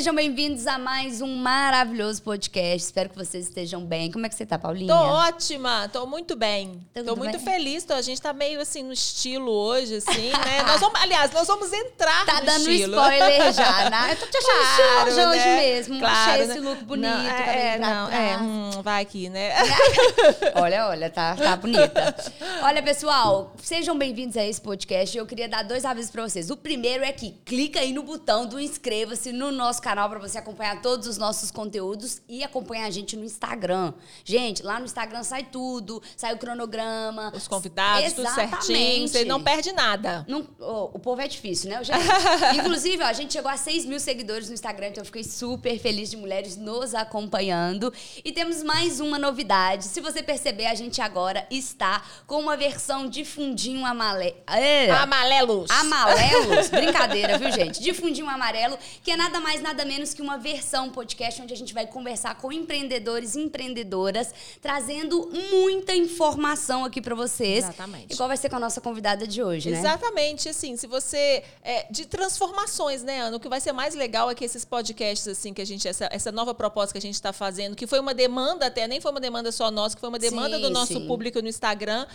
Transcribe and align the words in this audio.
sejam 0.00 0.14
bem-vindos 0.14 0.66
a 0.66 0.78
mais 0.78 1.20
um 1.20 1.36
maravilhoso 1.36 2.22
podcast. 2.22 2.86
Espero 2.86 3.10
que 3.10 3.16
vocês 3.18 3.48
estejam 3.48 3.84
bem. 3.84 4.10
Como 4.10 4.24
é 4.24 4.30
que 4.30 4.34
você 4.34 4.46
tá, 4.46 4.58
Paulinha? 4.58 4.88
Tô 4.90 4.98
ótima, 4.98 5.90
tô 5.92 6.06
muito 6.06 6.34
bem. 6.34 6.80
Tudo 6.94 7.04
tô 7.04 7.16
muito 7.16 7.36
bem? 7.36 7.44
feliz. 7.44 7.84
Tô, 7.84 7.92
a 7.92 8.00
gente 8.00 8.18
tá 8.18 8.32
meio 8.32 8.62
assim 8.62 8.82
no 8.82 8.94
estilo 8.94 9.52
hoje, 9.52 9.96
assim, 9.96 10.30
né? 10.30 10.62
nós 10.66 10.80
vamos, 10.80 10.98
aliás, 10.98 11.30
nós 11.32 11.46
vamos 11.46 11.70
entrar 11.70 12.24
Tá 12.24 12.40
no 12.40 12.46
dando 12.46 12.70
estilo. 12.70 12.96
spoiler 12.96 13.52
já, 13.52 13.90
né? 13.90 14.12
Eu 14.12 14.16
tô 14.16 14.26
te 14.26 14.38
achando 14.38 14.56
Claro, 14.56 15.08
estilosa 15.10 15.30
hoje 15.32 15.44
né? 15.44 15.56
mesmo. 15.56 15.98
Claro, 15.98 16.30
Achei 16.30 16.46
né? 16.46 16.54
esse 16.54 16.60
look 16.60 16.84
bonito, 16.84 17.06
Não, 17.10 17.24
cabelo 17.26 17.58
é, 17.58 17.78
não, 17.78 18.08
é, 18.10 18.38
hum, 18.38 18.70
vai 18.82 19.02
aqui, 19.02 19.28
né? 19.28 19.52
Olha, 20.56 20.88
olha, 20.88 21.10
tá, 21.10 21.36
tá 21.36 21.56
bonita. 21.56 22.16
Olha, 22.62 22.82
pessoal, 22.82 23.54
sejam 23.62 23.98
bem-vindos 23.98 24.36
a 24.38 24.46
esse 24.46 24.60
podcast. 24.60 25.16
Eu 25.16 25.26
queria 25.26 25.48
dar 25.48 25.62
dois 25.62 25.84
avisos 25.84 26.10
pra 26.10 26.22
vocês. 26.22 26.50
O 26.50 26.56
primeiro 26.56 27.04
é 27.04 27.12
que 27.12 27.32
clica 27.44 27.80
aí 27.80 27.92
no 27.92 28.02
botão 28.02 28.46
do 28.46 28.58
inscreva-se 28.58 29.30
no 29.30 29.52
nosso 29.52 29.82
canal 29.82 29.89
pra 30.08 30.18
você 30.18 30.38
acompanhar 30.38 30.80
todos 30.80 31.06
os 31.06 31.18
nossos 31.18 31.50
conteúdos 31.50 32.20
e 32.28 32.44
acompanhar 32.44 32.86
a 32.86 32.90
gente 32.90 33.16
no 33.16 33.24
Instagram. 33.24 33.92
Gente, 34.24 34.62
lá 34.62 34.78
no 34.78 34.84
Instagram 34.84 35.22
sai 35.22 35.44
tudo, 35.44 36.02
sai 36.16 36.34
o 36.34 36.38
cronograma. 36.38 37.32
Os 37.34 37.48
convidados, 37.48 38.12
tudo 38.12 38.28
certinho. 38.30 39.08
Você 39.08 39.24
não 39.24 39.42
perde 39.42 39.72
nada. 39.72 40.24
Não- 40.28 40.46
ô, 40.60 40.90
o 40.94 40.98
povo 40.98 41.20
é 41.20 41.28
difícil, 41.28 41.70
né, 41.70 41.82
gente? 41.82 41.98
Inclusive, 42.56 43.02
ó, 43.02 43.06
a 43.06 43.12
gente 43.12 43.32
chegou 43.32 43.50
a 43.50 43.56
6 43.56 43.84
mil 43.86 43.98
seguidores 44.00 44.48
no 44.48 44.54
Instagram, 44.54 44.88
então 44.88 45.00
eu 45.00 45.06
fiquei 45.06 45.24
super 45.24 45.78
feliz 45.78 46.10
de 46.10 46.16
mulheres 46.16 46.56
nos 46.56 46.94
acompanhando. 46.94 47.92
E 48.24 48.32
temos 48.32 48.62
mais 48.62 49.00
uma 49.00 49.18
novidade. 49.18 49.84
Se 49.84 50.00
você 50.00 50.22
perceber, 50.22 50.66
a 50.66 50.74
gente 50.74 51.00
agora 51.00 51.46
está 51.50 52.02
com 52.26 52.38
uma 52.40 52.56
versão 52.56 53.08
de 53.08 53.24
fundinho 53.24 53.84
amale... 53.84 54.34
é, 54.46 54.90
Amarelos. 54.90 55.70
Amarelos, 55.70 56.68
brincadeira, 56.68 57.38
viu, 57.38 57.50
gente? 57.52 57.80
De 57.82 57.92
fundinho 57.92 58.28
amarelo, 58.28 58.78
que 59.02 59.10
é 59.10 59.16
nada 59.16 59.40
mais, 59.40 59.60
nada 59.62 59.79
menos 59.84 60.14
que 60.14 60.22
uma 60.22 60.38
versão 60.38 60.90
podcast 60.90 61.40
onde 61.42 61.52
a 61.52 61.56
gente 61.56 61.74
vai 61.74 61.86
conversar 61.86 62.34
com 62.36 62.52
empreendedores 62.52 63.34
e 63.34 63.40
empreendedoras, 63.40 64.32
trazendo 64.60 65.30
muita 65.50 65.94
informação 65.94 66.84
aqui 66.84 67.00
pra 67.00 67.14
vocês. 67.14 67.64
Exatamente. 67.64 68.14
Igual 68.14 68.28
vai 68.28 68.36
ser 68.36 68.48
com 68.48 68.56
a 68.56 68.60
nossa 68.60 68.80
convidada 68.80 69.26
de 69.26 69.42
hoje, 69.42 69.70
né? 69.70 69.78
Exatamente, 69.78 70.48
assim, 70.48 70.76
se 70.76 70.86
você 70.86 71.42
é, 71.62 71.86
de 71.90 72.06
transformações, 72.06 73.02
né, 73.02 73.20
Ana? 73.20 73.36
O 73.36 73.40
que 73.40 73.48
vai 73.48 73.60
ser 73.60 73.72
mais 73.72 73.94
legal 73.94 74.30
é 74.30 74.34
que 74.34 74.44
esses 74.44 74.64
podcasts, 74.64 75.26
assim, 75.28 75.52
que 75.52 75.62
a 75.62 75.66
gente 75.66 75.86
essa, 75.86 76.08
essa 76.10 76.32
nova 76.32 76.54
proposta 76.54 76.92
que 76.92 76.98
a 76.98 77.02
gente 77.02 77.14
está 77.14 77.32
fazendo, 77.32 77.76
que 77.76 77.86
foi 77.86 78.00
uma 78.00 78.14
demanda 78.14 78.66
até, 78.66 78.86
nem 78.86 79.00
foi 79.00 79.10
uma 79.10 79.20
demanda 79.20 79.50
só 79.52 79.70
nossa, 79.70 79.94
que 79.94 80.00
foi 80.00 80.08
uma 80.08 80.18
demanda 80.18 80.56
Sim, 80.56 80.62
do 80.62 80.70
nosso 80.70 80.94
sim. 80.94 81.06
público 81.06 81.40
no 81.40 81.48
Instagram, 81.48 82.06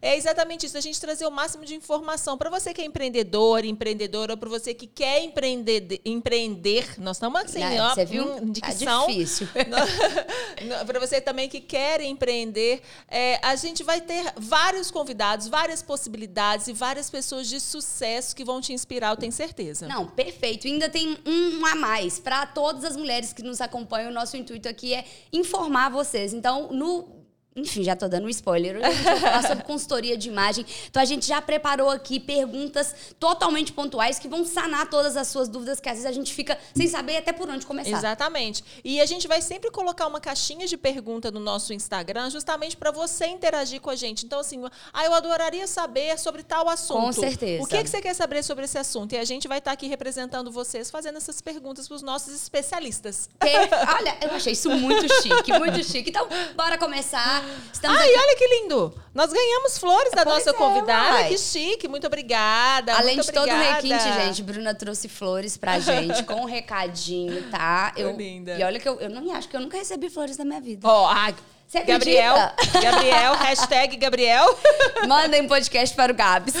é 0.00 0.16
exatamente 0.16 0.66
isso, 0.66 0.76
a 0.76 0.80
gente 0.80 1.00
trazer 1.00 1.26
o 1.26 1.30
máximo 1.30 1.64
de 1.64 1.74
informação 1.74 2.36
para 2.36 2.50
você 2.50 2.74
que 2.74 2.80
é 2.80 2.84
empreendedor, 2.84 3.64
empreendedora, 3.64 4.36
para 4.36 4.48
você 4.48 4.74
que 4.74 4.86
quer 4.86 5.22
empreender, 5.22 6.00
empreender, 6.04 7.00
nós 7.00 7.13
estamos 7.16 7.40
assim, 7.40 7.60
Né, 7.60 7.80
ó, 7.82 7.94
Você 7.94 8.04
viu? 8.04 8.24
hum, 8.24 8.52
Tá 8.52 8.72
difícil. 8.72 9.48
para 10.86 11.00
você 11.00 11.20
também 11.20 11.48
que 11.48 11.60
quer 11.60 12.00
empreender, 12.00 12.82
é, 13.08 13.38
a 13.42 13.54
gente 13.56 13.82
vai 13.82 14.00
ter 14.00 14.32
vários 14.36 14.90
convidados, 14.90 15.48
várias 15.48 15.82
possibilidades 15.82 16.68
e 16.68 16.72
várias 16.72 17.10
pessoas 17.10 17.48
de 17.48 17.60
sucesso 17.60 18.34
que 18.34 18.44
vão 18.44 18.60
te 18.60 18.72
inspirar, 18.72 19.10
eu 19.10 19.16
tenho 19.16 19.32
certeza. 19.32 19.86
Não, 19.88 20.06
perfeito. 20.06 20.66
Ainda 20.66 20.88
tem 20.88 21.18
um 21.26 21.64
a 21.66 21.74
mais. 21.74 22.18
Para 22.18 22.46
todas 22.46 22.84
as 22.84 22.96
mulheres 22.96 23.32
que 23.32 23.42
nos 23.42 23.60
acompanham, 23.60 24.10
o 24.10 24.14
nosso 24.14 24.36
intuito 24.36 24.68
aqui 24.68 24.94
é 24.94 25.04
informar 25.32 25.90
vocês. 25.90 26.32
Então, 26.32 26.68
no. 26.72 27.23
Enfim, 27.56 27.84
já 27.84 27.94
tô 27.94 28.08
dando 28.08 28.26
um 28.26 28.28
spoiler. 28.28 28.76
Hoje 28.78 28.86
a 28.86 28.92
gente 28.92 29.04
vai 29.04 29.20
falar 29.20 29.42
sobre 29.42 29.62
consultoria 29.64 30.16
de 30.16 30.28
imagem. 30.28 30.66
Então, 30.90 31.00
a 31.00 31.04
gente 31.04 31.24
já 31.24 31.40
preparou 31.40 31.88
aqui 31.88 32.18
perguntas 32.18 32.92
totalmente 33.18 33.72
pontuais 33.72 34.18
que 34.18 34.26
vão 34.26 34.44
sanar 34.44 34.90
todas 34.90 35.16
as 35.16 35.28
suas 35.28 35.48
dúvidas, 35.48 35.78
que 35.78 35.88
às 35.88 35.94
vezes 35.94 36.06
a 36.06 36.12
gente 36.12 36.34
fica 36.34 36.58
sem 36.74 36.88
saber 36.88 37.18
até 37.18 37.32
por 37.32 37.48
onde 37.48 37.64
começar. 37.64 37.96
Exatamente. 37.96 38.64
E 38.82 39.00
a 39.00 39.06
gente 39.06 39.28
vai 39.28 39.40
sempre 39.40 39.70
colocar 39.70 40.08
uma 40.08 40.20
caixinha 40.20 40.66
de 40.66 40.76
pergunta 40.76 41.30
no 41.30 41.38
nosso 41.38 41.72
Instagram, 41.72 42.28
justamente 42.28 42.76
para 42.76 42.90
você 42.90 43.26
interagir 43.26 43.80
com 43.80 43.90
a 43.90 43.94
gente. 43.94 44.26
Então, 44.26 44.40
assim, 44.40 44.60
ah, 44.92 45.04
eu 45.04 45.14
adoraria 45.14 45.68
saber 45.68 46.18
sobre 46.18 46.42
tal 46.42 46.68
assunto. 46.68 47.02
Com 47.02 47.12
certeza. 47.12 47.62
O 47.62 47.68
que, 47.68 47.80
que 47.84 47.88
você 47.88 48.00
quer 48.00 48.14
saber 48.14 48.42
sobre 48.42 48.64
esse 48.64 48.78
assunto? 48.78 49.12
E 49.12 49.18
a 49.18 49.24
gente 49.24 49.46
vai 49.46 49.58
estar 49.58 49.70
aqui 49.70 49.86
representando 49.86 50.50
vocês, 50.50 50.90
fazendo 50.90 51.18
essas 51.18 51.40
perguntas 51.40 51.86
para 51.86 51.94
os 51.94 52.02
nossos 52.02 52.34
especialistas. 52.34 53.28
Olha, 53.96 54.16
eu 54.22 54.30
achei 54.30 54.54
isso 54.54 54.70
muito 54.70 55.06
chique, 55.22 55.56
muito 55.56 55.84
chique. 55.84 56.10
Então, 56.10 56.26
bora 56.56 56.76
começar. 56.76 57.43
Estamos 57.72 57.98
Ai, 57.98 58.08
aqui 58.08 58.18
olha 58.18 58.36
que 58.36 58.46
lindo! 58.60 58.94
Nós 59.14 59.32
ganhamos 59.32 59.78
flores 59.78 60.10
da 60.12 60.24
Pois 60.24 60.36
nossa 60.36 60.50
é, 60.50 60.52
convidada. 60.52 61.28
que 61.28 61.38
chique, 61.38 61.86
muito 61.88 62.06
obrigada. 62.06 62.94
Além 62.94 63.16
muito 63.16 63.26
de 63.26 63.32
todo 63.32 63.48
o 63.48 63.52
obrigada. 63.52 63.74
requinte, 63.74 64.02
gente, 64.24 64.42
Bruna 64.42 64.74
trouxe 64.74 65.08
flores 65.08 65.56
pra 65.56 65.78
gente 65.78 66.22
com 66.24 66.34
um 66.34 66.44
recadinho, 66.44 67.50
tá? 67.50 67.92
Eu, 67.96 68.16
linda. 68.16 68.58
E 68.58 68.62
olha 68.64 68.80
que 68.80 68.88
eu, 68.88 68.98
eu 69.00 69.10
não 69.10 69.32
acho 69.34 69.48
que 69.48 69.56
eu 69.56 69.60
nunca 69.60 69.76
recebi 69.76 70.08
flores 70.10 70.36
na 70.38 70.44
minha 70.44 70.60
vida. 70.60 70.86
Ó, 70.88 71.06
ai, 71.06 71.34
Você 71.66 71.82
Gabriel, 71.82 72.36
acredita? 72.36 72.80
Gabriel, 72.80 73.32
hashtag 73.40 73.96
Gabriel. 73.96 74.58
Mandem 75.08 75.42
um 75.42 75.48
podcast 75.48 75.94
para 75.96 76.12
o 76.12 76.14
Gabs. 76.14 76.54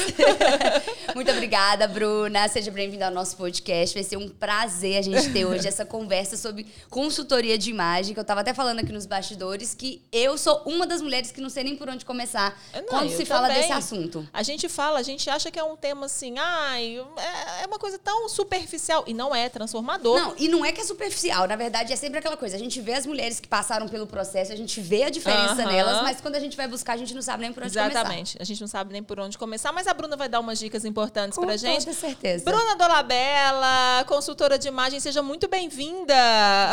Muito 1.14 1.30
obrigada, 1.30 1.86
Bruna. 1.86 2.48
Seja 2.48 2.70
bem-vinda 2.72 3.06
ao 3.06 3.12
nosso 3.12 3.36
podcast. 3.36 3.94
Vai 3.94 4.02
ser 4.02 4.16
um 4.16 4.28
prazer 4.28 4.98
a 4.98 5.02
gente 5.02 5.30
ter 5.32 5.44
hoje 5.44 5.68
essa 5.68 5.84
conversa 5.84 6.36
sobre 6.36 6.66
consultoria 6.90 7.56
de 7.56 7.70
imagem, 7.70 8.12
que 8.12 8.18
eu 8.18 8.24
tava 8.24 8.40
até 8.40 8.52
falando 8.52 8.80
aqui 8.80 8.92
nos 8.92 9.06
bastidores, 9.06 9.72
que 9.72 10.02
eu 10.10 10.36
sou 10.36 10.62
uma 10.66 10.84
das 10.84 11.00
mulheres 11.00 11.30
que 11.30 11.40
não 11.40 11.50
sei 11.50 11.62
nem 11.62 11.76
por 11.76 11.88
onde 11.88 12.04
começar 12.04 12.58
Não, 12.74 12.82
quando 12.84 13.10
se 13.10 13.24
fala 13.24 13.46
também. 13.46 13.62
desse 13.62 13.72
assunto. 13.72 14.28
A 14.32 14.42
gente 14.42 14.68
fala, 14.68 14.98
a 14.98 15.02
gente 15.02 15.30
acha 15.30 15.48
que 15.48 15.58
é 15.60 15.64
um 15.64 15.76
tema 15.76 16.06
assim, 16.06 16.34
ai, 16.38 16.98
é, 17.18 17.62
é 17.62 17.66
uma 17.66 17.78
coisa 17.78 17.98
tão 17.98 18.28
superficial. 18.28 19.04
E 19.06 19.14
não 19.14 19.32
é, 19.32 19.48
transformador. 19.48 20.18
Não, 20.18 20.34
e 20.36 20.48
não 20.48 20.64
é 20.64 20.72
que 20.72 20.80
é 20.80 20.84
superficial. 20.84 21.46
Na 21.46 21.54
verdade, 21.54 21.92
é 21.92 21.96
sempre 21.96 22.18
aquela 22.18 22.36
coisa. 22.36 22.56
A 22.56 22.58
gente 22.58 22.80
vê 22.80 22.94
as 22.94 23.06
mulheres 23.06 23.38
que 23.38 23.46
passaram 23.46 23.88
pelo 23.88 24.08
processo, 24.08 24.52
a 24.52 24.56
gente 24.56 24.80
vê 24.80 24.93
a 25.02 25.10
diferença 25.10 25.62
Aham. 25.62 25.72
nelas, 25.72 26.02
mas 26.02 26.20
quando 26.20 26.36
a 26.36 26.40
gente 26.40 26.56
vai 26.56 26.68
buscar, 26.68 26.92
a 26.92 26.96
gente 26.96 27.12
não 27.14 27.22
sabe 27.22 27.42
nem 27.42 27.52
por 27.52 27.62
onde 27.64 27.72
começar. 27.72 27.90
Exatamente. 27.90 28.36
A 28.40 28.44
gente 28.44 28.60
não 28.60 28.68
sabe 28.68 28.92
nem 28.92 29.02
por 29.02 29.18
onde 29.18 29.36
começar, 29.36 29.72
mas 29.72 29.86
a 29.86 29.94
Bruna 29.94 30.16
vai 30.16 30.28
dar 30.28 30.40
umas 30.40 30.58
dicas 30.58 30.84
importantes 30.84 31.36
Com 31.38 31.44
pra 31.44 31.56
gente. 31.56 31.80
toda 31.80 31.92
certeza. 31.96 32.44
Bruna 32.44 32.76
Dolabella, 32.76 34.04
consultora 34.06 34.58
de 34.58 34.68
imagem, 34.68 35.00
seja 35.00 35.22
muito 35.22 35.48
bem-vinda. 35.48 36.14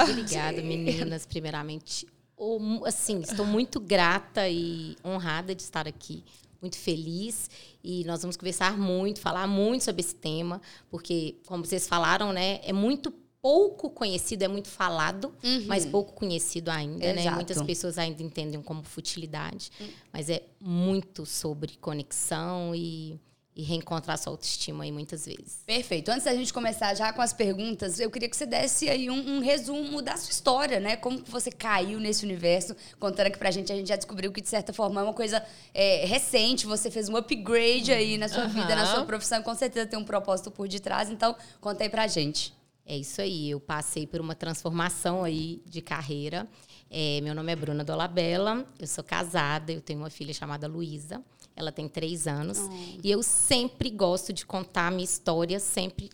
Obrigada, 0.09 0.61
meninas. 0.61 1.25
Primeiramente, 1.25 2.07
o- 2.37 2.83
assim, 2.85 3.21
estou 3.21 3.45
muito 3.45 3.79
grata 3.79 4.47
e 4.47 4.95
honrada 5.03 5.55
de 5.55 5.61
estar 5.63 5.87
aqui. 5.87 6.23
Muito 6.61 6.77
feliz. 6.77 7.49
E 7.83 8.03
nós 8.05 8.21
vamos 8.21 8.37
conversar 8.37 8.77
muito, 8.77 9.19
falar 9.19 9.47
muito 9.47 9.83
sobre 9.83 10.01
esse 10.01 10.13
tema, 10.13 10.61
porque, 10.91 11.35
como 11.47 11.65
vocês 11.65 11.87
falaram, 11.87 12.31
né, 12.31 12.59
é 12.63 12.71
muito 12.71 13.11
pouco 13.41 13.89
conhecido, 13.89 14.43
é 14.43 14.47
muito 14.47 14.67
falado, 14.69 15.33
mas 15.65 15.85
pouco 15.85 16.13
conhecido 16.13 16.69
ainda, 16.69 17.13
né? 17.13 17.21
Exato. 17.21 17.35
Muitas 17.35 17.61
pessoas 17.63 17.97
ainda 17.97 18.21
entendem 18.21 18.61
como 18.61 18.83
futilidade, 18.83 19.71
mas 20.13 20.29
é 20.29 20.43
muito 20.59 21.25
sobre 21.25 21.75
conexão 21.77 22.75
e, 22.75 23.19
e 23.55 23.63
reencontrar 23.63 24.17
sua 24.19 24.31
autoestima 24.31 24.83
aí 24.83 24.91
muitas 24.91 25.25
vezes. 25.25 25.63
Perfeito. 25.65 26.09
Antes 26.09 26.25
da 26.25 26.35
gente 26.35 26.53
começar 26.53 26.93
já 26.93 27.11
com 27.11 27.21
as 27.21 27.33
perguntas, 27.33 27.99
eu 27.99 28.11
queria 28.11 28.29
que 28.29 28.37
você 28.37 28.45
desse 28.45 28.87
aí 28.87 29.09
um, 29.09 29.37
um 29.37 29.39
resumo 29.39 30.03
da 30.03 30.15
sua 30.17 30.31
história, 30.31 30.79
né? 30.79 30.95
Como 30.95 31.23
você 31.25 31.51
caiu 31.51 31.99
nesse 31.99 32.23
universo. 32.23 32.75
Contando 32.99 33.25
aqui 33.25 33.39
pra 33.39 33.49
gente, 33.49 33.73
a 33.73 33.75
gente 33.75 33.87
já 33.87 33.95
descobriu 33.95 34.31
que, 34.31 34.41
de 34.41 34.49
certa 34.49 34.71
forma, 34.71 35.01
é 35.01 35.03
uma 35.03 35.13
coisa 35.13 35.43
é, 35.73 36.05
recente. 36.05 36.67
Você 36.67 36.91
fez 36.91 37.09
um 37.09 37.17
upgrade 37.17 37.91
aí 37.91 38.19
na 38.19 38.29
sua 38.29 38.45
vida, 38.45 38.75
na 38.75 38.85
sua 38.85 39.03
profissão. 39.03 39.41
Com 39.41 39.55
certeza 39.55 39.87
tem 39.87 39.97
um 39.97 40.05
propósito 40.05 40.51
por 40.51 40.67
detrás. 40.67 41.09
Então, 41.09 41.35
conta 41.59 41.83
aí 41.83 41.89
pra 41.89 42.05
gente. 42.05 42.60
É 42.85 42.97
isso 42.97 43.21
aí, 43.21 43.49
eu 43.49 43.59
passei 43.59 44.07
por 44.07 44.19
uma 44.19 44.35
transformação 44.35 45.23
aí 45.23 45.61
de 45.65 45.81
carreira. 45.81 46.47
É, 46.89 47.21
meu 47.21 47.33
nome 47.33 47.51
é 47.51 47.55
Bruna 47.55 47.83
Dolabella, 47.83 48.65
eu 48.79 48.87
sou 48.87 49.03
casada, 49.03 49.71
eu 49.71 49.81
tenho 49.81 49.99
uma 49.99 50.09
filha 50.09 50.33
chamada 50.33 50.67
Luísa, 50.67 51.23
ela 51.55 51.71
tem 51.71 51.87
três 51.87 52.27
anos. 52.27 52.57
E 53.03 53.09
eu 53.09 53.23
sempre 53.23 53.89
gosto 53.89 54.33
de 54.33 54.45
contar 54.45 54.87
a 54.87 54.91
minha 54.91 55.05
história, 55.05 55.59
sempre 55.59 56.09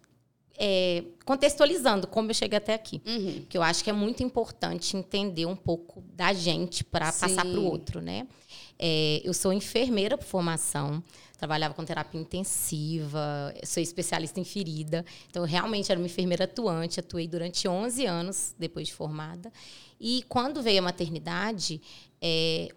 é, 0.57 1.03
contextualizando 1.23 2.07
como 2.07 2.31
eu 2.31 2.33
cheguei 2.33 2.57
até 2.57 2.73
aqui. 2.73 3.01
Uhum. 3.05 3.33
Porque 3.41 3.57
eu 3.57 3.63
acho 3.63 3.83
que 3.83 3.89
é 3.89 3.93
muito 3.93 4.23
importante 4.23 4.97
entender 4.97 5.45
um 5.45 5.55
pouco 5.55 6.03
da 6.13 6.33
gente 6.33 6.83
para 6.83 7.05
passar 7.05 7.45
para 7.45 7.59
o 7.59 7.63
outro, 7.63 8.01
né? 8.01 8.27
É, 8.79 9.21
eu 9.23 9.33
sou 9.33 9.53
enfermeira 9.53 10.17
por 10.17 10.25
formação, 10.25 11.01
trabalhava 11.37 11.73
com 11.73 11.85
terapia 11.85 12.19
intensiva, 12.19 13.53
sou 13.63 13.81
especialista 13.81 14.39
em 14.39 14.43
ferida. 14.43 15.05
Então, 15.29 15.43
eu 15.43 15.47
realmente 15.47 15.91
era 15.91 15.99
uma 15.99 16.07
enfermeira 16.07 16.45
atuante, 16.45 16.99
atuei 16.99 17.27
durante 17.27 17.67
11 17.67 18.05
anos 18.05 18.55
depois 18.57 18.87
de 18.87 18.93
formada. 18.93 19.51
E 19.99 20.23
quando 20.27 20.61
veio 20.61 20.79
a 20.79 20.81
maternidade, 20.81 21.79
é, 22.19 22.69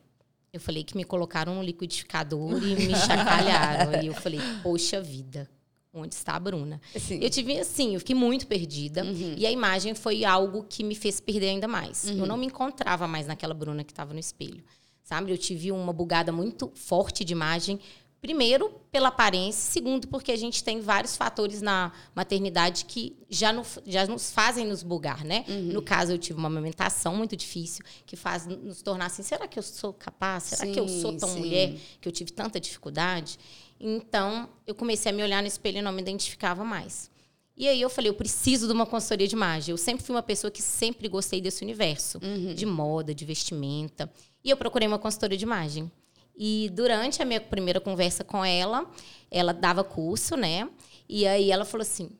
eu 0.52 0.60
falei 0.60 0.84
que 0.84 0.96
me 0.96 1.04
colocaram 1.04 1.58
um 1.58 1.62
liquidificador 1.62 2.62
e 2.62 2.74
me 2.74 2.94
chacalharam. 2.94 4.02
e 4.02 4.06
eu 4.06 4.14
falei, 4.14 4.40
poxa 4.62 5.00
vida, 5.00 5.48
onde 5.92 6.14
está 6.14 6.34
a 6.34 6.40
Bruna? 6.40 6.80
Assim, 6.94 7.18
Eu 7.22 7.30
tive 7.30 7.58
assim, 7.58 7.94
eu 7.94 8.00
fiquei 8.00 8.14
muito 8.14 8.46
perdida. 8.46 9.04
Uhum. 9.04 9.34
E 9.38 9.46
a 9.46 9.50
imagem 9.50 9.94
foi 9.94 10.24
algo 10.24 10.64
que 10.68 10.84
me 10.84 10.94
fez 10.94 11.18
perder 11.18 11.48
ainda 11.48 11.66
mais. 11.66 12.08
Eu 12.08 12.26
não 12.26 12.36
me 12.36 12.46
encontrava 12.46 13.08
mais 13.08 13.26
naquela 13.26 13.54
Bruna 13.54 13.84
que 13.84 13.92
estava 13.92 14.12
no 14.12 14.20
espelho. 14.20 14.62
Sabe? 15.02 15.32
Eu 15.32 15.38
tive 15.38 15.72
uma 15.72 15.92
bugada 15.92 16.30
muito 16.30 16.70
forte 16.74 17.24
de 17.24 17.32
imagem 17.32 17.80
Primeiro, 18.20 18.68
pela 18.92 19.08
aparência. 19.08 19.70
Segundo, 19.72 20.06
porque 20.08 20.30
a 20.30 20.36
gente 20.36 20.62
tem 20.62 20.80
vários 20.80 21.16
fatores 21.16 21.62
na 21.62 21.90
maternidade 22.14 22.84
que 22.84 23.16
já, 23.30 23.52
no, 23.52 23.64
já 23.86 24.06
nos 24.06 24.30
fazem 24.30 24.66
nos 24.66 24.82
bugar, 24.82 25.24
né? 25.24 25.44
Uhum. 25.48 25.72
No 25.72 25.82
caso, 25.82 26.12
eu 26.12 26.18
tive 26.18 26.38
uma 26.38 26.48
amamentação 26.48 27.16
muito 27.16 27.34
difícil, 27.34 27.82
que 28.04 28.16
faz 28.16 28.46
nos 28.46 28.82
tornar 28.82 29.06
assim, 29.06 29.22
será 29.22 29.48
que 29.48 29.58
eu 29.58 29.62
sou 29.62 29.92
capaz? 29.92 30.44
Será 30.44 30.66
sim, 30.66 30.72
que 30.72 30.78
eu 30.78 30.86
sou 30.86 31.16
tão 31.16 31.30
sim. 31.30 31.38
mulher 31.38 31.74
que 32.00 32.06
eu 32.06 32.12
tive 32.12 32.30
tanta 32.30 32.60
dificuldade? 32.60 33.38
Então, 33.80 34.50
eu 34.66 34.74
comecei 34.74 35.10
a 35.10 35.14
me 35.14 35.22
olhar 35.22 35.40
no 35.40 35.48
espelho 35.48 35.78
e 35.78 35.82
não 35.82 35.92
me 35.92 36.02
identificava 36.02 36.62
mais. 36.62 37.10
E 37.56 37.68
aí 37.68 37.80
eu 37.80 37.90
falei, 37.90 38.10
eu 38.10 38.14
preciso 38.14 38.66
de 38.66 38.72
uma 38.72 38.86
consultoria 38.86 39.28
de 39.28 39.34
imagem. 39.34 39.72
Eu 39.72 39.78
sempre 39.78 40.04
fui 40.04 40.14
uma 40.14 40.22
pessoa 40.22 40.50
que 40.50 40.62
sempre 40.62 41.08
gostei 41.08 41.40
desse 41.40 41.62
universo, 41.62 42.18
uhum. 42.22 42.54
de 42.54 42.66
moda, 42.66 43.14
de 43.14 43.24
vestimenta. 43.24 44.10
E 44.44 44.50
eu 44.50 44.56
procurei 44.56 44.86
uma 44.86 44.98
consultoria 44.98 45.36
de 45.36 45.44
imagem. 45.44 45.90
E 46.36 46.70
durante 46.72 47.22
a 47.22 47.24
minha 47.24 47.40
primeira 47.40 47.80
conversa 47.80 48.24
com 48.24 48.44
ela, 48.44 48.90
ela 49.30 49.52
dava 49.52 49.84
curso, 49.84 50.36
né? 50.36 50.68
E 51.08 51.26
aí 51.26 51.50
ela 51.50 51.64
falou 51.64 51.82
assim: 51.82 52.10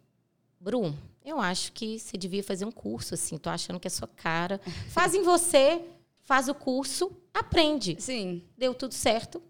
Bru, 0.58 0.94
eu 1.24 1.38
acho 1.40 1.72
que 1.72 1.98
você 1.98 2.16
devia 2.16 2.42
fazer 2.42 2.64
um 2.64 2.70
curso, 2.70 3.14
assim, 3.14 3.38
tô 3.38 3.50
achando 3.50 3.78
que 3.80 3.86
é 3.86 3.90
sua 3.90 4.08
cara. 4.08 4.60
Faz 4.88 5.14
em 5.14 5.22
você, 5.22 5.82
faz 6.22 6.48
o 6.48 6.54
curso, 6.54 7.10
aprende. 7.32 7.96
Sim. 7.98 8.42
Deu 8.56 8.74
tudo 8.74 8.94
certo. 8.94 9.42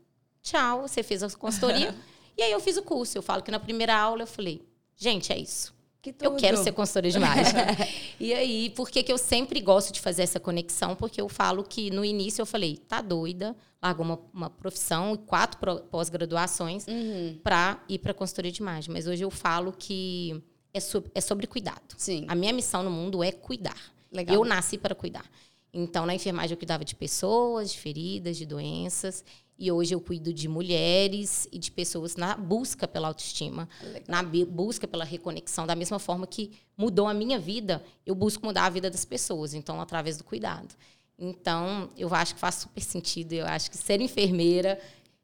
Tchau, 0.43 0.83
você 0.83 1.03
fez 1.03 1.23
a 1.23 1.31
consultoria. 1.31 1.95
e 2.37 2.43
aí 2.43 2.53
eu 2.53 2.61
fiz 2.61 2.77
o 2.77 2.83
curso. 2.83 3.19
Eu 3.19 3.23
falo 3.23 3.43
que 3.43 3.51
na 3.51 3.61
primeira 3.61 3.97
aula 3.97 4.23
eu 4.23 4.27
falei: 4.27 4.63
gente, 4.97 5.33
é 5.33 5.39
isso. 5.39 5.75
Eu 6.21 6.37
quero 6.37 6.57
ser 6.57 6.73
consultora 6.73 7.11
de 7.11 7.17
imagem. 7.17 7.53
e 8.19 8.33
aí, 8.33 8.71
por 8.71 8.89
que, 8.89 9.03
que 9.03 9.13
eu 9.13 9.19
sempre 9.19 9.61
gosto 9.61 9.93
de 9.93 10.01
fazer 10.01 10.23
essa 10.23 10.41
conexão? 10.41 10.97
Porque 10.97 11.21
eu 11.21 11.29
falo 11.29 11.63
que 11.63 11.91
no 11.91 12.05
início 12.05 12.41
eu 12.41 12.47
falei, 12.47 12.77
tá 12.77 13.03
doida, 13.03 13.55
largou 13.83 14.07
uma, 14.07 14.21
uma 14.33 14.51
profissão 14.51 15.15
e 15.15 15.19
quatro 15.19 15.59
pós-graduações 15.91 16.87
uhum. 16.87 17.39
para 17.43 17.83
ir 17.89 17.99
para 17.99 18.15
consultoria 18.15 18.51
de 18.51 18.61
imagem. 18.61 18.93
Mas 18.93 19.07
hoje 19.07 19.23
eu 19.23 19.31
falo 19.31 19.73
que 19.73 20.43
é, 20.73 20.81
so, 20.81 21.05
é 21.15 21.21
sobre 21.21 21.47
cuidado. 21.47 21.95
Sim. 21.97 22.25
A 22.29 22.35
minha 22.35 22.53
missão 22.53 22.83
no 22.83 22.91
mundo 22.91 23.23
é 23.23 23.31
cuidar. 23.31 23.79
Legal. 24.11 24.37
Eu 24.37 24.45
nasci 24.45 24.79
para 24.79 24.95
cuidar. 24.95 25.25
Então, 25.73 26.05
na 26.05 26.15
enfermagem, 26.15 26.53
eu 26.53 26.57
cuidava 26.57 26.85
de 26.85 26.97
pessoas, 26.97 27.73
de 27.73 27.79
feridas, 27.79 28.37
de 28.37 28.45
doenças. 28.45 29.25
E 29.61 29.71
hoje 29.71 29.95
eu 29.95 30.01
cuido 30.01 30.33
de 30.33 30.49
mulheres 30.49 31.47
e 31.53 31.59
de 31.59 31.71
pessoas 31.71 32.17
na 32.17 32.35
busca 32.35 32.89
pela 32.89 33.09
autoestima, 33.09 33.69
Legal. 33.83 34.03
na 34.09 34.23
busca 34.23 34.89
pela 34.89 35.05
reconexão. 35.05 35.67
Da 35.67 35.77
mesma 35.77 35.99
forma 35.99 36.27
que 36.27 36.53
mudou 36.75 37.07
a 37.07 37.13
minha 37.13 37.39
vida, 37.39 37.85
eu 38.07 38.15
busco 38.15 38.47
mudar 38.47 38.65
a 38.65 38.71
vida 38.71 38.89
das 38.89 39.05
pessoas. 39.05 39.53
Então, 39.53 39.79
através 39.79 40.17
do 40.17 40.25
cuidado. 40.25 40.75
Então, 41.19 41.91
eu 41.95 42.13
acho 42.15 42.35
que 42.35 42.41
faz 42.41 42.55
super 42.55 42.81
sentido. 42.81 43.35
Eu 43.35 43.45
acho 43.45 43.71
que 43.71 43.77
ser 43.77 44.01
enfermeira 44.01 44.81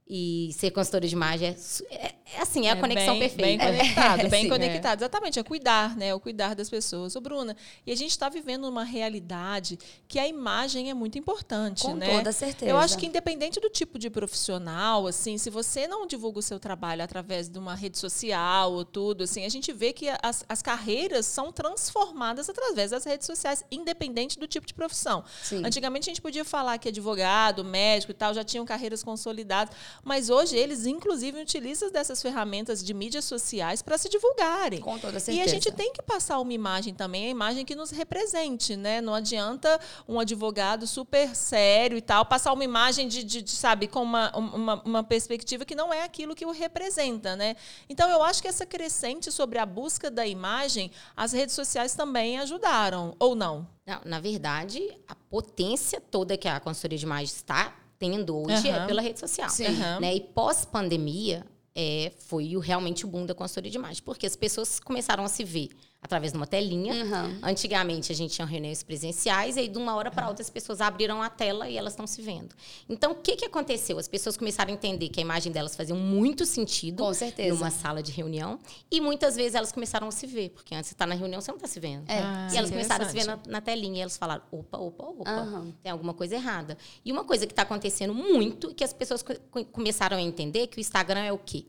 e 0.08 0.50
ser 0.52 0.70
consultora 0.70 1.06
de 1.06 1.12
imagem 1.12 1.48
é, 1.48 1.94
é, 1.94 2.14
é 2.36 2.40
assim, 2.40 2.66
é 2.66 2.70
a 2.70 2.76
é 2.76 2.80
conexão 2.80 3.18
bem, 3.18 3.28
perfeita. 3.28 3.64
Bem 3.64 3.78
conectado, 3.78 4.20
é, 4.20 4.28
bem 4.30 4.42
sim, 4.44 4.48
conectado. 4.48 5.00
Exatamente, 5.00 5.38
é 5.40 5.42
cuidar, 5.42 5.96
né? 5.96 6.14
O 6.14 6.20
cuidar 6.20 6.54
das 6.54 6.70
pessoas. 6.70 7.16
Ô, 7.16 7.20
Bruna, 7.20 7.56
e 7.84 7.90
a 7.90 7.96
gente 7.96 8.10
está 8.10 8.28
vivendo 8.28 8.68
uma 8.68 8.84
realidade 8.84 9.76
que 10.06 10.18
a 10.20 10.28
imagem 10.28 10.90
é 10.90 10.94
muito 10.94 11.18
importante, 11.18 11.82
Com 11.82 11.94
né? 11.94 12.08
Com 12.08 12.16
toda 12.18 12.30
certeza. 12.30 12.70
Eu 12.70 12.76
acho 12.76 12.96
que 12.96 13.06
independente 13.06 13.58
do 13.58 13.68
tipo 13.68 13.98
de 13.98 14.08
profissional, 14.08 15.08
assim, 15.08 15.38
se 15.38 15.50
você 15.50 15.88
não 15.88 16.06
divulga 16.06 16.38
o 16.38 16.42
seu 16.42 16.60
trabalho 16.60 17.02
através 17.02 17.48
de 17.48 17.58
uma 17.58 17.74
rede 17.74 17.98
social 17.98 18.72
ou 18.72 18.84
tudo, 18.84 19.24
assim, 19.24 19.44
a 19.44 19.48
gente 19.48 19.72
vê 19.72 19.92
que 19.92 20.08
as, 20.22 20.44
as 20.48 20.62
carreiras 20.62 21.26
são 21.26 21.50
transformadas 21.50 22.48
através 22.48 22.92
das 22.92 23.04
redes 23.04 23.26
sociais, 23.26 23.64
independente 23.72 24.38
do 24.38 24.46
tipo 24.46 24.68
de 24.68 24.74
profissão. 24.74 25.24
Sim. 25.42 25.64
Antigamente 25.64 26.08
a 26.08 26.10
gente 26.10 26.22
podia 26.22 26.44
falar 26.44 26.78
que 26.78 26.88
advogado, 26.88 27.64
médico 27.64 28.12
e 28.12 28.14
tal 28.14 28.32
já 28.32 28.44
tinham 28.44 28.64
carreiras 28.64 29.02
consolidadas 29.02 29.74
mas 30.04 30.30
hoje 30.30 30.56
eles, 30.56 30.86
inclusive, 30.86 31.40
utilizam 31.40 31.90
dessas 31.90 32.20
ferramentas 32.20 32.82
de 32.84 32.92
mídias 32.92 33.24
sociais 33.24 33.82
para 33.82 33.98
se 33.98 34.08
divulgarem. 34.08 34.80
Com 34.80 34.98
toda 34.98 35.18
certeza. 35.18 35.38
E 35.38 35.40
a 35.40 35.46
gente 35.46 35.70
tem 35.72 35.92
que 35.92 36.02
passar 36.02 36.38
uma 36.38 36.52
imagem 36.52 36.94
também, 36.94 37.26
a 37.26 37.30
imagem 37.30 37.64
que 37.64 37.74
nos 37.74 37.90
represente, 37.90 38.76
né? 38.76 39.00
Não 39.00 39.14
adianta 39.14 39.80
um 40.08 40.20
advogado 40.20 40.86
super 40.86 41.34
sério 41.34 41.96
e 41.96 42.02
tal 42.02 42.24
passar 42.24 42.52
uma 42.52 42.64
imagem 42.64 43.08
de, 43.08 43.22
de, 43.22 43.42
de 43.42 43.50
sabe, 43.50 43.86
com 43.86 44.02
uma, 44.02 44.36
uma, 44.36 44.82
uma, 44.82 45.04
perspectiva 45.04 45.64
que 45.64 45.74
não 45.74 45.92
é 45.92 46.02
aquilo 46.02 46.34
que 46.34 46.44
o 46.44 46.50
representa, 46.50 47.36
né? 47.36 47.56
Então, 47.88 48.08
eu 48.08 48.22
acho 48.22 48.42
que 48.42 48.48
essa 48.48 48.66
crescente 48.66 49.30
sobre 49.30 49.58
a 49.58 49.66
busca 49.66 50.10
da 50.10 50.26
imagem, 50.26 50.90
as 51.16 51.32
redes 51.32 51.54
sociais 51.54 51.94
também 51.94 52.38
ajudaram, 52.38 53.14
ou 53.18 53.34
não? 53.34 53.66
Não, 53.86 54.00
na 54.04 54.20
verdade, 54.20 54.80
a 55.06 55.14
potência 55.14 56.00
toda 56.00 56.36
que 56.36 56.48
a 56.48 56.58
consultoria 56.58 56.98
de 56.98 57.04
imagem 57.04 57.26
está 57.26 57.74
tendo 57.98 58.36
hoje 58.36 58.68
uhum. 58.68 58.74
é 58.74 58.86
pela 58.86 59.02
rede 59.02 59.18
social. 59.18 59.48
Sim. 59.48 59.68
Né? 60.00 60.14
E 60.14 60.20
pós-pandemia, 60.20 61.44
é, 61.74 62.12
foi 62.18 62.56
realmente 62.58 63.04
o 63.04 63.08
boom 63.08 63.26
da 63.26 63.34
consultoria 63.34 63.70
de 63.70 63.76
imagem, 63.76 64.02
porque 64.02 64.26
as 64.26 64.34
pessoas 64.34 64.80
começaram 64.80 65.24
a 65.24 65.28
se 65.28 65.44
ver 65.44 65.68
através 66.02 66.32
de 66.32 66.38
uma 66.38 66.46
telinha. 66.46 66.92
Uhum. 66.94 67.38
Antigamente 67.42 68.12
a 68.12 68.14
gente 68.14 68.34
tinha 68.34 68.46
reuniões 68.46 68.82
presenciais 68.82 69.56
e 69.56 69.60
aí 69.60 69.68
de 69.68 69.78
uma 69.78 69.94
hora 69.94 70.10
para 70.10 70.28
outra 70.28 70.42
as 70.42 70.50
pessoas 70.50 70.80
abriram 70.80 71.22
a 71.22 71.28
tela 71.28 71.68
e 71.68 71.76
elas 71.76 71.92
estão 71.92 72.06
se 72.06 72.22
vendo. 72.22 72.54
Então 72.88 73.12
o 73.12 73.14
que, 73.16 73.36
que 73.36 73.44
aconteceu? 73.44 73.98
As 73.98 74.08
pessoas 74.08 74.36
começaram 74.36 74.70
a 74.70 74.74
entender 74.74 75.08
que 75.08 75.20
a 75.20 75.22
imagem 75.22 75.52
delas 75.52 75.74
fazia 75.74 75.94
muito 75.94 76.46
sentido 76.46 77.02
Com 77.02 77.12
certeza. 77.12 77.54
numa 77.54 77.70
sala 77.70 78.02
de 78.02 78.12
reunião 78.12 78.58
e 78.90 79.00
muitas 79.00 79.36
vezes 79.36 79.54
elas 79.54 79.72
começaram 79.72 80.08
a 80.08 80.10
se 80.12 80.26
ver, 80.26 80.50
porque 80.50 80.74
antes 80.74 80.88
você 80.88 80.94
está 80.94 81.06
na 81.06 81.14
reunião 81.14 81.40
você 81.40 81.50
não 81.50 81.56
está 81.56 81.68
se 81.68 81.80
vendo. 81.80 82.08
É. 82.08 82.20
Ah, 82.20 82.48
e 82.52 82.56
elas 82.56 82.70
começaram 82.70 83.04
a 83.04 83.08
se 83.08 83.14
ver 83.14 83.24
na, 83.24 83.38
na, 83.46 83.60
telinha 83.60 83.98
e 83.98 84.00
elas 84.00 84.16
falaram: 84.16 84.42
opa, 84.50 84.78
opa, 84.78 85.04
opa, 85.04 85.42
uhum. 85.42 85.72
tem 85.82 85.90
alguma 85.90 86.14
coisa 86.14 86.34
errada. 86.34 86.78
E 87.04 87.10
uma 87.10 87.24
coisa 87.24 87.46
que 87.46 87.52
está 87.52 87.62
acontecendo 87.62 88.14
muito 88.14 88.74
que 88.74 88.84
as 88.84 88.92
pessoas 88.92 89.24
começaram 89.72 90.16
a 90.16 90.22
entender 90.22 90.66
que 90.68 90.78
o 90.78 90.80
Instagram 90.80 91.20
é 91.20 91.32
o 91.32 91.38
quê? 91.38 91.66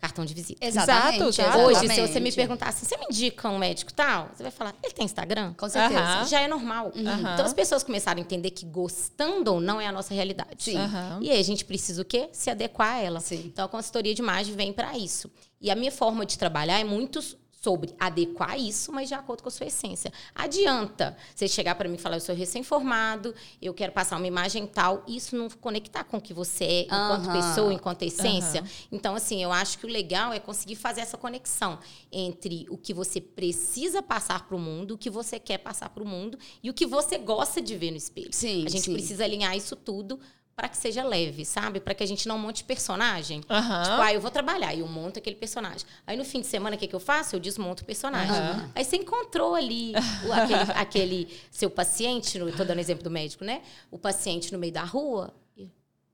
Cartão 0.00 0.24
de 0.24 0.32
visita. 0.32 0.64
Exatamente. 0.64 1.40
Exato, 1.40 1.58
Hoje, 1.58 1.88
se 1.88 2.00
você 2.00 2.20
me 2.20 2.32
perguntar 2.32 2.68
assim, 2.68 2.86
você 2.86 2.96
me 2.96 3.06
indica 3.06 3.48
um 3.48 3.58
médico 3.58 3.92
tal? 3.92 4.28
Você 4.34 4.42
vai 4.42 4.52
falar, 4.52 4.74
ele 4.82 4.92
tem 4.92 5.04
Instagram? 5.04 5.54
Com 5.54 5.68
certeza. 5.68 6.24
Já 6.26 6.40
é 6.40 6.48
normal. 6.48 6.92
Uhum. 6.94 7.02
Então, 7.02 7.44
as 7.44 7.52
pessoas 7.52 7.82
começaram 7.82 8.18
a 8.18 8.20
entender 8.20 8.50
que 8.50 8.64
gostando 8.64 9.54
ou 9.54 9.60
não 9.60 9.80
é 9.80 9.86
a 9.86 9.92
nossa 9.92 10.14
realidade. 10.14 10.62
Sim. 10.62 10.78
Uhum. 10.78 11.22
E 11.22 11.30
aí, 11.30 11.38
a 11.38 11.44
gente 11.44 11.64
precisa 11.64 12.02
o 12.02 12.04
quê? 12.04 12.28
Se 12.32 12.48
adequar 12.50 12.94
a 12.94 13.00
ela. 13.00 13.20
Sim. 13.20 13.42
Então, 13.46 13.64
a 13.64 13.68
consultoria 13.68 14.14
de 14.14 14.22
imagem 14.22 14.54
vem 14.54 14.72
para 14.72 14.96
isso. 14.96 15.30
E 15.60 15.70
a 15.70 15.74
minha 15.74 15.90
forma 15.90 16.24
de 16.24 16.38
trabalhar 16.38 16.78
é 16.78 16.84
muito 16.84 17.20
sobre 17.60 17.94
adequar 17.98 18.58
isso, 18.58 18.92
mas 18.92 19.08
de 19.08 19.14
acordo 19.14 19.42
com 19.42 19.48
a 19.48 19.52
sua 19.52 19.66
essência. 19.66 20.12
Adianta 20.34 21.16
você 21.34 21.48
chegar 21.48 21.74
para 21.74 21.88
mim 21.88 21.96
e 21.96 21.98
falar, 21.98 22.16
eu 22.16 22.20
sou 22.20 22.34
recém-formado, 22.34 23.34
eu 23.60 23.74
quero 23.74 23.92
passar 23.92 24.16
uma 24.16 24.26
imagem 24.26 24.66
tal, 24.66 25.02
isso 25.08 25.36
não 25.36 25.48
conectar 25.50 26.04
com 26.04 26.18
o 26.18 26.20
que 26.20 26.32
você 26.32 26.64
é 26.64 26.80
enquanto 26.82 27.26
uhum. 27.26 27.32
pessoa, 27.32 27.74
enquanto 27.74 28.02
essência. 28.02 28.62
Uhum. 28.62 28.68
Então, 28.92 29.14
assim, 29.14 29.42
eu 29.42 29.52
acho 29.52 29.78
que 29.78 29.86
o 29.86 29.88
legal 29.88 30.32
é 30.32 30.38
conseguir 30.38 30.76
fazer 30.76 31.00
essa 31.00 31.16
conexão 31.16 31.78
entre 32.12 32.66
o 32.70 32.78
que 32.78 32.94
você 32.94 33.20
precisa 33.20 34.02
passar 34.02 34.46
para 34.46 34.56
o 34.56 34.58
mundo, 34.58 34.94
o 34.94 34.98
que 34.98 35.10
você 35.10 35.38
quer 35.38 35.58
passar 35.58 35.88
para 35.88 36.02
o 36.02 36.06
mundo 36.06 36.38
e 36.62 36.70
o 36.70 36.74
que 36.74 36.86
você 36.86 37.18
gosta 37.18 37.60
de 37.60 37.76
ver 37.76 37.90
no 37.90 37.96
espelho. 37.96 38.32
Sim, 38.32 38.64
a 38.66 38.70
gente 38.70 38.84
sim. 38.84 38.92
precisa 38.92 39.24
alinhar 39.24 39.56
isso 39.56 39.74
tudo 39.74 40.20
para 40.58 40.68
que 40.68 40.76
seja 40.76 41.04
leve, 41.04 41.44
sabe? 41.44 41.78
Para 41.78 41.94
que 41.94 42.02
a 42.02 42.06
gente 42.06 42.26
não 42.26 42.36
monte 42.36 42.64
personagem. 42.64 43.36
Uhum. 43.48 43.82
Tipo, 43.82 44.00
ah, 44.02 44.12
eu 44.12 44.20
vou 44.20 44.28
trabalhar 44.28 44.74
e 44.74 44.80
eu 44.80 44.88
monto 44.88 45.20
aquele 45.20 45.36
personagem. 45.36 45.86
Aí 46.04 46.16
no 46.16 46.24
fim 46.24 46.40
de 46.40 46.48
semana, 46.48 46.74
o 46.74 46.78
que, 46.78 46.88
que 46.88 46.96
eu 46.96 46.98
faço? 46.98 47.36
Eu 47.36 47.40
desmonto 47.40 47.84
o 47.84 47.86
personagem. 47.86 48.34
Uhum. 48.34 48.68
Aí 48.74 48.84
você 48.84 48.96
encontrou 48.96 49.54
ali 49.54 49.92
o, 50.26 50.32
aquele, 50.32 50.72
aquele, 50.74 51.38
seu 51.48 51.70
paciente, 51.70 52.40
no, 52.40 52.50
tô 52.50 52.64
dando 52.64 52.80
exemplo 52.80 53.04
do 53.04 53.10
médico, 53.10 53.44
né? 53.44 53.62
O 53.88 53.96
paciente 53.96 54.52
no 54.52 54.58
meio 54.58 54.72
da 54.72 54.82
rua. 54.82 55.32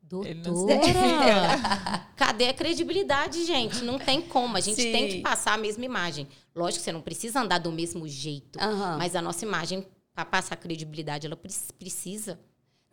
Doutora, 0.02 0.28
cadê 2.14 2.48
a 2.48 2.52
credibilidade, 2.52 3.46
gente? 3.46 3.82
Não 3.82 3.98
tem 3.98 4.20
como. 4.20 4.58
A 4.58 4.60
gente 4.60 4.82
Sim. 4.82 4.92
tem 4.92 5.08
que 5.08 5.20
passar 5.22 5.54
a 5.54 5.56
mesma 5.56 5.86
imagem. 5.86 6.28
Lógico 6.54 6.80
que 6.80 6.84
você 6.84 6.92
não 6.92 7.00
precisa 7.00 7.40
andar 7.40 7.56
do 7.56 7.72
mesmo 7.72 8.06
jeito, 8.06 8.58
uhum. 8.62 8.98
mas 8.98 9.16
a 9.16 9.22
nossa 9.22 9.42
imagem, 9.42 9.86
para 10.14 10.26
passar 10.26 10.56
credibilidade, 10.56 11.26
ela 11.26 11.34
precisa 11.78 12.38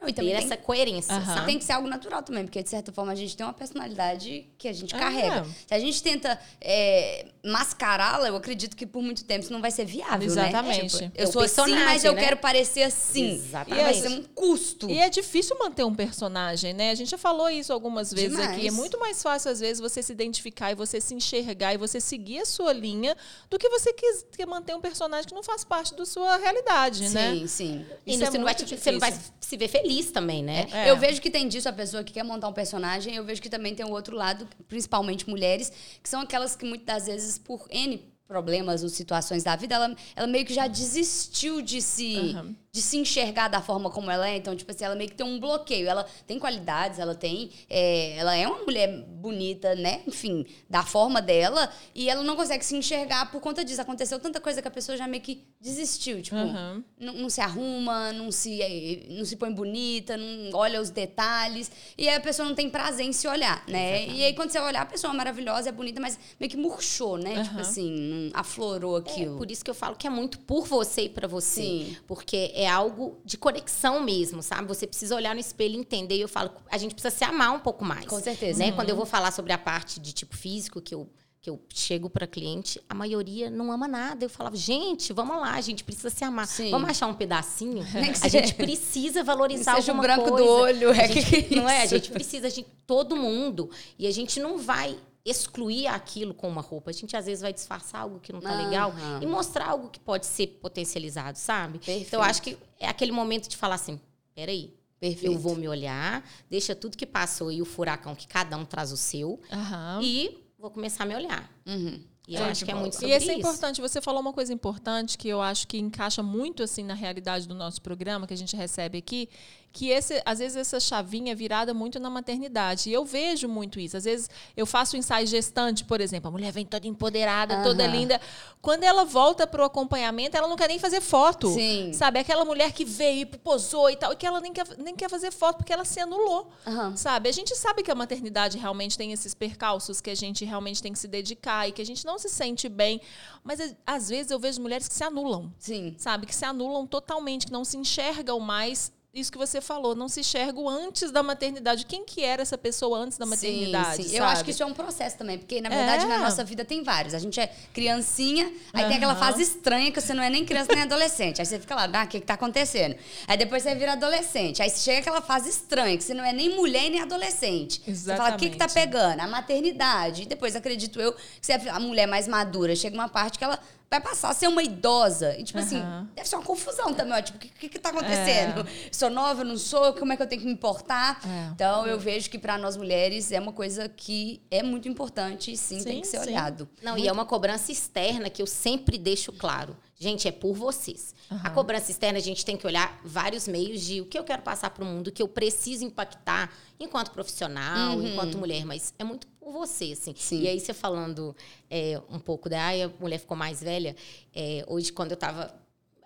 não, 0.02 0.10
e 0.10 0.14
ter 0.14 0.24
tem, 0.24 0.34
essa 0.34 0.58
coerência. 0.58 1.14
Uhum. 1.14 1.46
Tem 1.46 1.60
que 1.60 1.64
ser 1.64 1.74
algo 1.74 1.88
natural 1.88 2.24
também, 2.24 2.44
porque 2.44 2.64
de 2.64 2.70
certa 2.70 2.92
forma 2.92 3.12
a 3.12 3.16
gente 3.16 3.38
tem 3.38 3.46
uma 3.46 3.54
personalidade 3.54 4.48
que 4.58 4.68
a 4.68 4.74
gente 4.74 4.96
carrega. 4.96 5.46
Se 5.68 5.74
a 5.74 5.80
gente 5.80 6.02
tenta 6.02 6.40
é, 6.60 7.28
mascará-la, 7.46 8.28
eu 8.28 8.36
acredito 8.36 8.76
que 8.76 8.88
por 8.88 9.04
muito 9.04 9.24
tempo 9.24 9.44
isso 9.44 9.54
não 9.54 9.62
vai 9.62 9.70
ser 9.70 9.86
viável. 9.86 10.34
Né? 10.34 10.50
Exatamente. 10.50 11.02
Né? 11.02 11.08
Tipo, 11.10 11.22
eu 11.22 11.28
sou 11.28 11.44
assim, 11.44 11.76
mas 11.76 12.04
eu 12.04 12.14
né? 12.14 12.24
quero 12.24 12.38
parecer 12.38 12.82
assim. 12.82 13.36
Exatamente. 13.36 13.84
Vai 13.84 13.94
ser 13.94 14.10
um 14.10 14.24
custo. 14.24 14.90
E 14.90 14.98
é 14.98 15.08
difícil 15.08 15.56
manter 15.60 15.84
um 15.84 15.94
personagem, 15.94 16.74
né? 16.74 16.90
A 16.90 16.96
gente 16.96 17.12
já 17.12 17.18
falou 17.18 17.48
isso 17.48 17.72
algumas 17.72 18.12
vezes 18.12 18.32
Demais. 18.32 18.58
aqui. 18.58 18.68
É 18.68 18.72
muito 18.72 19.00
mais 19.00 19.22
fácil, 19.22 19.52
às 19.52 19.60
vezes, 19.60 19.80
você 19.80 20.02
se 20.02 20.12
identificar 20.12 20.72
e 20.72 20.76
você 20.76 21.00
se 21.00 21.14
enxergar 21.14 21.76
e 21.76 21.78
você 21.78 22.02
seguir 22.02 22.40
a 22.40 22.46
sua 22.46 22.74
linha 22.74 23.16
do 23.52 23.60
que 23.60 23.70
você 23.70 23.94
quer, 23.94 24.14
quer 24.36 24.48
manter 24.48 24.76
um 24.76 24.82
personagem 24.82 25.28
que 25.28 25.36
não 25.36 25.44
faz 25.44 25.64
parte 25.64 25.94
da 25.94 26.08
sua 26.08 26.38
realidade, 26.38 27.08
sim, 27.08 27.14
né? 27.14 27.32
Sim, 27.34 27.48
sim. 27.48 27.86
E 28.06 28.16
é 28.16 28.18
você, 28.18 28.38
não 28.38 28.46
vai, 28.46 28.56
você 28.56 28.92
não 28.92 29.00
vai 29.00 29.14
se 29.40 29.58
ver 29.58 29.68
feliz 29.68 29.91
feliz 29.92 30.12
também, 30.12 30.44
né? 30.44 30.68
É. 30.72 30.90
Eu 30.90 30.98
vejo 30.98 31.22
que 31.22 31.30
tem 31.30 31.48
disso 31.48 31.68
a 31.68 31.74
pessoa 31.74 32.04
que 32.04 32.14
quer 32.14 32.24
montar 32.24 32.48
um 32.48 32.54
personagem, 32.54 33.16
eu 33.16 33.24
vejo 33.24 33.42
que 33.42 33.50
também 33.50 33.76
tem 33.76 33.86
o 33.86 33.92
outro 33.92 34.16
lado, 34.16 34.48
principalmente 34.68 35.30
mulheres, 35.30 35.72
que 36.02 36.10
são 36.10 36.22
aquelas 36.22 36.56
que 36.56 36.66
muitas 36.66 37.06
vezes, 37.08 37.38
por 37.38 37.68
N 37.70 38.02
problemas 38.28 38.82
ou 38.82 38.88
situações 38.88 39.44
da 39.44 39.58
vida, 39.58 39.76
ela, 39.76 39.96
ela 40.16 40.28
meio 40.28 40.46
que 40.46 40.54
já 40.54 40.66
desistiu 40.66 41.62
de 41.62 41.82
se. 41.82 42.16
Uhum 42.18 42.56
de 42.74 42.82
se 42.82 42.98
enxergar 42.98 43.50
da 43.50 43.62
forma 43.62 43.90
como 43.90 44.10
ela 44.10 44.30
é. 44.30 44.38
Então, 44.38 44.56
tipo 44.56 44.72
assim, 44.72 44.86
ela 44.86 44.96
meio 44.96 45.10
que 45.10 45.16
tem 45.16 45.26
um 45.26 45.40
bloqueio. 45.42 45.90
Ela 45.90 46.06
tem 46.26 46.40
qualidades, 46.40 47.00
ela 47.00 47.14
tem. 47.14 47.50
É, 47.70 48.16
ela 48.16 48.34
é 48.34 48.48
uma 48.48 48.64
mulher 48.64 48.88
bonita, 49.10 49.76
né? 49.76 50.02
Enfim, 50.08 50.46
da 50.70 50.82
forma 50.82 51.22
dela. 51.22 51.70
E 51.94 52.10
ela 52.10 52.24
não 52.24 52.36
consegue 52.38 52.64
se 52.64 52.74
enxergar 52.76 53.30
por 53.30 53.42
conta 53.42 53.66
disso. 53.66 53.82
Aconteceu 53.82 54.18
tanta 54.20 54.40
coisa 54.40 54.62
que 54.62 54.68
a 54.70 54.72
pessoa 54.72 54.98
já 54.98 55.06
meio 55.06 55.22
que 55.22 55.44
desistiu. 55.60 56.22
Tipo, 56.22 56.38
Uhum. 56.38 56.82
não, 56.98 57.30
se 57.30 57.42
arruma, 57.42 58.14
não 58.14 58.32
se, 58.32 58.62
eh, 58.62 59.06
não 59.10 59.26
se 59.26 59.36
põe 59.36 59.52
bonita, 59.52 60.16
não 60.16 60.52
olha 60.58 60.80
os 60.80 60.90
detalhes. 60.90 61.70
E 61.98 62.08
aí 62.08 62.16
a 62.16 62.22
pessoa 62.22 62.48
não 62.48 62.56
tem 62.56 62.70
prazer 62.70 63.06
em 63.06 63.12
se 63.12 63.28
olhar, 63.28 63.66
né? 63.68 64.08
E 64.08 64.24
aí 64.24 64.34
quando 64.34 64.50
você 64.50 64.60
olhar, 64.60 64.84
a 64.84 64.86
pessoa 64.86 65.12
é 65.14 65.18
maravilhosa, 65.18 65.68
é 65.68 65.72
bonita, 65.74 66.00
mas 66.00 66.18
meio 66.40 66.50
que 66.50 66.56
murchou, 66.58 67.18
né? 67.18 67.44
Tipo 67.44 67.56
Aham. 67.56 67.62
assim, 67.62 68.32
aflorou 68.34 68.96
É, 68.98 69.02
aquilo. 69.02 69.38
por 69.38 69.52
isso 69.52 69.62
que 69.64 69.70
eu 69.70 69.76
falo 69.76 69.98
que 69.98 70.08
é 70.08 70.10
muito 70.10 70.40
por 70.40 70.66
você 70.66 71.02
e 71.02 71.10
pra 71.10 71.28
você. 71.28 71.62
Sim. 71.62 71.98
Porque 72.08 72.52
é 72.62 72.70
algo 72.70 73.20
de 73.26 73.38
conexão 73.38 74.00
mesmo, 74.02 74.42
sabe? 74.42 74.68
Você 74.68 74.86
precisa 74.88 75.16
olhar 75.16 75.34
no 75.34 75.42
espelho 75.42 75.76
e 75.76 75.78
entender. 75.80 76.16
E 76.18 76.22
eu 76.22 76.28
falo, 76.28 76.52
a 76.70 76.78
gente 76.78 76.94
precisa 76.94 77.14
se 77.16 77.24
amar 77.24 77.52
um 77.54 77.60
pouco 77.60 77.84
mais. 77.84 78.06
Com 78.06 78.20
certeza. 78.20 78.60
Né? 78.60 78.72
Quando 78.72 78.90
eu 78.90 78.96
vou 78.96 79.06
falar 79.06 79.32
sobre 79.32 79.52
a 79.54 79.58
parte 79.58 80.00
de 80.00 80.14
tipo 80.14 80.36
físico, 80.36 80.82
que 80.82 80.94
eu, 80.94 81.10
que 81.42 81.50
eu 81.50 81.60
chego 81.74 82.10
para 82.10 82.28
cliente, 82.28 82.80
a 82.88 82.94
maioria 82.94 83.50
não 83.50 83.72
ama 83.72 83.88
nada. 83.88 84.24
Eu 84.26 84.30
falava, 84.30 84.56
gente, 84.56 85.12
vamos 85.14 85.38
lá, 85.38 85.54
a 85.56 85.62
gente 85.62 85.84
precisa 85.84 86.10
se 86.10 86.24
amar. 86.24 86.46
Sim. 86.48 86.70
Vamos 86.72 86.90
achar 86.90 87.08
um 87.08 87.14
pedacinho. 87.16 87.82
A 88.12 88.14
seja- 88.16 88.40
gente 88.42 88.54
precisa 88.56 89.24
valorizar 89.24 89.76
seja 89.76 89.92
o 89.92 89.96
alguma 89.96 90.16
branco 90.16 90.32
do 90.32 90.38
coisa. 90.46 90.52
olho, 90.52 90.92
A 90.92 90.96
é 90.98 91.08
gente- 91.08 91.26
que 91.48 91.54
é 91.56 91.58
Não 91.60 91.68
é? 91.70 91.82
A 91.82 91.86
gente 91.88 92.12
precisa 92.12 92.50
de 92.50 92.64
todo 92.86 93.16
mundo. 93.16 93.70
E 93.98 94.06
a 94.08 94.12
gente 94.12 94.40
não 94.40 94.58
vai 94.58 94.98
excluir 95.26 95.88
aquilo 95.88 96.34
com 96.34 96.48
uma 96.50 96.62
roupa. 96.62 96.90
A 96.90 96.94
gente 96.94 97.16
às 97.16 97.26
vezes 97.26 97.42
vai 97.42 97.54
disfarçar 97.54 98.02
algo 98.02 98.20
que 98.20 98.34
não 98.34 98.42
tá 98.42 98.52
Aham. 98.54 98.64
legal 98.66 98.94
e 99.22 99.26
mostrar 99.26 99.68
algo 99.68 99.90
que 99.90 100.00
pode 100.00 100.26
ser 100.26 100.48
potencializado, 100.62 101.38
sabe? 101.38 101.78
Perfeito. 101.80 102.08
Então 102.08 102.20
eu 102.20 102.24
acho 102.26 102.42
que 102.42 102.58
é 102.80 102.88
aquele 102.88 103.12
momento 103.12 103.48
de 103.48 103.56
falar 103.58 103.76
assim, 103.76 104.00
peraí, 104.34 104.74
Perfeito. 105.00 105.26
eu 105.34 105.38
vou 105.38 105.56
me 105.56 105.68
olhar, 105.68 106.24
deixa 106.50 106.76
tudo 106.76 106.98
que 106.98 107.06
passou 107.06 107.52
e 107.52 107.62
o 107.62 107.66
furacão 107.66 108.16
que 108.16 108.28
cada 108.28 108.58
um 108.58 108.66
traz 108.66 108.92
o 108.92 108.98
seu 108.98 109.40
Aham. 109.52 110.00
e 110.02 110.38
vou 110.58 110.72
começar 110.72 111.04
a 111.04 111.08
me 111.08 111.16
olhar. 111.16 111.50
Uhum. 111.66 112.02
E 112.28 112.36
eu 112.36 112.40
Show 112.42 112.48
acho 112.52 112.66
que 112.66 112.72
é 112.72 112.74
bola. 112.76 112.82
muito 112.84 112.94
E 112.94 112.96
sobre 112.98 113.12
esse 113.16 113.30
é 113.30 113.34
isso. 113.34 113.40
importante. 113.40 113.82
Você 113.82 114.00
falou 114.00 114.22
uma 114.22 114.32
coisa 114.32 114.54
importante 114.54 115.18
que 115.18 115.28
eu 115.28 115.42
acho 115.42 115.68
que 115.68 115.80
encaixa 115.80 116.22
muito 116.22 116.62
assim 116.62 116.84
na 116.84 116.94
realidade 116.94 117.48
do 117.48 117.56
nosso 117.56 117.82
programa 117.82 118.28
que 118.28 118.34
a 118.34 118.38
gente 118.38 118.56
recebe 118.56 119.00
aqui, 119.00 119.28
que 119.74 119.90
esse, 119.90 120.22
às 120.26 120.40
vezes 120.40 120.58
essa 120.58 120.80
chavinha 120.80 121.32
é 121.32 121.36
virada 121.36 121.74
muito 121.74 122.00
na 122.00 122.10
maternidade. 122.10 122.90
E 122.90 122.94
eu 122.94 123.06
vejo 123.06 123.48
muito 123.48 123.80
isso. 123.80 123.96
Às 123.96 124.04
vezes 124.04 124.30
eu 124.56 124.66
faço 124.66 124.96
um 124.96 125.00
ensaio 125.00 125.26
gestante, 125.26 125.84
por 125.86 126.02
exemplo, 126.02 126.28
a 126.28 126.32
mulher 126.32 126.52
vem 126.52 126.66
toda 126.66 126.88
empoderada, 126.88 127.64
toda 127.64 127.86
Aham. 127.86 127.92
linda. 127.96 128.22
Quando 128.62 128.84
ela 128.84 129.06
volta 129.06 129.48
pro 129.48 129.64
acompanhamento, 129.64 130.36
ela 130.36 130.48
não 130.48 130.56
quer 130.56 130.68
nem 130.68 130.78
fazer 130.78 131.00
foto. 131.02 131.54
Sim. 131.54 131.94
Sabe? 131.94 132.20
Aquela 132.20 132.44
mulher 132.44 132.74
que 132.74 132.84
veio, 132.84 133.28
posou 133.40 133.90
e 133.90 133.96
tal, 133.96 134.12
e 134.12 134.16
que 134.16 134.26
ela 134.26 134.42
nem 134.42 134.52
quer, 134.52 134.68
nem 134.78 134.96
quer 134.96 135.10
fazer 135.10 135.32
foto 135.32 135.58
porque 135.58 135.72
ela 135.72 135.86
se 135.86 136.00
anulou. 136.00 136.50
Aham. 136.68 136.96
Sabe? 136.98 137.30
A 137.30 137.32
gente 137.32 137.56
sabe 137.56 137.82
que 137.82 137.92
a 137.92 137.96
maternidade 137.96 138.58
realmente 138.58 138.98
tem 138.98 139.14
esses 139.14 139.34
percalços, 139.34 140.02
que 140.02 140.10
a 140.10 140.16
gente 140.16 140.44
realmente 140.44 140.82
tem 140.82 140.92
que 140.92 141.00
se 141.00 141.08
dedicar 141.08 141.68
e 141.68 141.72
que 141.72 141.82
a 141.82 141.86
gente 141.86 142.06
não 142.06 142.20
se 142.20 142.30
sente 142.30 142.68
bem. 142.68 143.00
Mas 143.44 143.60
às 143.86 144.10
vezes 144.10 144.32
eu 144.32 144.40
vejo 144.40 144.62
mulheres 144.62 144.88
que 144.88 144.94
se 144.94 145.04
anulam, 145.04 145.52
Sim. 145.58 145.96
sabe? 145.98 146.26
Que 146.28 146.36
se 146.36 146.46
anulam 146.46 146.86
totalmente, 146.86 147.46
que 147.48 147.52
não 147.52 147.64
se 147.64 147.78
enxergam 147.78 148.40
mais. 148.40 148.92
Isso 149.14 149.30
que 149.30 149.38
você 149.38 149.60
falou, 149.60 149.94
não 149.94 150.08
se 150.08 150.22
enxergam 150.22 150.70
antes 150.70 151.12
da 151.12 151.22
maternidade. 151.22 151.86
Quem 151.86 152.06
que 152.06 152.24
era 152.24 152.42
essa 152.42 152.58
pessoa 152.58 152.98
antes 152.98 153.18
da 153.18 153.26
maternidade? 153.26 154.04
Sim, 154.04 154.10
sim. 154.10 154.16
Eu 154.16 154.24
acho 154.24 154.42
que 154.46 154.52
isso 154.52 154.64
é 154.64 154.66
um 154.66 154.74
processo 154.74 155.18
também, 155.18 155.38
porque 155.38 155.60
na 155.60 155.68
verdade 155.68 156.06
É. 156.06 156.08
na 156.08 156.20
nossa 156.20 156.46
vida 156.46 156.64
tem 156.64 156.82
vários. 156.82 157.14
A 157.14 157.20
gente 157.20 157.38
é 157.38 157.54
criancinha, 157.74 158.50
aí 158.72 158.86
tem 158.88 158.96
aquela 158.96 159.18
fase 159.18 159.42
estranha 159.44 159.92
que 159.92 160.00
você 160.00 160.14
não 160.14 160.24
é 160.24 160.30
nem 160.30 160.46
criança 160.46 160.72
nem 160.74 160.84
adolescente. 160.84 161.42
Aí 161.42 161.46
você 161.46 161.60
fica 161.60 161.76
lá, 161.76 161.90
ah, 161.94 162.06
o 162.06 162.08
que, 162.08 162.22
que 162.22 162.26
tá 162.26 162.36
acontecendo? 162.36 162.96
Aí 163.28 163.36
depois 163.36 163.64
você 163.64 163.76
vira 163.76 163.92
adolescente. 163.92 164.62
Aí 164.62 164.70
chega 164.70 165.00
aquela 165.00 165.22
fase 165.22 165.50
estranha, 165.50 165.98
que 165.98 166.06
você 166.06 166.14
não 166.14 166.24
é 166.24 166.32
nem 166.32 166.56
mulher 166.56 166.90
nem 166.90 167.02
adolescente. 167.02 167.82
Você 167.86 168.16
fala, 168.16 168.36
o 168.36 168.38
que, 168.38 168.50
que 168.50 168.56
tá 168.56 168.64
Exatamente. 168.64 168.92
pegando? 168.94 169.20
A 169.20 169.28
maternidade. 169.28 170.22
E 170.22 170.26
depois, 170.26 170.56
acredito 170.56 171.02
eu, 171.02 171.12
que 171.12 171.22
você 171.42 171.52
é 171.52 171.70
a 171.70 171.82
mulher 171.82 172.08
mais 172.08 172.30
madura. 172.30 172.74
Chega 172.78 172.96
uma 172.96 173.10
parte 173.10 173.38
que 173.38 173.44
ela 173.44 173.60
vai 173.92 174.00
passar 174.00 174.30
a 174.30 174.34
ser 174.34 174.48
uma 174.48 174.64
idosa. 174.64 175.38
E, 175.38 175.44
tipo 175.44 175.60
assim, 175.60 175.76
Aham. 175.76 176.08
deve 176.16 176.28
ser 176.30 176.38
uma 176.38 176.46
confusão 176.46 176.94
também. 176.94 177.12
Ó, 177.14 177.22
tipo, 177.22 177.38
o 177.38 177.42
que, 177.42 177.50
que, 177.50 177.70
que 177.70 177.78
tá 177.78 177.90
acontecendo? 177.90 178.66
Sou 178.90 179.10
nova, 179.10 179.44
não 179.44 179.58
sou? 179.58 179.94
Como 179.94 180.14
é 180.14 180.16
que 180.16 180.24
eu 180.24 180.28
tenho 180.28 180.40
que 180.42 180.48
me 180.48 180.54
importar? 180.54 181.20
É. 181.28 181.52
Então, 181.52 181.86
eu 181.86 182.00
vejo 182.00 182.30
que 182.30 182.40
para 182.40 182.58
nós 182.58 182.78
mulheres 182.78 183.34
é 183.34 183.40
uma 183.40 183.52
coisa 183.52 183.90
que 183.90 184.42
é 184.50 184.64
muito 184.64 184.88
importante 184.88 185.52
e 185.52 185.58
sim, 185.58 185.80
Sim, 185.80 185.84
tem 185.84 186.02
que 186.02 186.08
ser 186.08 186.22
sim. 186.22 186.30
olhado. 186.30 186.70
Não, 186.82 186.98
e 186.98 187.06
é 187.06 187.12
uma 187.12 187.26
cobrança 187.26 187.70
externa 187.70 188.30
que 188.30 188.42
eu 188.42 188.48
sempre 188.48 188.98
deixo 188.98 189.34
claro. 189.34 189.76
Gente, 190.00 190.26
é 190.26 190.32
por 190.32 190.56
vocês. 190.56 191.14
A 191.44 191.50
cobrança 191.50 191.92
externa, 191.92 192.18
a 192.18 192.22
gente 192.22 192.44
tem 192.46 192.58
que 192.58 192.66
olhar 192.66 193.00
vários 193.04 193.48
meios 193.48 193.82
de 193.82 194.02
o 194.02 194.06
que 194.06 194.18
eu 194.18 194.24
quero 194.24 194.42
passar 194.42 194.70
para 194.72 194.84
o 194.84 194.88
mundo, 194.88 195.08
o 195.08 195.12
que 195.12 195.22
eu 195.22 195.28
preciso 195.28 195.84
impactar 195.86 196.52
enquanto 196.80 197.12
profissional, 197.12 198.02
enquanto 198.02 198.38
mulher, 198.38 198.66
mas 198.66 198.94
é 198.98 199.04
muito 199.04 199.28
por 199.42 199.52
você, 199.52 199.92
assim. 199.94 200.14
Sim. 200.16 200.42
E 200.44 200.48
aí, 200.48 200.60
você 200.60 200.74
falando 200.74 201.36
é, 201.70 202.00
um 202.10 202.20
pouco 202.20 202.48
da. 202.48 202.62
Ai, 202.64 202.84
a 202.84 202.90
mulher 203.00 203.18
ficou 203.18 203.36
mais 203.36 203.62
velha. 203.62 203.96
é, 204.34 204.64
hoje, 204.68 204.94
quando 204.94 205.12
eu 205.12 205.16
estava 205.16 205.54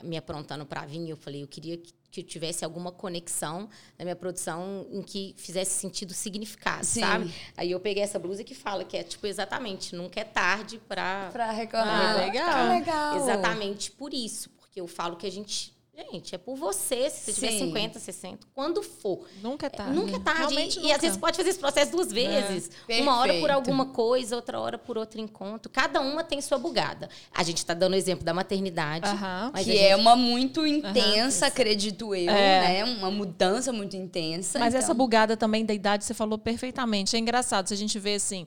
me 0.04 0.18
aprontando 0.18 0.66
para 0.66 0.86
vir, 0.86 1.10
eu 1.10 1.18
falei, 1.18 1.44
eu 1.44 1.48
queria 1.48 1.78
que, 1.78 1.94
que 2.12 2.22
eu 2.22 2.24
tivesse 2.24 2.64
alguma 2.64 2.92
conexão 2.92 3.70
na 3.98 4.06
minha 4.06 4.16
produção 4.16 4.86
em 4.92 5.02
que 5.02 5.34
fizesse 5.38 5.72
sentido 5.80 6.14
significado, 6.14 6.86
Sim. 6.86 7.02
sabe? 7.02 7.34
Aí 7.58 7.72
eu 7.72 7.80
peguei 7.80 8.04
essa 8.04 8.18
blusa 8.20 8.44
que 8.44 8.56
fala 8.56 8.84
que 8.86 8.96
é, 8.96 9.04
tipo, 9.04 9.26
exatamente, 9.28 9.96
nunca 9.96 10.20
é 10.20 10.24
tarde 10.24 10.78
para 10.88 11.30
Pra 11.32 11.46
Ah, 11.50 11.52
reclamar. 11.52 12.18
legal. 12.18 12.46
Tá 12.52 12.70
legal. 12.70 13.16
Exatamente 13.18 13.92
por 13.92 14.14
isso. 14.14 14.50
Porque 14.52 14.80
eu 14.80 14.88
falo 14.88 15.16
que 15.18 15.26
a 15.28 15.32
gente. 15.32 15.75
Gente, 16.12 16.36
é 16.36 16.38
por 16.38 16.56
você. 16.58 17.10
Se 17.10 17.26
você 17.26 17.34
tiver 17.34 17.52
Sim. 17.52 17.60
50, 17.68 18.00
60, 18.00 18.48
quando 18.54 18.84
for. 18.84 19.26
Nunca 19.42 19.68
é 19.68 19.70
tarde. 19.70 19.94
Nunca 19.96 20.16
é 20.18 20.20
tarde. 20.20 20.40
Realmente 20.42 20.78
E, 20.80 20.82
nunca. 20.82 20.96
às 20.96 21.02
vezes 21.02 21.18
pode 21.18 21.38
fazer 21.38 21.50
esse 21.50 21.60
processo 21.60 21.92
duas 21.92 22.12
vezes. 22.12 22.70
Uma 23.02 23.18
hora 23.20 23.34
por 23.40 23.50
alguma 23.50 23.86
coisa, 23.88 24.36
outra 24.36 24.60
hora 24.60 24.78
por 24.78 24.98
outro 24.98 25.22
encontro. 25.22 25.72
Cada 25.72 26.02
uma 26.02 26.24
tem 26.24 26.42
sua 26.42 26.58
bugada. 26.58 27.10
A 27.34 27.44
gente 27.44 27.58
está 27.60 27.74
dando 27.74 27.94
o 27.94 27.96
exemplo 27.96 28.26
da 28.26 28.34
maternidade. 28.34 29.08
Aham. 29.08 29.52
Mas 29.54 29.64
que 29.66 29.72
a 29.72 29.74
gente- 29.74 29.86
é 29.86 29.96
uma 29.96 30.16
muito 30.18 30.66
intensa, 30.68 31.48
acredito 31.48 32.14
eu, 32.14 32.30
É. 32.30 32.84
né? 32.84 32.84
Uma 32.84 33.10
mudança 33.10 33.72
muito 33.72 33.96
intensa. 33.96 34.60
Mas 34.60 34.70
então. 34.74 34.80
essa 34.84 34.94
bugada 34.94 35.38
também 35.38 35.66
da 35.66 35.74
idade, 35.74 36.04
você 36.04 36.14
falou 36.14 36.38
perfeitamente. 36.38 37.16
É 37.16 37.20
engraçado 37.20 37.68
se 37.68 37.74
a 37.74 37.78
gente 37.78 37.98
vê 38.00 38.16
assim. 38.16 38.46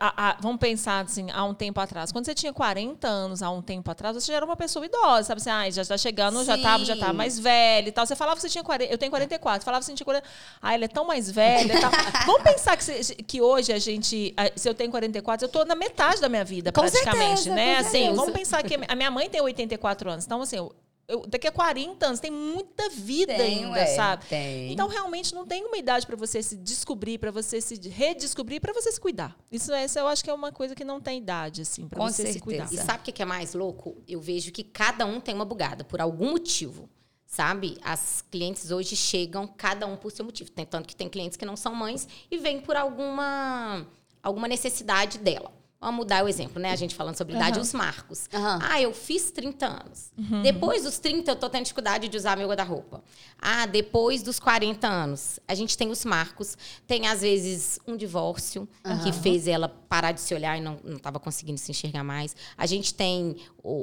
A- 0.00 0.30
a- 0.30 0.36
vamos 0.40 0.58
pensar 0.58 1.04
assim, 1.04 1.30
há 1.30 1.44
um 1.44 1.52
tempo 1.54 1.78
atrás. 1.80 2.10
Quando 2.12 2.24
você 2.24 2.34
tinha 2.34 2.52
40 2.52 3.06
anos, 3.08 3.42
há 3.42 3.50
um 3.50 3.60
tempo 3.60 3.90
atrás, 3.90 4.14
você 4.14 4.30
já 4.32 4.36
era 4.36 4.44
uma 4.46 4.56
pessoa 4.56 4.84
idosa, 4.86 5.24
sabe? 5.24 5.40
Assim, 5.40 5.50
ah, 5.50 5.70
já 5.70 5.82
está 5.82 5.98
chegando, 5.98 6.44
já 6.44 6.56
tá, 6.58 6.78
já 6.78 6.96
tá 6.96 7.08
Sim. 7.08 7.12
mais 7.12 7.38
velha 7.38 7.88
e 7.88 7.92
tal. 7.92 8.06
Você 8.06 8.16
falava 8.16 8.36
que 8.36 8.42
você 8.42 8.48
tinha 8.48 8.64
40, 8.64 8.92
eu 8.92 8.96
tenho 8.98 9.10
44, 9.10 9.64
falava 9.64 9.80
que 9.80 9.86
você 9.86 9.94
tinha 9.94 10.04
40. 10.04 10.26
Ah, 10.62 10.74
ela 10.74 10.84
é 10.84 10.88
tão 10.88 11.04
mais 11.06 11.30
velha 11.30 11.74
e 11.76 11.80
tal. 11.80 11.90
vamos 12.26 12.42
pensar 12.42 12.76
que, 12.76 13.22
que 13.24 13.40
hoje 13.42 13.72
a 13.72 13.78
gente, 13.78 14.34
se 14.56 14.68
eu 14.68 14.74
tenho 14.74 14.90
44, 14.90 15.44
eu 15.46 15.50
tô 15.50 15.64
na 15.64 15.74
metade 15.74 16.20
da 16.20 16.28
minha 16.28 16.44
vida, 16.44 16.72
Com 16.72 16.80
praticamente, 16.80 17.42
certeza, 17.42 17.54
né? 17.54 17.76
Assim, 17.78 18.12
vamos 18.14 18.32
pensar 18.32 18.62
que 18.62 18.78
a 18.88 18.94
minha 18.94 19.10
mãe 19.10 19.28
tem 19.28 19.40
84 19.40 20.10
anos. 20.10 20.24
Então, 20.24 20.40
assim, 20.40 20.56
eu- 20.56 20.74
eu- 21.08 21.26
daqui 21.26 21.46
a 21.46 21.52
40 21.52 22.06
anos 22.06 22.20
tem 22.20 22.30
muita 22.30 22.88
vida 22.90 23.34
Tem, 23.34 23.64
ainda, 23.64 23.70
ué, 23.72 23.86
sabe? 23.94 24.24
tem. 24.26 24.72
Então, 24.72 24.88
realmente, 24.88 25.34
não 25.34 25.46
tem 25.46 25.64
uma 25.64 25.76
idade 25.76 26.06
para 26.06 26.16
você 26.16 26.42
se 26.42 26.56
descobrir, 26.56 27.18
para 27.18 27.30
você 27.30 27.60
se 27.60 27.74
redescobrir, 27.88 28.60
para 28.60 28.72
você 28.72 28.90
se 28.92 29.00
cuidar. 29.00 29.36
Isso, 29.50 29.72
essa 29.72 30.00
eu 30.00 30.08
acho 30.08 30.22
que 30.24 30.30
é 30.30 30.34
uma 30.34 30.50
coisa 30.52 30.74
que 30.74 30.84
não 30.84 31.00
tem 31.00 31.18
idade, 31.18 31.62
assim, 31.62 31.88
para 31.88 32.02
você 32.02 32.26
se 32.26 32.32
certeza. 32.34 32.40
cuidar. 32.44 32.68
E 32.72 32.76
sabe 32.76 33.00
o 33.00 33.02
que 33.02 33.12
que 33.12 33.22
é 33.22 33.26
mais 33.26 33.54
louco? 33.54 33.96
Eu 34.08 34.20
vejo 34.20 34.50
que 34.52 34.62
cada 34.64 35.04
um 35.06 35.20
tem 35.20 35.34
uma 35.34 35.44
bugada, 35.44 35.84
por 35.84 36.00
algum 36.00 36.30
motivo. 36.32 36.88
Sabe? 37.26 37.76
As 37.82 38.22
clientes 38.30 38.70
hoje 38.70 38.94
chegam, 38.94 39.44
cada 39.46 39.88
um 39.88 39.96
por 39.96 40.12
seu 40.12 40.24
motivo. 40.24 40.52
Tem 40.52 40.64
tanto 40.64 40.86
que 40.86 40.94
tem 40.94 41.08
clientes 41.08 41.36
que 41.36 41.44
não 41.44 41.56
são 41.56 41.74
mães 41.74 42.06
e 42.30 42.38
vêm 42.38 42.60
por 42.60 42.76
alguma, 42.76 43.84
alguma 44.22 44.46
necessidade 44.46 45.18
dela. 45.18 45.50
Vamos 45.80 45.96
mudar 45.98 46.24
o 46.24 46.28
exemplo, 46.28 46.58
né? 46.60 46.70
A 46.72 46.76
gente 46.76 46.94
falando 46.94 47.14
sobre 47.16 47.34
idade, 47.34 47.56
Aham. 47.58 47.60
os 47.62 47.74
marcos. 47.74 48.26
Aham. 48.32 48.58
Ah, 48.62 48.80
eu 48.80 48.94
fiz 48.94 49.30
30 49.30 49.66
anos. 49.66 50.10
Uhum. 50.16 50.40
Depois 50.40 50.84
dos 50.84 50.98
30, 50.98 51.30
eu 51.32 51.36
tô 51.36 51.50
tendo 51.50 51.64
dificuldade 51.64 52.08
de 52.08 52.16
usar 52.16 52.38
meu 52.38 52.48
guarda-roupa. 52.48 53.02
Ah, 53.38 53.66
depois 53.66 54.22
dos 54.22 54.40
40 54.40 54.88
anos, 54.88 55.38
a 55.46 55.54
gente 55.54 55.76
tem 55.76 55.90
os 55.90 56.02
marcos. 56.06 56.56
Tem, 56.86 57.06
às 57.06 57.20
vezes, 57.20 57.78
um 57.86 57.98
divórcio 57.98 58.66
que 59.02 59.12
fez 59.12 59.46
ela 59.46 59.68
parar 59.68 60.12
de 60.12 60.22
se 60.22 60.34
olhar 60.34 60.56
e 60.56 60.60
não 60.62 60.78
estava 60.96 61.20
conseguindo 61.20 61.58
se 61.58 61.70
enxergar 61.70 62.02
mais. 62.02 62.34
A 62.56 62.64
gente 62.64 62.94
tem 62.94 63.36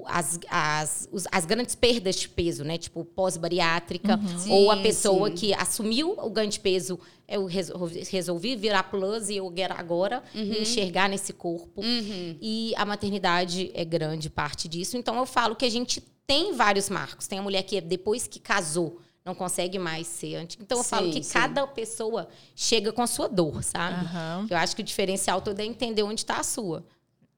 as, 0.07 0.39
as, 0.49 1.09
os- 1.11 1.27
as 1.31 1.45
grandes 1.45 1.75
perdas 1.75 2.15
de 2.15 2.27
peso, 2.27 2.63
né? 2.63 2.79
Tipo, 2.79 3.05
pós-bariátrica. 3.05 4.19
Ou 4.49 4.71
a 4.71 4.77
pessoa 4.77 5.29
sim. 5.29 5.35
que 5.35 5.53
assumiu 5.53 6.15
o 6.17 6.29
ganho 6.31 6.49
de 6.49 6.59
peso. 6.59 6.99
Eu 7.33 7.45
resol- 7.45 7.89
resolvi 8.09 8.55
virar 8.55 8.83
plus 8.83 9.29
e 9.29 9.37
eu 9.37 9.49
quero 9.51 9.73
agora 9.77 10.21
me 10.33 10.59
enxergar 10.61 11.07
nesse 11.09 11.31
corpo. 11.33 11.81
Uhum. 11.81 12.37
E 12.41 12.73
a 12.75 12.85
maternidade 12.85 13.71
é 13.73 13.85
grande 13.85 14.29
parte 14.29 14.67
disso. 14.67 14.97
Então 14.97 15.15
eu 15.17 15.25
falo 15.25 15.55
que 15.55 15.65
a 15.65 15.69
gente 15.69 16.01
tem 16.27 16.53
vários 16.53 16.89
marcos. 16.89 17.27
Tem 17.27 17.39
a 17.39 17.41
mulher 17.41 17.63
que 17.63 17.79
depois 17.81 18.27
que 18.27 18.39
casou 18.39 18.99
não 19.23 19.35
consegue 19.35 19.77
mais 19.77 20.07
ser 20.07 20.35
antes. 20.35 20.57
Então 20.59 20.79
eu 20.79 20.83
falo 20.83 21.07
Sim, 21.07 21.19
que 21.19 21.23
sim. 21.23 21.33
cada 21.33 21.67
pessoa 21.67 22.27
chega 22.55 22.91
com 22.91 23.01
a 23.03 23.07
sua 23.07 23.27
dor, 23.27 23.63
sabe? 23.63 24.03
Aham. 24.05 24.47
Eu 24.49 24.57
acho 24.57 24.75
que 24.75 24.81
o 24.81 24.85
diferencial 24.85 25.41
todo 25.41 25.59
é 25.59 25.63
entender 25.65 26.01
onde 26.03 26.21
está 26.21 26.37
a 26.39 26.43
sua. 26.43 26.83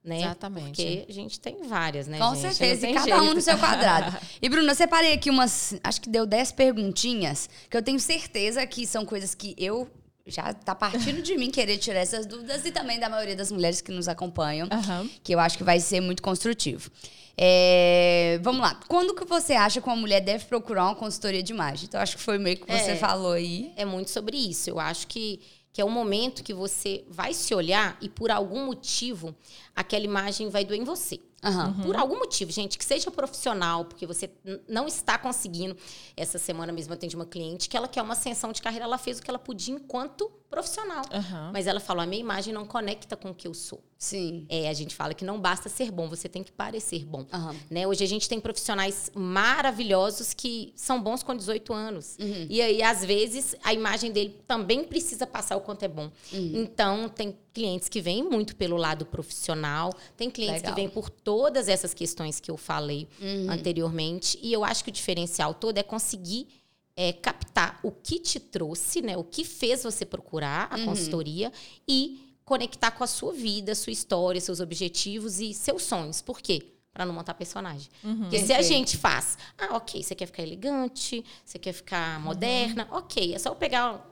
Né? 0.04 0.18
Exatamente. 0.20 0.66
Porque 0.66 1.06
a 1.08 1.12
gente 1.12 1.40
tem 1.40 1.62
várias, 1.66 2.06
né, 2.06 2.18
Com 2.18 2.34
gente? 2.34 2.54
Certeza, 2.54 2.86
e 2.88 2.92
cada 2.92 3.04
jeito. 3.06 3.22
um 3.22 3.34
no 3.34 3.40
seu 3.40 3.56
quadrado. 3.58 4.14
E, 4.42 4.48
Bruna, 4.48 4.72
eu 4.72 4.74
separei 4.76 5.14
aqui 5.14 5.30
umas. 5.30 5.74
Acho 5.82 6.00
que 6.02 6.08
deu 6.10 6.26
10 6.26 6.52
perguntinhas, 6.52 7.48
que 7.70 7.76
eu 7.76 7.82
tenho 7.82 7.98
certeza 7.98 8.66
que 8.66 8.86
são 8.86 9.04
coisas 9.06 9.34
que 9.34 9.54
eu. 9.58 9.88
Já 10.26 10.54
tá 10.54 10.74
partindo 10.74 11.20
de 11.20 11.36
mim 11.36 11.50
querer 11.50 11.76
tirar 11.76 12.00
essas 12.00 12.24
dúvidas 12.24 12.64
e 12.64 12.70
também 12.72 12.98
da 12.98 13.08
maioria 13.10 13.36
das 13.36 13.52
mulheres 13.52 13.82
que 13.82 13.92
nos 13.92 14.08
acompanham, 14.08 14.66
Aham. 14.70 15.06
que 15.22 15.34
eu 15.34 15.38
acho 15.40 15.58
que 15.58 15.64
vai 15.64 15.78
ser 15.80 16.00
muito 16.00 16.22
construtivo. 16.22 16.90
É, 17.36 18.38
vamos 18.42 18.62
lá. 18.62 18.78
Quando 18.88 19.14
que 19.14 19.24
você 19.26 19.52
acha 19.52 19.80
que 19.82 19.86
uma 19.86 19.96
mulher 19.96 20.20
deve 20.20 20.44
procurar 20.46 20.84
uma 20.84 20.94
consultoria 20.94 21.42
de 21.42 21.52
imagem? 21.52 21.86
Então, 21.86 22.00
acho 22.00 22.16
que 22.16 22.22
foi 22.22 22.38
meio 22.38 22.56
que 22.56 22.66
você 22.66 22.92
É. 22.92 22.96
falou 22.96 23.32
aí. 23.32 23.70
É 23.76 23.84
muito 23.84 24.10
sobre 24.10 24.36
isso. 24.36 24.70
Eu 24.70 24.78
acho 24.80 25.06
que, 25.08 25.40
que 25.74 25.80
é 25.80 25.84
o 25.84 25.90
momento 25.90 26.44
que 26.44 26.54
você 26.54 27.04
vai 27.10 27.34
se 27.34 27.52
olhar 27.52 27.98
e, 28.00 28.08
por 28.08 28.30
algum 28.30 28.64
motivo, 28.64 29.34
aquela 29.74 30.04
imagem 30.04 30.48
vai 30.48 30.64
doer 30.64 30.80
em 30.80 30.84
você. 30.84 31.18
Aham. 31.44 31.74
Por 31.82 31.96
algum 31.96 32.18
motivo, 32.18 32.50
gente, 32.50 32.78
que 32.78 32.84
seja 32.84 33.10
profissional, 33.10 33.84
porque 33.84 34.06
você 34.06 34.30
não 34.68 34.86
está 34.86 35.18
conseguindo. 35.18 35.76
Essa 36.16 36.38
semana 36.38 36.72
mesmo 36.72 36.92
eu 36.92 36.96
atendi 36.96 37.14
uma 37.14 37.26
cliente 37.26 37.68
que 37.68 37.76
ela 37.76 37.86
quer 37.86 38.02
uma 38.02 38.14
ascensão 38.14 38.52
de 38.52 38.62
carreira, 38.62 38.84
ela 38.84 38.98
fez 38.98 39.18
o 39.18 39.22
que 39.22 39.30
ela 39.30 39.38
podia 39.38 39.74
enquanto 39.74 40.30
profissional. 40.48 41.02
Aham. 41.12 41.50
Mas 41.52 41.66
ela 41.66 41.80
falou: 41.80 42.02
a 42.02 42.06
minha 42.06 42.20
imagem 42.20 42.54
não 42.54 42.64
conecta 42.64 43.16
com 43.16 43.30
o 43.30 43.34
que 43.34 43.46
eu 43.46 43.54
sou. 43.54 43.82
Sim. 43.98 44.46
É, 44.48 44.68
a 44.68 44.72
gente 44.72 44.94
fala 44.94 45.14
que 45.14 45.24
não 45.24 45.40
basta 45.40 45.68
ser 45.68 45.90
bom, 45.90 46.08
você 46.08 46.28
tem 46.28 46.42
que 46.42 46.52
parecer 46.52 47.04
bom. 47.04 47.26
Aham. 47.32 47.56
Né? 47.70 47.86
Hoje 47.86 48.04
a 48.04 48.06
gente 48.06 48.28
tem 48.28 48.38
profissionais 48.38 49.10
maravilhosos 49.14 50.34
que 50.34 50.72
são 50.76 51.02
bons 51.02 51.22
com 51.22 51.34
18 51.34 51.72
anos. 51.72 52.16
Uhum. 52.20 52.46
E 52.48 52.60
aí, 52.60 52.82
às 52.82 53.04
vezes, 53.04 53.56
a 53.64 53.72
imagem 53.72 54.12
dele 54.12 54.40
também 54.46 54.84
precisa 54.84 55.26
passar 55.26 55.56
o 55.56 55.60
quanto 55.60 55.84
é 55.84 55.88
bom. 55.88 56.10
Uhum. 56.32 56.52
Então, 56.54 57.08
tem 57.08 57.36
clientes 57.54 57.88
que 57.88 58.00
vêm 58.00 58.22
muito 58.22 58.54
pelo 58.56 58.76
lado 58.76 59.06
profissional, 59.06 59.92
tem 60.16 60.28
clientes 60.28 60.62
Legal. 60.62 60.74
que 60.74 60.80
vêm 60.80 60.88
por 60.90 61.08
todas 61.08 61.68
essas 61.68 61.94
questões 61.94 62.40
que 62.40 62.50
eu 62.50 62.56
falei 62.56 63.08
Uhum. 63.20 63.50
anteriormente. 63.50 64.38
E 64.42 64.52
eu 64.52 64.64
acho 64.64 64.82
que 64.84 64.90
o 64.90 64.92
diferencial 64.92 65.54
todo 65.54 65.78
é 65.78 65.82
conseguir 65.82 66.48
é, 66.96 67.12
captar 67.12 67.80
o 67.82 67.90
que 67.90 68.20
te 68.20 68.38
trouxe, 68.38 69.00
né? 69.02 69.16
O 69.16 69.24
que 69.24 69.44
fez 69.44 69.82
você 69.82 70.04
procurar 70.04 70.68
Uhum. 70.72 70.82
a 70.82 70.84
consultoria 70.84 71.52
e 71.88 72.20
conectar 72.44 72.90
com 72.92 73.02
a 73.02 73.06
sua 73.06 73.32
vida, 73.32 73.74
sua 73.74 73.92
história, 73.92 74.40
seus 74.40 74.60
objetivos 74.60 75.40
e 75.40 75.54
seus 75.54 75.82
sonhos. 75.82 76.20
Por 76.22 76.40
quê? 76.40 76.72
Para 76.92 77.04
não 77.04 77.12
montar 77.14 77.34
personagem. 77.34 77.88
Porque 78.00 78.38
se 78.38 78.52
a 78.52 78.62
gente 78.62 78.96
faz, 78.96 79.36
ah, 79.58 79.74
ok, 79.76 80.00
você 80.02 80.14
quer 80.14 80.26
ficar 80.26 80.42
elegante, 80.44 81.24
você 81.44 81.58
quer 81.58 81.72
ficar 81.72 82.20
moderna, 82.20 82.86
ok, 82.92 83.34
é 83.34 83.38
só 83.40 83.48
eu 83.48 83.56
pegar, 83.56 84.06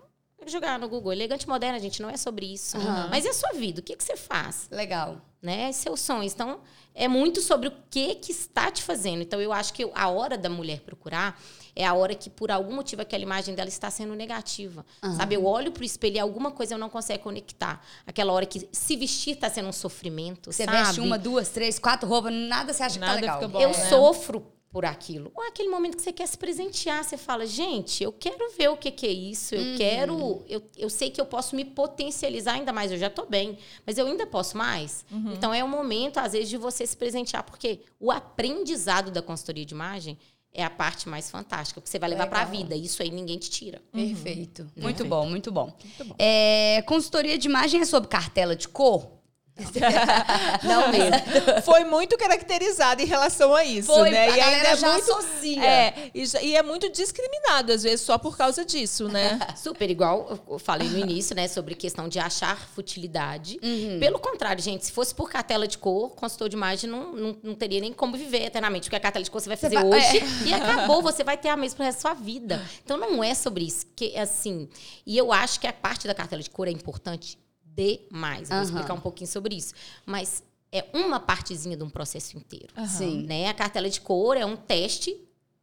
jogar 0.50 0.78
no 0.78 0.88
Google, 0.88 1.12
elegante 1.12 1.48
moderna, 1.48 1.78
gente, 1.78 2.00
não 2.02 2.08
é 2.10 2.16
sobre 2.16 2.46
isso. 2.52 2.76
Aham. 2.76 3.08
Mas 3.10 3.24
e 3.24 3.28
a 3.28 3.32
sua 3.32 3.52
vida? 3.52 3.80
O 3.80 3.82
que, 3.82 3.94
que 3.96 4.02
você 4.04 4.16
faz? 4.16 4.68
Legal. 4.70 5.20
né? 5.40 5.70
Seus 5.72 6.00
sonhos. 6.00 6.32
Então, 6.32 6.60
é 6.94 7.08
muito 7.08 7.40
sobre 7.40 7.68
o 7.68 7.72
que 7.90 8.14
que 8.16 8.32
está 8.32 8.70
te 8.70 8.82
fazendo. 8.82 9.22
Então, 9.22 9.40
eu 9.40 9.52
acho 9.52 9.72
que 9.72 9.88
a 9.94 10.08
hora 10.08 10.36
da 10.38 10.48
mulher 10.50 10.80
procurar 10.80 11.40
é 11.74 11.86
a 11.86 11.94
hora 11.94 12.14
que, 12.14 12.28
por 12.28 12.50
algum 12.50 12.74
motivo, 12.74 13.00
aquela 13.02 13.22
imagem 13.22 13.54
dela 13.54 13.68
está 13.68 13.90
sendo 13.90 14.14
negativa. 14.14 14.84
Sabe? 15.16 15.34
Eu 15.36 15.44
olho 15.46 15.72
pro 15.72 15.84
espelho 15.84 16.16
e 16.16 16.18
alguma 16.20 16.50
coisa 16.50 16.74
eu 16.74 16.78
não 16.78 16.90
consigo 16.90 17.18
conectar. 17.20 17.82
Aquela 18.06 18.32
hora 18.32 18.44
que 18.46 18.68
se 18.70 18.96
vestir 18.96 19.34
está 19.34 19.48
sendo 19.48 19.68
um 19.68 19.72
sofrimento, 19.72 20.52
Você 20.52 20.64
sabe? 20.64 20.76
veste 20.76 21.00
uma, 21.00 21.18
duas, 21.18 21.48
três, 21.48 21.78
quatro 21.78 22.06
roupas, 22.08 22.32
nada 22.32 22.72
você 22.72 22.82
acha 22.82 22.98
Nada 23.00 23.14
que 23.20 23.26
tá 23.26 23.34
legal. 23.36 23.40
fica 23.40 23.48
bom. 23.48 23.60
eu 23.60 23.68
né? 23.68 23.88
sofro 23.88 24.46
por 24.72 24.86
aquilo. 24.86 25.30
Ou 25.34 25.44
é 25.44 25.48
aquele 25.48 25.68
momento 25.68 25.96
que 25.96 26.02
você 26.02 26.12
quer 26.12 26.26
se 26.26 26.38
presentear, 26.38 27.04
você 27.04 27.18
fala, 27.18 27.44
gente, 27.44 28.02
eu 28.02 28.10
quero 28.10 28.50
ver 28.56 28.68
o 28.68 28.76
que, 28.76 28.90
que 28.90 29.06
é 29.06 29.12
isso, 29.12 29.54
eu 29.54 29.76
quero. 29.76 30.42
Eu, 30.48 30.62
eu 30.78 30.88
sei 30.88 31.10
que 31.10 31.20
eu 31.20 31.26
posso 31.26 31.54
me 31.54 31.62
potencializar 31.64 32.54
ainda 32.54 32.72
mais, 32.72 32.90
eu 32.90 32.96
já 32.96 33.10
tô 33.10 33.26
bem, 33.26 33.58
mas 33.86 33.98
eu 33.98 34.06
ainda 34.06 34.26
posso 34.26 34.56
mais. 34.56 35.04
Então 35.34 35.52
é 35.52 35.62
o 35.62 35.68
momento, 35.68 36.18
às 36.18 36.32
vezes, 36.32 36.48
de 36.48 36.56
você 36.56 36.86
se 36.86 36.96
presentear, 36.96 37.44
porque 37.44 37.80
o 38.00 38.10
aprendizado 38.10 39.10
da 39.10 39.20
consultoria 39.20 39.66
de 39.66 39.74
imagem 39.74 40.16
é 40.54 40.64
a 40.64 40.70
parte 40.70 41.08
mais 41.08 41.30
fantástica, 41.30 41.80
porque 41.80 41.90
você 41.90 41.98
vai 41.98 42.08
levar 42.08 42.26
para 42.26 42.40
a 42.40 42.44
vida. 42.44 42.74
Isso 42.74 43.02
aí 43.02 43.10
ninguém 43.10 43.38
te 43.38 43.50
tira. 43.50 43.82
Perfeito. 43.92 44.62
Muito 44.62 44.80
Perfeito. 44.80 45.04
bom, 45.06 45.28
muito 45.28 45.52
bom. 45.52 45.74
É, 46.18 46.82
consultoria 46.86 47.36
de 47.36 47.46
imagem 47.46 47.80
é 47.80 47.84
sobre 47.84 48.08
cartela 48.08 48.56
de 48.56 48.68
cor? 48.68 49.21
Não 50.62 50.88
mesmo. 50.90 51.62
Foi 51.64 51.84
muito 51.84 52.16
caracterizado 52.16 53.02
em 53.02 53.06
relação 53.06 53.54
a 53.54 53.64
isso, 53.64 53.92
Foi, 53.92 54.10
né? 54.10 54.28
a 54.28 54.36
e 54.36 54.40
ainda 54.40 54.68
é 54.68 54.76
já 54.76 54.92
muito, 54.92 55.12
associa. 55.12 55.64
É, 55.64 56.10
e, 56.14 56.24
e 56.42 56.56
é 56.56 56.62
muito 56.62 56.90
discriminado, 56.90 57.72
às 57.72 57.82
vezes, 57.82 58.00
só 58.00 58.18
por 58.18 58.36
causa 58.36 58.64
disso, 58.64 59.08
né? 59.08 59.38
Super 59.56 59.90
igual 59.90 60.38
eu 60.48 60.58
falei 60.58 60.88
no 60.88 60.98
início, 60.98 61.34
né, 61.34 61.48
sobre 61.48 61.74
questão 61.74 62.08
de 62.08 62.18
achar 62.18 62.58
futilidade. 62.74 63.58
Uhum. 63.62 63.98
Pelo 63.98 64.18
contrário, 64.18 64.62
gente, 64.62 64.86
se 64.86 64.92
fosse 64.92 65.14
por 65.14 65.30
cartela 65.30 65.66
de 65.66 65.78
cor, 65.78 66.10
consultor 66.10 66.48
de 66.48 66.56
imagem 66.56 66.88
não, 66.88 67.12
não, 67.12 67.36
não 67.42 67.54
teria 67.54 67.80
nem 67.80 67.92
como 67.92 68.16
viver 68.16 68.44
eternamente, 68.44 68.84
porque 68.84 68.96
a 68.96 69.00
cartela 69.00 69.24
de 69.24 69.30
cor 69.30 69.40
você 69.40 69.48
vai 69.48 69.56
fazer 69.56 69.76
vai- 69.76 69.84
hoje 69.84 70.18
é. 70.18 70.48
e 70.48 70.54
acabou, 70.54 71.02
você 71.02 71.24
vai 71.24 71.36
ter 71.36 71.48
a 71.48 71.56
mesma 71.56 71.76
pro 71.76 71.84
resto 71.84 72.02
da 72.02 72.10
sua 72.10 72.14
vida. 72.14 72.62
Então 72.84 72.96
não 72.96 73.22
é 73.22 73.34
sobre 73.34 73.64
isso, 73.64 73.86
que 73.96 74.16
assim, 74.16 74.68
e 75.06 75.16
eu 75.16 75.32
acho 75.32 75.58
que 75.60 75.66
a 75.66 75.72
parte 75.72 76.06
da 76.06 76.14
cartela 76.14 76.42
de 76.42 76.50
cor 76.50 76.68
é 76.68 76.70
importante 76.70 77.38
demais. 77.74 78.50
Eu 78.50 78.56
vou 78.56 78.64
explicar 78.64 78.94
um 78.94 79.00
pouquinho 79.00 79.28
sobre 79.28 79.54
isso, 79.56 79.74
mas 80.06 80.42
é 80.70 80.84
uma 80.94 81.20
partezinha 81.20 81.76
de 81.76 81.82
um 81.84 81.90
processo 81.90 82.36
inteiro 82.36 82.72
Sim. 82.86 83.24
né? 83.26 83.48
A 83.48 83.54
cartela 83.54 83.88
de 83.90 84.00
cor 84.00 84.36
é 84.36 84.44
um 84.46 84.56
teste 84.56 85.18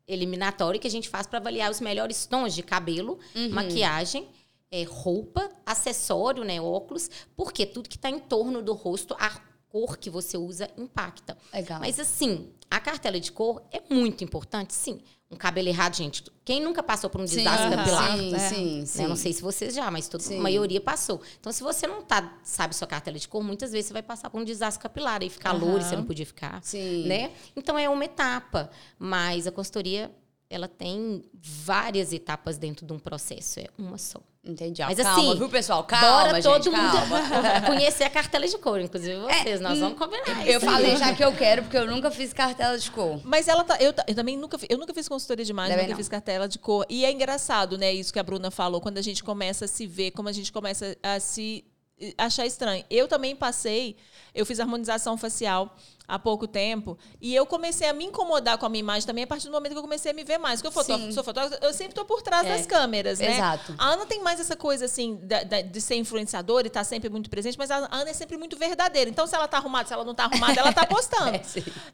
eliminatório 0.08 0.80
que 0.80 0.88
a 0.88 0.92
gente 0.92 1.08
faz 1.10 1.28
para 1.28 1.38
avaliar 1.40 1.70
os 1.70 1.80
melhores 1.80 2.26
tons 2.26 2.54
de 2.56 2.64
cabelo, 2.64 3.20
Uhum. 3.36 3.50
maquiagem, 3.52 4.28
é, 4.72 4.84
roupa, 4.84 5.50
acessório, 5.66 6.44
né, 6.44 6.60
óculos, 6.62 7.10
porque 7.36 7.66
tudo 7.66 7.90
que 7.90 7.96
está 7.96 8.10
em 8.10 8.20
torno 8.20 8.62
do 8.62 8.74
rosto, 8.74 9.16
a 9.20 9.40
cor 9.68 9.98
que 9.98 10.10
você 10.10 10.38
usa 10.38 10.70
impacta. 10.78 11.38
Legal. 11.54 11.80
Mas 11.80 12.00
assim, 12.00 12.50
a 12.70 12.80
cartela 12.80 13.20
de 13.20 13.32
cor 13.32 13.62
é 13.72 13.82
muito 13.94 14.24
importante, 14.24 14.74
sim. 14.74 15.00
Um 15.32 15.36
cabelo 15.36 15.68
errado, 15.68 15.96
gente. 15.96 16.24
Quem 16.44 16.60
nunca 16.60 16.82
passou 16.82 17.08
por 17.08 17.22
um 17.22 17.28
sim, 17.28 17.38
desastre 17.38 17.68
aham. 17.68 17.76
capilar? 17.78 18.18
sim, 18.18 18.36
É. 18.36 18.40
sim, 18.40 18.80
Né? 18.80 18.86
sim. 18.86 19.04
Eu 19.04 19.10
não 19.10 19.16
sei 19.16 19.32
se 19.32 19.42
vocês 19.44 19.76
já, 19.76 19.92
mas 19.92 20.08
toda, 20.08 20.24
Sim. 20.24 20.40
a 20.40 20.42
maioria 20.42 20.82
passou. 20.82 21.22
Então, 21.40 21.52
se 21.52 21.62
você 21.62 21.86
não 21.86 22.02
tá, 22.02 22.40
sabe 22.44 22.76
sua 22.76 22.88
cartela 22.88 23.18
de 23.20 23.28
cor, 23.28 23.44
muitas 23.44 23.72
vezes 23.72 23.88
você 23.88 23.94
vai 23.94 24.02
passar 24.02 24.32
por 24.32 24.42
um 24.42 24.44
desastre 24.44 24.82
capilar 24.82 25.22
e 25.22 25.30
ficar 25.30 25.52
Aham. 25.52 25.60
louro, 25.60 25.82
e 25.82 25.86
você 25.86 25.96
não 25.96 26.04
podia 26.04 26.26
ficar 26.26 26.64
Sim. 26.64 27.08
né? 27.08 27.32
Então 27.56 27.78
é 27.78 27.88
uma 27.88 28.04
etapa, 28.06 28.72
mas 28.98 29.46
a 29.46 29.52
consultoria 29.52 30.12
ela 30.50 30.68
tem 30.68 31.24
várias 31.32 32.12
etapas 32.12 32.58
dentro 32.58 32.84
de 32.84 32.92
um 32.92 32.98
processo, 32.98 33.60
é 33.60 33.68
uma 33.78 34.00
só. 34.00 34.20
Entendi. 34.50 34.82
Mas 34.82 34.98
calma, 34.98 35.12
assim, 35.12 35.38
viu, 35.38 35.50
pessoal? 35.50 35.84
Calma, 35.84 36.24
Bora 36.24 36.42
gente, 36.42 36.44
todo 36.44 36.72
calma. 36.72 37.06
mundo 37.06 37.66
conhecer 37.68 38.04
a 38.04 38.10
cartela 38.10 38.48
de 38.48 38.58
cor, 38.58 38.80
inclusive 38.80 39.20
vocês, 39.20 39.62
nós 39.62 39.80
vamos 39.80 39.98
combinar. 39.98 40.48
Eu 40.48 40.60
falei 40.60 40.96
já 40.98 41.14
que 41.14 41.24
eu 41.24 41.32
quero, 41.34 41.64
porque 41.64 41.78
eu 41.78 41.88
nunca 41.88 42.10
fiz 42.12 42.34
cartela 42.34 42.78
de 42.78 42.90
cor. 42.92 43.20
Mas 43.24 43.48
ela 43.48 43.64
tá. 43.64 43.78
Eu, 43.80 43.94
eu 44.08 44.16
também 44.16 44.38
nunca, 44.38 44.58
eu 44.68 44.78
nunca 44.78 44.94
fiz 44.94 45.08
consultoria 45.08 45.46
de 45.46 45.52
imagem, 45.52 45.72
Também 45.72 45.86
nunca 45.86 45.94
não. 45.94 45.98
fiz 45.98 46.10
cartela 46.10 46.48
de 46.48 46.60
cor. 46.60 46.86
E 46.90 47.06
é 47.06 47.12
engraçado, 47.12 47.78
né, 47.78 47.94
isso 47.94 48.12
que 48.12 48.20
a 48.20 48.24
Bruna 48.24 48.50
falou, 48.52 48.82
quando 48.82 48.98
a 48.98 49.02
gente 49.02 49.24
começa 49.24 49.66
a 49.66 49.68
se 49.68 49.86
ver, 49.86 50.12
como 50.12 50.30
a 50.30 50.32
gente 50.32 50.52
começa 50.52 50.98
a 51.04 51.20
se 51.20 51.64
eh, 52.00 52.14
achar 52.18 52.46
estranho. 52.46 52.84
Eu 52.90 53.08
também 53.08 53.36
passei, 53.36 53.96
eu 54.34 54.46
fiz 54.46 54.60
harmonização 54.60 55.18
facial 55.18 55.76
há 56.10 56.18
pouco 56.20 56.48
tempo, 56.48 56.98
e 57.22 57.34
eu 57.36 57.46
comecei 57.46 57.88
a 57.88 57.94
me 57.94 58.04
incomodar 58.06 58.58
com 58.58 58.66
a 58.66 58.70
minha 58.70 58.80
imagem 58.80 59.06
também 59.06 59.24
a 59.24 59.28
partir 59.28 59.46
do 59.46 59.52
momento 59.52 59.72
que 59.74 59.78
eu 59.78 59.82
comecei 59.84 60.12
a 60.12 60.14
me 60.14 60.24
ver 60.24 60.38
mais. 60.38 60.62
Porque 60.62 60.68
eu 60.68 60.72
fotógrafo, 60.84 61.14
sou 61.14 61.24
fotógrafa, 61.24 61.64
eu 61.66 61.72
sempre 61.72 61.92
estou 61.92 62.04
por 62.06 62.22
trás 62.22 62.46
É. 62.48 62.58
das 62.58 62.66
câmeras, 62.66 63.20
né? 63.20 63.36
Exato. 63.36 63.76
A 63.78 63.90
Ana 63.90 64.06
tem 64.06 64.22
mais 64.22 64.40
essa 64.40 64.56
coisa, 64.56 64.86
assim, 64.86 65.18
da- 65.24 65.44
da- 65.44 65.62
de 65.62 65.80
ser 65.82 65.96
influenciadora 65.96 66.66
e 66.66 66.70
estar 66.70 66.84
sempre 66.84 67.10
muito 67.10 67.30
presente, 67.30 67.58
mas 67.58 67.70
a 67.72 67.88
Ana 67.92 68.10
é 68.10 68.14
sempre 68.14 68.38
muito 68.38 68.58
verdadeira. 68.58 69.10
Então, 69.10 69.28
se 69.28 69.36
ela 69.36 69.48
tá 69.48 69.58
arrumada, 69.58 69.88
se 69.88 69.94
ela 69.94 70.04
não 70.04 70.16
tá 70.16 70.26
arrumada, 70.26 70.60
ela 70.60 70.74
tá 70.74 70.86
postando. 70.86 71.30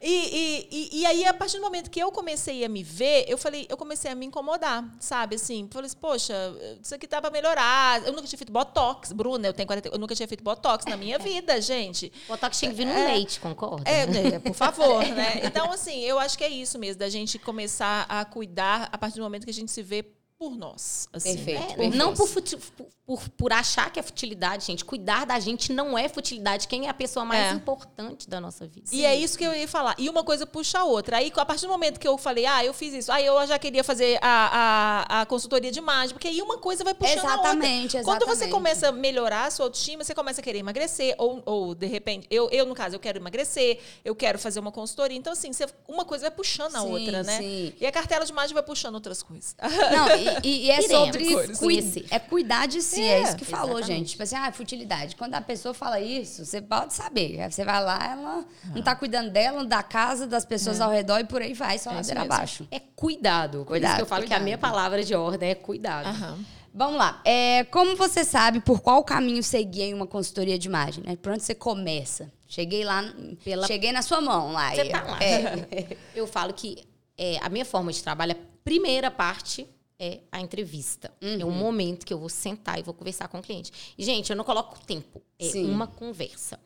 É. 0.02 0.06
E, 0.08 0.68
e, 0.72 1.00
e, 1.02 1.06
aí, 1.06 1.26
a 1.26 1.34
partir 1.34 1.58
do 1.58 1.64
momento 1.64 1.90
que 1.90 2.00
eu 2.00 2.12
comecei 2.12 2.64
a 2.64 2.70
me 2.70 2.84
ver, 2.84 3.26
eu 3.28 3.38
falei, 3.38 3.66
eu 3.70 3.76
comecei 3.78 4.12
a 4.12 4.16
me 4.16 4.26
incomodar, 4.26 4.84
sabe? 5.00 5.36
Assim, 5.36 5.68
falei 5.72 5.88
assim, 5.88 5.98
poxa, 5.98 6.34
isso 6.82 6.94
aqui 6.96 7.08
tá 7.08 7.20
pra 7.22 7.30
melhorar. 7.32 8.06
Eu 8.06 8.14
nunca 8.14 8.28
tinha 8.28 8.38
feito 8.38 8.52
botox, 8.52 9.12
Bruna, 9.12 9.48
eu 9.48 9.54
tenho 9.54 9.68
40, 9.68 9.90
eu 9.90 9.98
nunca 9.98 10.16
tinha 10.16 10.28
feito 10.28 10.44
botox 10.44 10.86
na 10.86 10.96
minha 10.96 11.18
vida, 11.20 11.60
gente. 11.60 12.12
Botox 12.28 12.58
tinha 12.60 12.72
que 12.72 12.78
vir 12.78 12.86
no 12.86 12.94
leite, 12.94 13.40
concorda? 13.40 13.90
É, 13.90 14.05
né, 14.08 14.40
por 14.40 14.54
favor, 14.54 15.06
né? 15.06 15.42
Então, 15.44 15.72
assim, 15.72 16.02
eu 16.02 16.20
acho 16.20 16.38
que 16.38 16.44
é 16.44 16.50
isso 16.50 16.78
mesmo, 16.80 17.00
da 17.00 17.10
gente 17.10 17.38
começar 17.40 18.06
a 18.10 18.24
cuidar 18.26 18.90
a 18.92 18.98
partir 18.98 19.18
do 19.18 19.24
momento 19.24 19.46
que 19.46 19.52
a 19.52 19.54
gente 19.54 19.72
se 19.72 19.82
vê 19.82 20.06
por 20.38 20.56
nós. 20.56 21.08
Assim, 21.14 21.36
Perfeito. 21.36 21.60
né? 21.60 21.66
É, 21.66 21.68
Perfeito. 21.76 21.98
não 21.98 22.14
por, 22.14 22.28
futi- 22.28 22.58
por, 23.06 23.30
por 23.30 23.54
achar 23.54 23.90
que 23.92 24.00
é 24.00 24.04
futilidade, 24.04 24.66
gente. 24.66 24.84
Cuidar 24.84 25.26
da 25.26 25.40
gente 25.40 25.72
não 25.72 25.98
é 25.98 26.10
futilidade. 26.10 26.68
Quem 26.68 26.88
é 26.88 26.90
a 26.90 26.94
pessoa 26.94 27.24
mais 27.26 27.46
É. 27.46 27.52
importante 27.52 28.30
da 28.30 28.42
nossa 28.42 28.68
vida? 28.68 28.90
E 28.92 29.06
é 29.06 29.16
isso 29.16 29.38
que 29.38 29.44
eu 29.46 29.54
ia 29.54 29.68
falar. 29.68 29.96
E 29.98 30.10
uma 30.10 30.24
coisa 30.24 30.46
puxa 30.46 30.80
a 30.80 30.84
outra. 30.84 31.18
Aí, 31.18 31.32
a 31.36 31.46
partir 31.46 31.62
do 31.62 31.70
momento 31.70 32.00
que 32.00 32.08
eu 32.08 32.18
falei, 32.18 32.46
ah, 32.46 32.66
eu 32.66 32.74
fiz 32.74 32.94
isso, 32.94 33.12
aí 33.12 33.26
eu 33.26 33.48
já 33.48 33.58
queria 33.58 33.84
fazer 33.84 34.20
a, 34.22 35.06
a, 35.10 35.22
a 35.22 35.26
consultoria 35.26 35.72
de 35.72 35.80
imagem, 35.80 36.14
porque 36.14 36.28
aí 36.28 36.42
uma 36.42 36.58
coisa 36.58 36.84
vai 36.84 36.94
puxando 36.94 37.20
a 37.20 37.36
outra. 37.36 37.52
Exatamente, 37.52 37.92
Quando 38.04 38.20
você 38.26 38.32
exatamente. 38.46 38.52
começa 38.52 38.90
a 38.90 38.92
melhorar 38.92 39.46
a 39.46 39.52
sua 39.52 39.66
autoestima, 39.68 40.04
você 40.04 40.14
começa 40.14 40.42
a 40.42 40.44
querer 40.44 40.60
emagrecer, 40.60 41.16
ou, 41.18 41.42
ou 41.46 41.74
de 41.76 41.86
repente, 41.88 42.28
eu, 42.30 42.50
eu, 42.50 42.66
no 42.66 42.76
caso, 42.76 42.96
eu 42.96 43.00
quero 43.00 43.20
emagrecer, 43.20 43.80
eu 44.04 44.14
quero 44.16 44.38
fazer 44.38 44.60
uma 44.60 44.72
consultoria. 44.72 45.18
Então, 45.18 45.32
assim, 45.34 45.54
você- 45.54 45.68
uma 45.88 46.04
coisa 46.04 46.24
vai 46.28 46.32
puxando 46.32 46.76
a 46.76 46.82
Sim, 46.82 46.92
outra, 46.92 47.24
né? 47.24 47.38
sim. 47.38 47.74
E 47.80 47.86
a 47.86 47.92
cartela 47.92 48.26
de 48.26 48.32
imagem 48.32 48.54
vai 48.54 48.64
puxando 48.64 48.96
outras 48.96 49.24
coisas. 49.24 49.56
Não, 49.62 50.06
E, 50.44 50.66
e 50.66 50.72
é 50.72 50.84
Iremos 50.84 51.06
sobre 51.06 51.26
cores. 51.34 51.48
cui- 51.60 51.68
Conhecer. 51.68 52.06
é 52.10 52.20
cuidar 52.20 52.68
de 52.68 52.82
si, 52.82 53.02
é, 53.02 53.20
É, 53.20 53.24
isso 53.24 53.36
que 53.36 53.46
falou, 53.46 53.78
exatamente. 53.80 54.00
gente. 54.00 54.10
Tipo 54.12 54.24
assim, 54.24 54.36
ah, 54.36 54.52
futilidade. 54.52 55.16
Quando 55.16 55.34
a 55.36 55.42
pessoa 55.42 55.74
fala 55.74 56.00
isso, 56.00 56.46
você 56.46 56.62
pode 56.62 56.94
saber. 56.94 57.42
Aí 57.42 57.52
Você 57.52 57.64
vai 57.64 57.84
lá, 57.84 58.00
ela 58.12 58.46
não 58.74 58.82
tá 58.82 58.96
cuidando 58.96 59.30
dela, 59.32 59.66
da 59.66 59.82
casa, 59.84 60.26
das 60.28 60.46
pessoas 60.46 60.80
ao 60.82 60.92
redor 60.92 61.20
e 61.20 61.24
por 61.26 61.42
aí 61.42 61.54
vai, 61.54 61.78
só 61.78 61.92
É 61.92 61.96
ladeira 61.96 62.22
abaixo. 62.22 62.68
É 62.72 62.80
cuidado. 62.80 63.60
Por 63.60 63.68
Cuidado, 63.68 63.90
isso 63.92 63.96
que 63.98 64.02
eu 64.04 64.06
falo 64.08 64.22
que 64.22 64.26
a 64.28 64.30
cuidado. 64.30 64.44
minha 64.44 64.58
palavra 64.58 65.04
de 65.04 65.14
ordem 65.16 65.50
é 65.52 65.56
cuidado. 65.56 66.08
Aham. 66.08 66.38
Vamos 66.78 66.98
lá. 66.98 67.22
É, 67.24 67.64
como 67.72 67.96
você 67.96 68.26
sabe 68.26 68.60
por 68.60 68.82
qual 68.82 69.02
caminho 69.02 69.42
seguir 69.42 69.84
em 69.84 69.94
uma 69.94 70.06
consultoria 70.06 70.60
de 70.60 70.68
imagem? 70.68 71.04
Né? 71.08 71.16
Por 71.16 71.32
onde 71.32 71.42
você 71.42 71.56
começa? 71.56 72.30
Cheguei 72.46 72.84
lá, 72.84 73.02
Pela- 73.46 73.66
cheguei 73.66 73.94
na 73.94 74.02
sua 74.02 74.20
mão 74.20 74.52
lá. 74.52 74.76
Você 74.76 74.82
aí, 74.82 74.90
tá 74.90 75.02
lá. 75.04 75.18
É. 75.24 75.96
Eu 76.14 76.28
falo 76.28 76.52
que 76.54 76.84
é, 77.18 77.38
a 77.42 77.48
minha 77.48 77.64
forma 77.64 77.94
de 77.94 78.04
trabalho, 78.04 78.34
a 78.34 78.36
primeira 78.64 79.10
parte 79.10 79.66
é 80.00 80.20
a 80.32 80.42
entrevista. 80.42 81.12
É 81.22 81.44
um 81.46 81.50
Uhum. 81.50 81.52
momento 81.56 82.06
que 82.06 82.14
eu 82.14 82.20
vou 82.20 82.30
sentar 82.30 82.80
e 82.80 82.84
vou 82.84 82.94
conversar 82.94 83.28
com 83.28 83.40
o 83.40 83.42
cliente. 83.42 83.72
E, 83.98 84.04
gente, 84.04 84.30
eu 84.30 84.36
não 84.36 84.44
coloco 84.44 84.78
tempo. 84.86 85.22
É 85.40 85.46
Sim. 85.46 85.70
uma 85.70 85.88
conversa. 85.88 86.60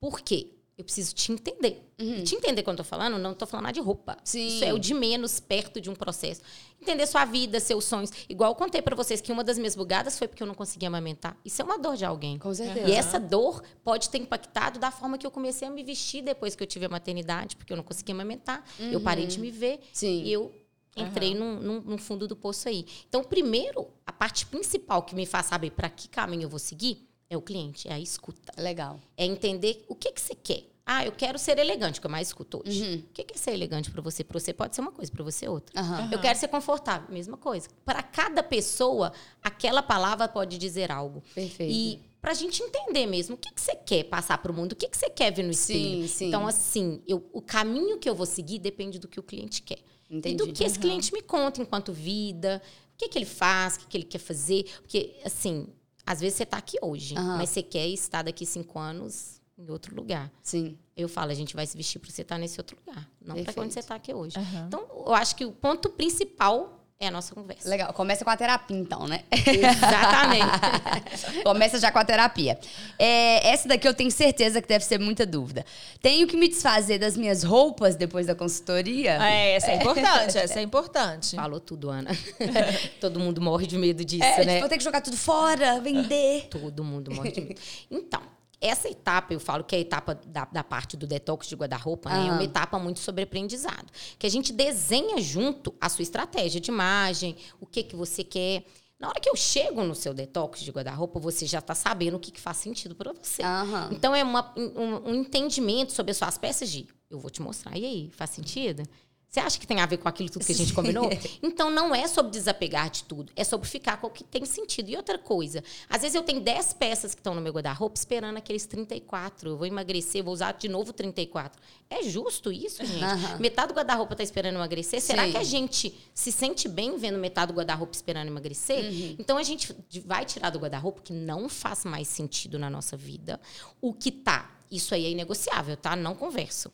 Por 0.00 0.20
quê? 0.20 0.48
Eu 0.76 0.84
preciso 0.84 1.14
te 1.14 1.30
entender. 1.30 1.80
E 1.98 2.22
te 2.22 2.34
entender 2.34 2.62
quando 2.62 2.78
eu 2.78 2.84
tô 2.84 2.88
falando, 2.88 3.18
não 3.18 3.34
tô 3.34 3.46
falando 3.46 3.64
nada 3.64 3.74
de 3.74 3.80
roupa. 3.80 4.12
Uhum. 4.14 4.18
Sim. 4.24 4.46
Isso 4.48 4.64
é 4.64 4.72
o 4.72 4.78
de 4.78 4.94
menos 4.94 5.38
perto 5.38 5.80
de 5.80 5.88
um 5.90 5.94
processo. 5.94 6.40
Entender 6.80 7.06
sua 7.06 7.24
vida, 7.26 7.60
seus 7.60 7.84
sonhos. 7.84 8.10
Igual 8.28 8.50
eu 8.50 8.54
contei 8.56 8.82
pra 8.82 8.96
vocês 8.96 9.20
que 9.20 9.30
uma 9.30 9.44
das 9.44 9.58
minhas 9.58 9.76
bugadas 9.76 10.18
foi 10.18 10.26
porque 10.26 10.42
eu 10.42 10.46
não 10.46 10.54
conseguia 10.54 10.88
amamentar. 10.88 11.36
Isso 11.44 11.60
é 11.62 11.64
uma 11.64 11.78
dor 11.78 11.94
de 11.96 12.04
alguém. 12.04 12.38
Com 12.38 12.52
certeza. 12.52 12.88
E 12.88 12.92
essa 12.92 13.20
dor 13.20 13.62
pode 13.84 14.08
ter 14.08 14.18
impactado 14.18 14.80
da 14.80 14.90
forma 14.90 15.16
que 15.18 15.26
eu 15.26 15.30
comecei 15.30 15.68
a 15.68 15.70
me 15.70 15.84
vestir 15.84 16.22
depois 16.22 16.56
que 16.56 16.62
eu 16.62 16.66
tive 16.66 16.86
a 16.86 16.88
maternidade, 16.88 17.54
porque 17.54 17.72
eu 17.72 17.76
não 17.76 17.84
conseguia 17.84 18.14
amamentar. 18.14 18.64
Eu 18.80 19.00
parei 19.00 19.26
de 19.26 19.38
me 19.38 19.50
ver. 19.50 19.78
Sim. 19.92 20.22
E 20.24 20.32
eu 20.32 20.52
entrei 20.96 21.34
num, 21.34 21.58
num- 21.60 21.80
num 21.80 21.98
fundo 21.98 22.26
do 22.28 22.36
poço 22.36 22.68
aí. 22.68 22.86
Então, 23.08 23.22
primeiro, 23.24 23.88
a 24.06 24.12
parte 24.12 24.46
principal 24.46 25.02
que 25.02 25.14
me 25.14 25.26
faz 25.26 25.46
saber 25.46 25.70
para 25.70 25.88
que 25.88 26.08
caminho 26.08 26.42
eu 26.44 26.48
vou 26.48 26.58
seguir 26.58 27.08
é 27.30 27.36
o 27.36 27.42
cliente, 27.42 27.88
é 27.88 27.92
a 27.94 28.00
escuta. 28.00 28.52
Legal. 28.60 29.00
É 29.16 29.24
entender 29.24 29.84
o 29.88 29.94
que, 29.94 30.12
que 30.12 30.20
você 30.20 30.34
quer. 30.34 30.64
Ah, 30.84 31.06
eu 31.06 31.12
quero 31.12 31.38
ser 31.38 31.58
elegante, 31.58 32.00
que 32.00 32.06
eu 32.06 32.10
mais 32.10 32.26
escuto 32.28 32.60
hoje. 32.66 32.82
Uhum. 32.82 32.96
O 32.98 33.12
que, 33.12 33.22
é 33.32 33.38
ser 33.38 33.52
elegante 33.52 33.88
para 33.90 34.02
você? 34.02 34.24
Para 34.24 34.38
você 34.38 34.52
pode 34.52 34.74
ser 34.74 34.80
uma 34.80 34.90
coisa, 34.90 35.12
para 35.12 35.22
você 35.22 35.48
outra. 35.48 35.80
Aham. 35.80 36.10
Eu 36.12 36.20
quero 36.20 36.36
ser 36.38 36.48
confortável, 36.48 37.08
mesma 37.08 37.36
coisa. 37.36 37.68
Para 37.84 38.02
cada 38.02 38.42
pessoa, 38.42 39.12
aquela 39.40 39.80
palavra 39.80 40.26
pode 40.28 40.58
dizer 40.58 40.90
algo. 40.90 41.22
Perfeito. 41.34 41.72
E 41.72 42.00
pra 42.20 42.34
gente 42.34 42.60
entender 42.62 43.06
mesmo 43.06 43.36
o 43.36 43.38
que, 43.38 43.52
que 43.54 43.60
você 43.60 43.76
quer 43.76 44.04
passar 44.04 44.38
pro 44.38 44.52
mundo, 44.52 44.72
o 44.72 44.76
que, 44.76 44.88
que 44.88 44.96
você 44.96 45.08
quer 45.08 45.32
ver 45.32 45.44
no 45.44 45.52
espelho. 45.52 46.02
Sim, 46.02 46.08
sim. 46.08 46.26
Então, 46.28 46.46
assim, 46.48 47.00
eu, 47.06 47.24
o 47.32 47.40
caminho 47.40 47.98
que 47.98 48.10
eu 48.10 48.14
vou 48.14 48.26
seguir 48.26 48.58
depende 48.58 48.98
do 48.98 49.06
que 49.06 49.20
o 49.20 49.22
cliente 49.22 49.62
quer. 49.62 49.78
Entendi. 50.12 50.34
E 50.34 50.46
do 50.46 50.52
que 50.52 50.62
esse 50.62 50.78
cliente 50.78 51.12
me 51.12 51.22
conta 51.22 51.62
enquanto 51.62 51.92
vida, 51.92 52.60
o 52.94 52.98
que, 52.98 53.08
que 53.08 53.18
ele 53.18 53.24
faz, 53.24 53.76
o 53.76 53.80
que, 53.80 53.86
que 53.86 53.96
ele 53.96 54.04
quer 54.04 54.18
fazer. 54.18 54.64
Porque, 54.82 55.16
assim, 55.24 55.66
às 56.04 56.20
vezes 56.20 56.36
você 56.36 56.46
tá 56.46 56.58
aqui 56.58 56.76
hoje, 56.82 57.16
Aham. 57.16 57.38
mas 57.38 57.48
você 57.48 57.62
quer 57.62 57.88
estar 57.88 58.22
daqui 58.22 58.44
cinco 58.44 58.78
anos 58.78 59.40
em 59.58 59.70
outro 59.70 59.94
lugar. 59.94 60.30
Sim. 60.42 60.76
Eu 60.96 61.08
falo, 61.08 61.30
a 61.30 61.34
gente 61.34 61.54
vai 61.54 61.66
se 61.66 61.76
vestir 61.76 61.98
pra 61.98 62.10
você 62.10 62.22
estar 62.22 62.36
nesse 62.38 62.60
outro 62.60 62.76
lugar, 62.84 63.08
não 63.20 63.34
Perfeito. 63.34 63.56
quando 63.56 63.70
você 63.70 63.82
tá 63.82 63.94
aqui 63.94 64.12
hoje. 64.12 64.36
Aham. 64.38 64.66
Então, 64.66 64.86
eu 65.06 65.14
acho 65.14 65.34
que 65.34 65.44
o 65.44 65.52
ponto 65.52 65.88
principal 65.88 66.81
é 67.02 67.08
a 67.08 67.10
nossa 67.10 67.34
conversa. 67.34 67.68
Legal. 67.68 67.92
Começa 67.92 68.24
com 68.24 68.30
a 68.30 68.36
terapia, 68.36 68.76
então, 68.76 69.08
né? 69.08 69.24
Exatamente. 69.32 70.46
Começa 71.42 71.78
já 71.80 71.90
com 71.90 71.98
a 71.98 72.04
terapia. 72.04 72.56
É, 72.98 73.48
essa 73.48 73.66
daqui 73.66 73.88
eu 73.88 73.94
tenho 73.94 74.10
certeza 74.10 74.62
que 74.62 74.68
deve 74.68 74.84
ser 74.84 75.00
muita 75.00 75.26
dúvida. 75.26 75.66
Tenho 76.00 76.26
que 76.28 76.36
me 76.36 76.46
desfazer 76.48 76.98
das 76.98 77.16
minhas 77.16 77.42
roupas 77.42 77.96
depois 77.96 78.26
da 78.26 78.34
consultoria? 78.36 79.18
É, 79.20 79.54
essa 79.56 79.72
é 79.72 79.76
importante, 79.76 80.38
essa 80.38 80.60
é 80.60 80.62
importante. 80.62 81.34
Falou 81.34 81.58
tudo, 81.58 81.90
Ana. 81.90 82.10
Todo 83.00 83.18
mundo 83.18 83.40
morre 83.40 83.66
de 83.66 83.76
medo 83.76 84.04
disso, 84.04 84.22
É, 84.22 84.44
né? 84.44 84.54
tipo, 84.54 84.64
eu 84.66 84.68
tenho 84.68 84.78
que 84.78 84.84
jogar 84.84 85.00
tudo 85.00 85.16
fora, 85.16 85.80
vender. 85.80 86.46
Todo 86.50 86.84
mundo 86.84 87.12
morre 87.12 87.32
de 87.32 87.40
medo. 87.40 87.60
Então, 87.90 88.22
essa 88.62 88.88
etapa, 88.88 89.34
eu 89.34 89.40
falo 89.40 89.64
que 89.64 89.74
é 89.74 89.78
a 89.78 89.80
etapa 89.82 90.14
da, 90.26 90.44
da 90.46 90.62
parte 90.64 90.96
do 90.96 91.06
detox 91.06 91.46
de 91.48 91.56
guarda-roupa, 91.56 92.08
né? 92.10 92.28
É 92.28 92.32
uma 92.32 92.44
etapa 92.44 92.78
muito 92.78 93.00
sobre 93.00 93.24
aprendizado. 93.24 93.86
Que 94.18 94.26
a 94.26 94.30
gente 94.30 94.52
desenha 94.52 95.20
junto 95.20 95.74
a 95.80 95.88
sua 95.88 96.02
estratégia 96.02 96.60
de 96.60 96.70
imagem, 96.70 97.36
o 97.60 97.66
que, 97.66 97.82
que 97.82 97.96
você 97.96 98.22
quer. 98.24 98.64
Na 98.98 99.08
hora 99.08 99.18
que 99.20 99.28
eu 99.28 99.34
chego 99.34 99.82
no 99.82 99.96
seu 99.96 100.14
detox 100.14 100.60
de 100.60 100.70
guarda-roupa, 100.70 101.18
você 101.18 101.44
já 101.44 101.58
está 101.58 101.74
sabendo 101.74 102.16
o 102.16 102.20
que, 102.20 102.30
que 102.30 102.40
faz 102.40 102.58
sentido 102.58 102.94
para 102.94 103.12
você. 103.12 103.42
Aham. 103.42 103.88
Então, 103.90 104.14
é 104.14 104.22
uma- 104.22 104.54
um, 104.56 105.10
um 105.10 105.14
entendimento 105.16 105.92
sobre 105.92 106.12
as 106.12 106.16
suas 106.16 106.38
peças 106.38 106.70
de 106.70 106.86
eu 107.10 107.18
vou 107.18 107.28
te 107.30 107.42
mostrar. 107.42 107.76
E 107.76 107.84
aí, 107.84 108.10
faz 108.14 108.30
sentido? 108.30 108.84
Você 109.32 109.40
acha 109.40 109.58
que 109.58 109.66
tem 109.66 109.80
a 109.80 109.86
ver 109.86 109.96
com 109.96 110.06
aquilo 110.06 110.28
tudo 110.28 110.44
que 110.44 110.52
a 110.52 110.54
gente 110.54 110.74
combinou? 110.74 111.08
Então, 111.42 111.70
não 111.70 111.94
é 111.94 112.06
sobre 112.06 112.30
desapegar 112.30 112.90
de 112.90 113.04
tudo. 113.04 113.32
É 113.34 113.42
sobre 113.42 113.66
ficar 113.66 113.96
com 113.96 114.06
o 114.06 114.10
que 114.10 114.22
tem 114.22 114.44
sentido. 114.44 114.90
E 114.90 114.96
outra 114.96 115.18
coisa, 115.18 115.64
às 115.88 116.02
vezes 116.02 116.14
eu 116.14 116.22
tenho 116.22 116.40
10 116.40 116.74
peças 116.74 117.14
que 117.14 117.20
estão 117.20 117.34
no 117.34 117.40
meu 117.40 117.52
guarda-roupa 117.52 117.98
esperando 117.98 118.36
aqueles 118.36 118.66
34. 118.66 119.48
Eu 119.48 119.56
vou 119.56 119.66
emagrecer, 119.66 120.22
vou 120.22 120.34
usar 120.34 120.52
de 120.52 120.68
novo 120.68 120.92
34. 120.92 121.62
É 121.88 122.02
justo 122.02 122.52
isso, 122.52 122.84
gente? 122.84 123.02
Aham. 123.02 123.38
Metade 123.38 123.68
do 123.68 123.74
guarda-roupa 123.74 124.12
está 124.12 124.22
esperando 124.22 124.56
emagrecer. 124.56 125.00
Será 125.00 125.24
Sim. 125.24 125.30
que 125.30 125.36
a 125.38 125.44
gente 125.44 125.98
se 126.12 126.30
sente 126.30 126.68
bem 126.68 126.98
vendo 126.98 127.18
metade 127.18 127.52
do 127.52 127.56
guarda-roupa 127.56 127.94
esperando 127.94 128.28
emagrecer? 128.28 128.84
Então, 129.18 129.38
a 129.38 129.42
gente 129.42 129.74
vai 130.04 130.26
tirar 130.26 130.50
do 130.50 130.58
guarda-roupa 130.58 131.00
que 131.00 131.12
não 131.12 131.48
faz 131.48 131.86
mais 131.86 132.06
sentido 132.06 132.58
na 132.58 132.68
nossa 132.68 132.98
vida. 132.98 133.40
O 133.80 133.94
que 133.94 134.10
tá, 134.10 134.50
isso 134.70 134.94
aí 134.94 135.06
é 135.06 135.10
inegociável, 135.10 135.74
tá? 135.76 135.96
Não 135.96 136.14
converso. 136.14 136.70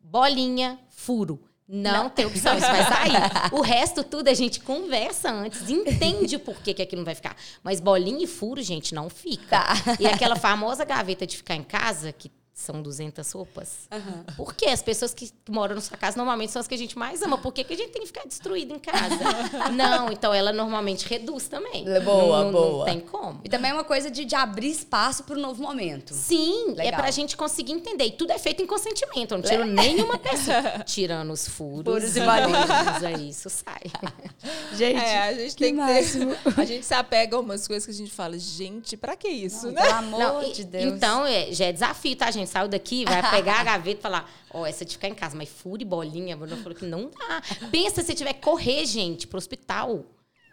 Bolinha, 0.00 0.78
furo. 0.88 1.42
Não, 1.68 2.08
tem 2.08 2.24
opção, 2.24 2.56
isso 2.56 2.66
vai 2.66 2.84
sair. 2.84 3.52
O 3.52 3.60
resto 3.60 4.04
tudo 4.04 4.28
a 4.28 4.34
gente 4.34 4.60
conversa 4.60 5.30
antes, 5.30 5.68
entende 5.68 6.38
por 6.38 6.56
que, 6.62 6.72
que 6.72 6.82
aquilo 6.82 7.00
não 7.00 7.04
vai 7.04 7.14
ficar. 7.14 7.36
Mas 7.62 7.80
bolinha 7.80 8.22
e 8.22 8.26
furo, 8.26 8.62
gente, 8.62 8.94
não 8.94 9.10
fica. 9.10 9.58
Tá. 9.58 9.74
E 9.98 10.06
aquela 10.06 10.36
famosa 10.36 10.84
gaveta 10.84 11.26
de 11.26 11.36
ficar 11.36 11.56
em 11.56 11.64
casa, 11.64 12.12
que 12.12 12.30
são 12.58 12.80
200 12.80 13.30
roupas. 13.32 13.86
Por 14.34 14.54
quê? 14.54 14.66
As 14.70 14.80
pessoas 14.82 15.12
que 15.12 15.30
moram 15.46 15.74
na 15.74 15.80
sua 15.82 15.98
casa 15.98 16.16
normalmente 16.16 16.50
são 16.52 16.58
as 16.58 16.66
que 16.66 16.74
a 16.74 16.78
gente 16.78 16.96
mais 16.96 17.20
ama. 17.20 17.36
Por 17.36 17.52
que, 17.52 17.62
que 17.62 17.74
a 17.74 17.76
gente 17.76 17.90
tem 17.90 18.00
que 18.00 18.06
ficar 18.08 18.26
destruído 18.26 18.74
em 18.74 18.78
casa? 18.78 19.14
não, 19.76 20.10
então 20.10 20.32
ela 20.32 20.54
normalmente 20.54 21.06
reduz 21.06 21.48
também. 21.48 21.84
Boa, 22.02 22.38
não, 22.38 22.44
não- 22.44 22.52
boa. 22.52 22.78
Não 22.78 22.84
tem 22.86 23.00
como. 23.00 23.42
E 23.44 23.48
também 23.50 23.72
é 23.72 23.74
uma 23.74 23.84
coisa 23.84 24.10
de, 24.10 24.24
de 24.24 24.34
abrir 24.34 24.70
espaço 24.70 25.24
para 25.24 25.36
o 25.36 25.38
novo 25.40 25.62
momento. 25.62 26.14
Sim, 26.14 26.70
é 26.78 26.84
Legal. 26.84 27.00
pra 27.02 27.10
gente 27.10 27.36
conseguir 27.36 27.72
entender. 27.72 28.06
E 28.06 28.12
tudo 28.12 28.30
é 28.32 28.38
feito 28.38 28.62
em 28.62 28.66
consentimento. 28.66 29.32
Eu 29.32 29.38
não 29.38 29.44
tiro 29.44 29.64
nenhuma 29.66 30.16
peça. 30.18 30.82
Tirando 30.86 31.30
os 31.34 31.46
furos. 31.46 31.84
Furos 31.92 32.16
e 32.16 32.20
bolinhas. 32.20 33.04
aí 33.04 33.28
isso 33.28 33.50
sai. 33.50 33.82
Gente, 34.74 34.98
É, 34.98 35.18
a 35.18 35.34
gente 35.34 35.54
que 35.54 35.64
tem 35.64 35.76
que 35.76 35.84
ter. 35.84 36.60
A 36.60 36.64
gente 36.64 36.86
se 36.86 36.94
apega 36.94 37.36
a 37.36 37.40
umas 37.40 37.66
coisas 37.68 37.84
que 37.84 37.90
a 37.90 37.94
gente 37.94 38.10
fala, 38.10 38.38
gente, 38.38 38.96
pra 38.96 39.14
que 39.14 39.28
isso, 39.28 39.70
né? 39.70 39.82
Pelo 39.82 39.94
amor 39.94 40.18
Não, 40.18 40.52
de 40.52 40.64
Deus. 40.64 40.84
Então, 40.94 41.26
é, 41.26 41.52
já 41.52 41.66
é 41.66 41.72
desafio, 41.72 42.16
tá, 42.16 42.30
gente? 42.30 42.45
Saiu 42.46 42.68
daqui, 42.68 43.04
vai 43.04 43.30
pegar 43.30 43.60
a 43.60 43.64
gaveta 43.76 43.98
e 43.98 44.02
falar: 44.02 44.30
Ó, 44.52 44.64
essa 44.64 44.84
de 44.84 44.92
ficar 44.92 45.08
em 45.08 45.14
casa, 45.14 45.36
mas 45.36 45.48
fura 45.48 45.82
e 45.82 45.84
bolinha. 45.84 46.34
A 46.34 46.38
Bruna 46.38 46.56
falou 46.56 46.74
que 46.74 46.86
não 46.86 47.10
dá. 47.10 47.42
Pensa 47.70 48.02
se 48.02 48.14
tiver 48.14 48.32
que 48.34 48.40
correr, 48.40 48.86
gente, 48.86 49.26
pro 49.26 49.38
hospital. 49.38 50.04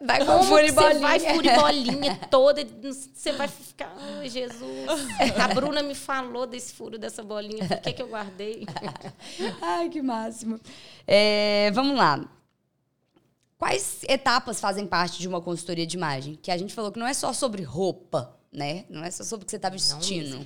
vai 0.02 0.26
com 0.26 0.60
e 0.60 0.66
que 0.66 0.72
você 0.72 0.72
bolinha. 0.72 1.00
vai 1.00 1.20
fura 1.20 1.48
e 1.54 1.60
bolinha 1.60 2.20
toda? 2.30 2.66
Você 2.92 3.32
vai 3.32 3.48
ficar, 3.48 3.96
ai, 4.20 4.30
Jesus. 4.30 4.90
A 5.42 5.48
Bruna 5.54 5.82
me 5.82 5.96
falou 5.96 6.46
desse 6.46 6.74
furo 6.74 6.98
dessa 6.98 7.24
bolinha, 7.24 7.68
por 7.68 7.80
que, 7.80 7.94
que 7.94 8.02
eu 8.02 8.08
guardei? 8.08 8.66
Ai, 9.62 9.90
que 9.90 10.02
máximo. 10.02 10.60
É, 11.08 11.72
vamos 11.74 11.98
lá. 11.98 12.24
Quais 13.58 14.02
etapas 14.10 14.60
fazem 14.60 14.86
parte 14.86 15.20
de 15.20 15.28
uma 15.28 15.40
consultoria 15.40 15.88
de 15.88 15.96
imagem? 15.96 16.36
Que 16.36 16.52
a 16.52 16.58
gente 16.58 16.74
falou 16.74 16.92
que 16.92 17.00
não 17.00 17.08
é 17.08 17.14
só 17.14 17.32
sobre 17.32 17.64
roupa, 17.64 18.38
né? 18.52 18.84
Não 18.90 19.06
é 19.06 19.10
só 19.10 19.24
sobre 19.24 19.44
o 19.44 19.46
que 19.46 19.52
você 19.52 19.56
está 19.56 19.70
vestindo. 19.70 20.46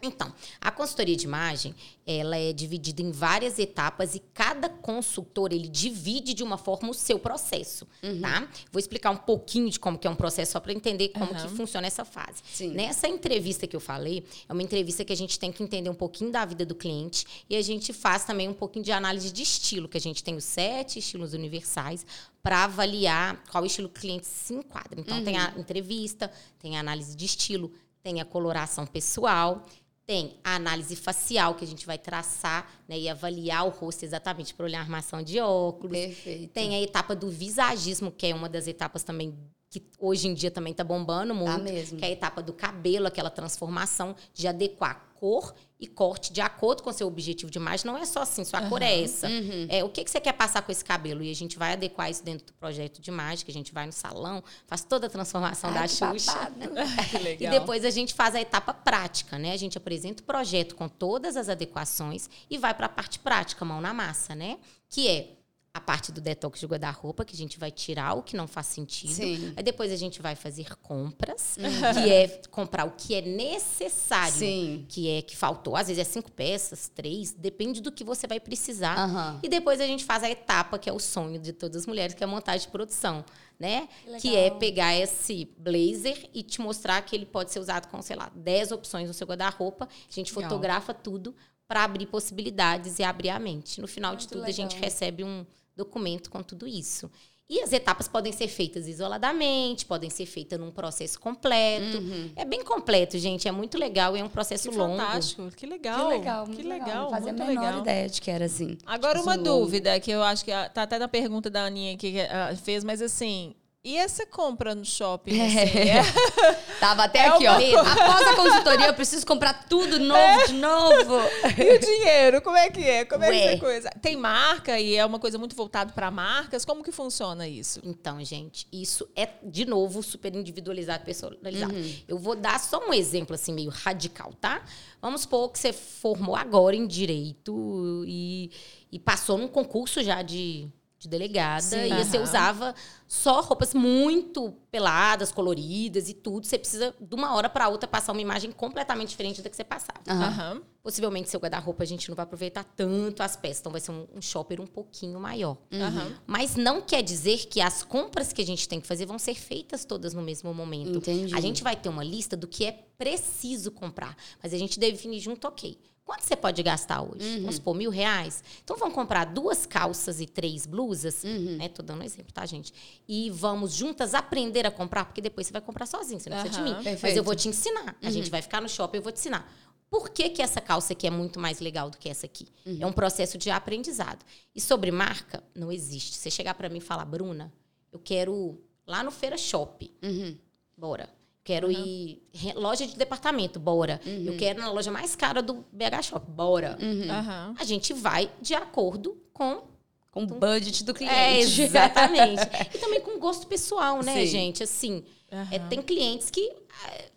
Então, 0.00 0.32
a 0.60 0.70
consultoria 0.70 1.16
de 1.16 1.24
imagem, 1.24 1.74
ela 2.06 2.36
é 2.36 2.52
dividida 2.52 3.02
em 3.02 3.10
várias 3.10 3.58
etapas 3.58 4.14
e 4.14 4.20
cada 4.32 4.68
consultor, 4.68 5.52
ele 5.52 5.68
divide 5.68 6.32
de 6.34 6.42
uma 6.42 6.56
forma 6.56 6.88
o 6.90 6.94
seu 6.94 7.18
processo, 7.18 7.86
Uhum. 8.02 8.20
tá? 8.20 8.48
Vou 8.72 8.78
explicar 8.78 9.10
um 9.10 9.16
pouquinho 9.16 9.68
de 9.68 9.78
como 9.80 9.98
que 9.98 10.06
é 10.06 10.10
um 10.10 10.14
processo 10.16 10.52
só 10.52 10.60
para 10.60 10.72
entender 10.72 11.08
como 11.10 11.32
Aham. 11.32 11.48
que 11.48 11.56
funciona 11.56 11.86
essa 11.86 12.04
fase. 12.04 12.42
Sim. 12.52 12.68
Nessa 12.74 13.08
entrevista 13.08 13.66
que 13.66 13.74
eu 13.76 13.80
falei, 13.80 14.24
é 14.48 14.52
uma 14.52 14.62
entrevista 14.62 15.04
que 15.04 15.12
a 15.12 15.16
gente 15.16 15.38
tem 15.38 15.50
que 15.52 15.62
entender 15.62 15.90
um 15.90 15.94
pouquinho 15.94 16.30
da 16.30 16.44
vida 16.44 16.64
do 16.64 16.74
cliente 16.74 17.26
e 17.50 17.56
a 17.56 17.62
gente 17.62 17.92
faz 17.92 18.24
também 18.24 18.48
um 18.48 18.54
pouquinho 18.54 18.84
de 18.84 18.92
análise 18.92 19.32
de 19.32 19.42
estilo, 19.42 19.88
que 19.88 19.96
a 19.98 20.00
gente 20.00 20.22
tem 20.22 20.36
os 20.36 20.44
sete 20.44 20.98
estilos 21.00 21.34
universais 21.34 22.06
para 22.42 22.64
avaliar 22.64 23.42
qual 23.50 23.66
estilo 23.66 23.88
que 23.88 23.98
o 23.98 24.00
cliente 24.00 24.26
se 24.26 24.54
enquadra. 24.54 24.98
Então, 25.00 25.22
tem 25.24 25.36
Uhum. 25.36 25.42
a 25.56 25.58
entrevista, 25.58 26.30
tem 26.58 26.76
a 26.76 26.80
análise 26.80 27.14
de 27.16 27.24
estilo, 27.26 27.70
tem 28.02 28.20
a 28.20 28.24
coloração 28.24 28.86
pessoal, 28.86 29.66
tem 30.08 30.40
a 30.42 30.54
análise 30.54 30.96
facial, 30.96 31.54
que 31.54 31.62
a 31.62 31.68
gente 31.68 31.84
vai 31.84 31.98
traçar 31.98 32.66
né, 32.88 32.98
e 32.98 33.10
avaliar 33.10 33.66
o 33.66 33.68
rosto 33.68 34.04
exatamente 34.04 34.54
para 34.54 34.64
olhar 34.64 34.78
a 34.78 34.82
armação 34.82 35.22
de 35.22 35.38
óculos. 35.38 35.98
Perfeito. 35.98 36.50
Tem 36.50 36.74
a 36.74 36.80
etapa 36.80 37.14
do 37.14 37.28
visagismo, 37.28 38.10
que 38.10 38.26
é 38.26 38.34
uma 38.34 38.48
das 38.48 38.66
etapas 38.66 39.04
também 39.04 39.36
que 39.70 39.82
hoje 39.98 40.26
em 40.26 40.32
dia 40.32 40.50
também 40.50 40.70
está 40.70 40.82
bombando 40.82 41.34
muito. 41.34 41.58
Tá 41.58 41.58
mesmo. 41.58 41.98
Que 41.98 42.06
é 42.06 42.08
a 42.08 42.10
etapa 42.10 42.42
do 42.42 42.54
cabelo, 42.54 43.06
aquela 43.06 43.28
transformação 43.28 44.16
de 44.32 44.48
adequar 44.48 45.12
cor 45.14 45.54
e 45.80 45.86
corte 45.86 46.32
de 46.32 46.40
acordo 46.40 46.82
com 46.82 46.90
o 46.90 46.92
seu 46.92 47.06
objetivo 47.06 47.50
de 47.50 47.58
imagem. 47.58 47.86
Não 47.86 47.96
é 47.96 48.04
só 48.04 48.22
assim, 48.22 48.44
sua 48.44 48.62
cor 48.68 48.82
é 48.82 49.02
essa. 49.02 49.28
É, 49.68 49.84
o 49.84 49.88
que, 49.88 50.02
que 50.02 50.10
você 50.10 50.20
quer 50.20 50.32
passar 50.32 50.62
com 50.62 50.72
esse 50.72 50.84
cabelo? 50.84 51.22
E 51.22 51.30
a 51.30 51.34
gente 51.34 51.56
vai 51.56 51.74
adequar 51.74 52.10
isso 52.10 52.24
dentro 52.24 52.46
do 52.48 52.52
projeto 52.54 53.00
de 53.00 53.10
imagem, 53.10 53.44
que 53.44 53.50
a 53.50 53.54
gente 53.54 53.72
vai 53.72 53.86
no 53.86 53.92
salão, 53.92 54.42
faz 54.66 54.82
toda 54.82 55.06
a 55.06 55.10
transformação 55.10 55.70
Ai, 55.70 55.76
da 55.76 55.82
que 55.82 55.88
Xuxa. 55.88 56.52
Que 57.10 57.16
E 57.16 57.20
legal. 57.20 57.60
depois 57.60 57.84
a 57.84 57.90
gente 57.90 58.12
faz 58.12 58.34
a 58.34 58.40
etapa 58.40 58.74
prática, 58.74 59.38
né? 59.38 59.52
A 59.52 59.56
gente 59.56 59.78
apresenta 59.78 60.22
o 60.22 60.26
projeto 60.26 60.74
com 60.74 60.88
todas 60.88 61.36
as 61.36 61.48
adequações 61.48 62.28
e 62.50 62.58
vai 62.58 62.74
para 62.74 62.86
a 62.86 62.88
parte 62.90 63.18
prática, 63.20 63.64
mão 63.64 63.80
na 63.80 63.94
massa, 63.94 64.34
né? 64.34 64.58
Que 64.88 65.08
é 65.08 65.37
a 65.78 65.80
parte 65.80 66.12
do 66.12 66.20
detox 66.20 66.60
de 66.60 66.66
guarda-roupa, 66.66 67.24
que 67.24 67.34
a 67.34 67.38
gente 67.38 67.58
vai 67.58 67.70
tirar 67.70 68.14
o 68.14 68.22
que 68.22 68.36
não 68.36 68.46
faz 68.46 68.66
sentido. 68.66 69.12
Sim. 69.14 69.52
Aí 69.56 69.62
depois 69.62 69.90
a 69.90 69.96
gente 69.96 70.20
vai 70.20 70.34
fazer 70.34 70.76
compras, 70.76 71.56
que 71.56 72.10
é 72.12 72.28
comprar 72.50 72.84
o 72.84 72.90
que 72.92 73.14
é 73.14 73.22
necessário. 73.22 74.34
Sim. 74.34 74.84
Que 74.88 75.08
é 75.10 75.22
que 75.22 75.36
faltou. 75.36 75.76
Às 75.76 75.88
vezes 75.88 76.00
é 76.00 76.04
cinco 76.04 76.30
peças, 76.30 76.88
três, 76.94 77.32
depende 77.32 77.80
do 77.80 77.90
que 77.92 78.04
você 78.04 78.26
vai 78.26 78.40
precisar. 78.40 78.96
Aham. 78.98 79.40
E 79.42 79.48
depois 79.48 79.80
a 79.80 79.86
gente 79.86 80.04
faz 80.04 80.22
a 80.22 80.30
etapa, 80.30 80.78
que 80.78 80.88
é 80.88 80.92
o 80.92 80.98
sonho 80.98 81.38
de 81.40 81.52
todas 81.52 81.82
as 81.82 81.86
mulheres, 81.86 82.14
que 82.14 82.22
é 82.22 82.26
a 82.26 82.28
montagem 82.28 82.66
de 82.66 82.72
produção, 82.72 83.24
né? 83.58 83.88
Que 84.04 84.20
Que, 84.20 84.30
legal. 84.30 84.44
é 84.44 84.50
pegar 84.58 84.96
esse 84.96 85.48
blazer 85.58 86.28
e 86.34 86.42
te 86.42 86.60
mostrar 86.60 87.00
que 87.02 87.14
ele 87.16 87.26
pode 87.26 87.52
ser 87.52 87.60
usado 87.60 87.88
com, 87.88 88.00
sei 88.02 88.16
lá, 88.16 88.30
10 88.34 88.72
opções 88.72 89.08
no 89.08 89.14
seu 89.14 89.26
guarda-roupa. 89.26 89.86
A 89.86 90.12
gente 90.12 90.34
Legal. 90.34 90.50
fotografa 90.50 90.92
tudo 90.94 91.34
para 91.66 91.84
abrir 91.84 92.06
possibilidades 92.06 92.98
e 92.98 93.02
abrir 93.02 93.28
a 93.28 93.38
mente. 93.38 93.80
No 93.80 93.86
final 93.86 94.16
de 94.16 94.22
Muito 94.22 94.32
tudo, 94.38 94.44
a 94.46 94.50
gente 94.50 94.72
legal. 94.74 94.84
recebe 94.84 95.22
um 95.22 95.44
documento 95.78 96.28
com 96.30 96.42
tudo 96.42 96.66
isso. 96.68 97.10
E 97.50 97.62
as 97.62 97.72
etapas 97.72 98.06
podem 98.06 98.30
ser 98.30 98.46
feitas 98.46 98.86
isoladamente, 98.86 99.86
podem 99.86 100.10
ser 100.10 100.26
feitas 100.26 100.60
num 100.60 100.70
processo 100.70 101.18
completo. 101.18 101.96
Uhum. 101.96 102.30
É 102.36 102.44
bem 102.44 102.62
completo, 102.62 103.16
gente. 103.18 103.48
É 103.48 103.52
muito 103.52 103.78
legal 103.78 104.14
e 104.14 104.20
é 104.20 104.24
um 104.24 104.28
processo 104.28 104.68
Que 104.68 104.76
longo. 104.76 104.98
fantástico, 104.98 105.48
que 105.52 105.56
Que 105.56 105.66
legal. 105.66 106.08
legal, 106.08 106.44
que 106.44 106.50
muito 106.52 106.68
legal, 106.68 107.04
Não 107.04 107.10
fazia 107.10 107.32
muito 107.32 107.42
a 107.42 107.46
menor 107.46 107.62
legal. 107.64 107.80
ideia 107.80 108.06
de 108.06 108.20
que 108.20 108.30
era 108.30 108.44
assim. 108.44 108.76
Agora, 108.84 109.14
Tipo, 109.18 109.30
uma 109.30 109.36
longo. 109.36 109.48
dúvida, 109.48 109.98
que 109.98 110.10
eu 110.10 110.22
acho 110.22 110.44
que 110.44 110.50
tá 110.74 110.82
até 110.82 110.98
na 110.98 111.08
pergunta 111.08 111.48
da 111.48 111.64
Aninha 111.64 111.96
que 111.96 112.20
ah, 112.20 112.54
fez, 112.54 112.84
mas 112.84 113.00
assim, 113.00 113.54
e 113.84 113.96
essa 113.96 114.26
compra 114.26 114.74
no 114.74 114.84
shopping? 114.84 115.40
Assim, 115.40 115.56
é- 115.56 116.02
Tava 116.80 117.04
até 117.04 117.20
É 117.20 117.28
aqui, 117.28 117.46
uma 117.46 117.82
ó. 117.82 117.86
Após 117.86 118.26
a 118.26 118.36
consultoria, 118.36 118.86
eu 118.86 118.94
preciso 118.94 119.24
comprar 119.26 119.66
tudo 119.68 119.98
novo, 119.98 120.46
de 120.46 120.52
novo. 120.54 121.14
E 121.58 121.76
o 121.76 121.78
dinheiro, 121.80 122.42
como 122.42 122.56
é 122.56 122.70
que 122.70 122.80
é? 122.84 123.04
Como 123.04 123.24
é 123.24 123.30
que 123.30 123.36
Ué. 123.36 123.44
essa 123.52 123.58
coisa? 123.60 123.90
Tem 124.02 124.16
marca 124.16 124.78
e 124.78 124.94
é 124.94 125.04
uma 125.04 125.18
coisa 125.18 125.38
muito 125.38 125.56
voltada 125.56 125.92
para 125.92 126.10
marcas? 126.10 126.64
Como 126.64 126.82
que 126.84 126.92
funciona 126.92 127.48
isso? 127.48 127.80
Então, 127.84 128.22
gente, 128.24 128.66
isso 128.72 129.08
é, 129.16 129.28
de 129.42 129.64
novo, 129.64 130.02
super 130.02 130.34
individualizado, 130.34 131.04
personalizado. 131.04 131.74
Eu 132.06 132.18
vou 132.18 132.36
dar 132.36 132.60
só 132.60 132.78
um 132.88 132.92
exemplo, 132.92 133.34
assim, 133.34 133.52
meio 133.52 133.70
radical, 133.70 134.32
tá? 134.40 134.62
Vamos 135.00 135.22
supor 135.22 135.50
que 135.50 135.58
você 135.58 135.72
formou 135.72 136.36
agora 136.36 136.76
em 136.76 136.86
Direito 136.86 138.04
e, 138.06 138.50
e 138.92 138.98
passou 138.98 139.38
num 139.38 139.48
concurso 139.48 140.02
já 140.02 140.22
de, 140.22 140.68
de 140.98 141.08
delegada 141.08 141.62
Sim. 141.62 141.92
e 141.92 142.04
você 142.04 142.16
Aham. 142.16 142.24
usava 142.24 142.74
só 143.06 143.40
roupas 143.40 143.72
muito 143.72 144.52
peladas, 144.70 145.30
coloridas 145.30 146.08
e 146.08 146.14
tudo. 146.14 146.46
Você 146.46 146.58
precisa, 146.58 146.94
de 147.00 147.14
uma 147.14 147.34
hora 147.34 147.48
para 147.48 147.68
outra, 147.68 147.88
passar 147.88 148.12
uma 148.12 148.20
imagem 148.20 148.50
completamente 148.50 149.10
diferente 149.10 149.40
da 149.40 149.48
que 149.48 149.56
você 149.56 149.64
passava. 149.64 150.00
Aham. 150.08 150.60
Possivelmente, 150.82 151.30
seu 151.30 151.38
guarda-roupa, 151.38 151.82
a 151.84 151.86
gente 151.86 152.08
não 152.08 152.16
vai 152.16 152.24
aproveitar 152.24 152.64
tanto 152.64 153.22
as 153.22 153.36
peças. 153.36 153.60
Então, 153.60 153.70
vai 153.70 153.80
ser 153.80 153.92
um, 153.92 154.06
um 154.16 154.22
shopper 154.22 154.60
um 154.60 154.66
pouquinho 154.66 155.20
maior. 155.20 155.56
Aham. 155.72 156.12
Mas 156.26 156.56
não 156.56 156.80
quer 156.82 157.02
dizer 157.02 157.46
que 157.46 157.60
as 157.60 157.84
compras 157.84 158.32
que 158.32 158.42
a 158.42 158.46
gente 158.46 158.68
tem 158.68 158.80
que 158.80 158.86
fazer 158.86 159.06
vão 159.06 159.18
ser 159.18 159.34
feitas 159.34 159.84
todas 159.84 160.14
no 160.14 160.22
mesmo 160.22 160.52
momento. 160.52 160.98
Entendi. 160.98 161.34
A 161.34 161.40
gente 161.40 161.62
vai 161.62 161.76
ter 161.76 161.88
uma 161.88 162.02
lista 162.02 162.36
do 162.36 162.48
que 162.48 162.64
é 162.64 162.72
preciso 162.72 163.70
comprar. 163.70 164.16
Mas 164.42 164.52
a 164.52 164.58
gente 164.58 164.80
define 164.80 165.20
junto, 165.20 165.46
ok. 165.46 165.78
Quanto 166.08 166.24
você 166.24 166.34
pode 166.34 166.62
gastar 166.62 167.02
hoje? 167.02 167.40
Vamos 167.40 167.56
supor, 167.56 167.74
mil 167.74 167.90
reais? 167.90 168.42
Então 168.64 168.78
vamos 168.78 168.94
comprar 168.94 169.26
duas 169.26 169.66
calças 169.66 170.22
e 170.22 170.26
três 170.26 170.64
blusas. 170.64 171.22
Né? 171.22 171.68
Tô 171.68 171.82
dando 171.82 172.00
um 172.00 172.02
exemplo, 172.02 172.32
tá, 172.32 172.46
gente? 172.46 172.72
E 173.06 173.28
vamos 173.28 173.74
juntas 173.74 174.14
aprender 174.14 174.66
a 174.66 174.70
comprar, 174.70 175.04
porque 175.04 175.20
depois 175.20 175.46
você 175.46 175.52
vai 175.52 175.60
comprar 175.60 175.84
sozinho, 175.84 176.18
você 176.18 176.30
não 176.30 176.40
precisa 176.40 176.62
de 176.62 176.66
mim. 176.66 176.74
Mas 176.76 176.84
Perfeito. 176.84 177.18
eu 177.18 177.22
vou 177.22 177.34
te 177.34 177.46
ensinar. 177.50 177.94
A 178.02 178.10
gente 178.10 178.30
vai 178.30 178.40
ficar 178.40 178.62
no 178.62 178.70
shopping, 178.70 178.96
eu 178.96 179.02
vou 179.02 179.12
te 179.12 179.18
ensinar. 179.18 179.52
Por 179.90 180.08
que, 180.08 180.30
que 180.30 180.40
essa 180.40 180.62
calça 180.62 180.94
aqui 180.94 181.06
é 181.06 181.10
muito 181.10 181.38
mais 181.38 181.60
legal 181.60 181.90
do 181.90 181.98
que 181.98 182.08
essa 182.08 182.24
aqui? 182.24 182.48
É 182.80 182.86
um 182.86 182.92
processo 182.92 183.36
de 183.36 183.50
aprendizado. 183.50 184.24
E 184.54 184.62
sobre 184.62 184.90
marca, 184.90 185.44
não 185.54 185.70
existe. 185.70 186.16
Você 186.16 186.30
chegar 186.30 186.54
para 186.54 186.70
mim 186.70 186.78
e 186.78 186.80
falar, 186.80 187.04
Bruna, 187.04 187.52
eu 187.92 187.98
quero 187.98 188.58
lá 188.86 189.02
no 189.04 189.10
Feira 189.10 189.36
Shop. 189.36 189.94
Uhum. 190.02 190.38
Bora. 190.74 191.17
Quero 191.48 191.70
ir 191.72 192.22
re- 192.30 192.52
loja 192.52 192.86
de 192.86 192.94
departamento, 192.94 193.58
bora. 193.58 193.98
Eu 194.04 194.36
quero 194.36 194.60
na 194.60 194.70
loja 194.70 194.90
mais 194.90 195.16
cara 195.16 195.40
do 195.40 195.64
BH 195.72 196.02
Shop, 196.02 196.30
bora. 196.30 196.76
Uhum. 196.78 197.54
A 197.58 197.64
gente 197.64 197.94
vai 197.94 198.30
de 198.38 198.54
acordo 198.54 199.16
com 199.32 199.62
Com 200.10 200.24
o 200.24 200.26
budget 200.26 200.84
do 200.84 200.90
é, 200.90 200.94
cliente. 200.94 201.62
exatamente. 201.62 202.42
e 202.74 202.78
também 202.78 203.00
com 203.00 203.18
gosto 203.18 203.46
pessoal, 203.46 204.02
né, 204.02 204.12
Sim. 204.12 204.26
gente? 204.26 204.62
Assim, 204.62 205.02
é, 205.50 205.58
tem 205.58 205.80
clientes 205.80 206.28
que. 206.28 206.50
é, 206.86 207.08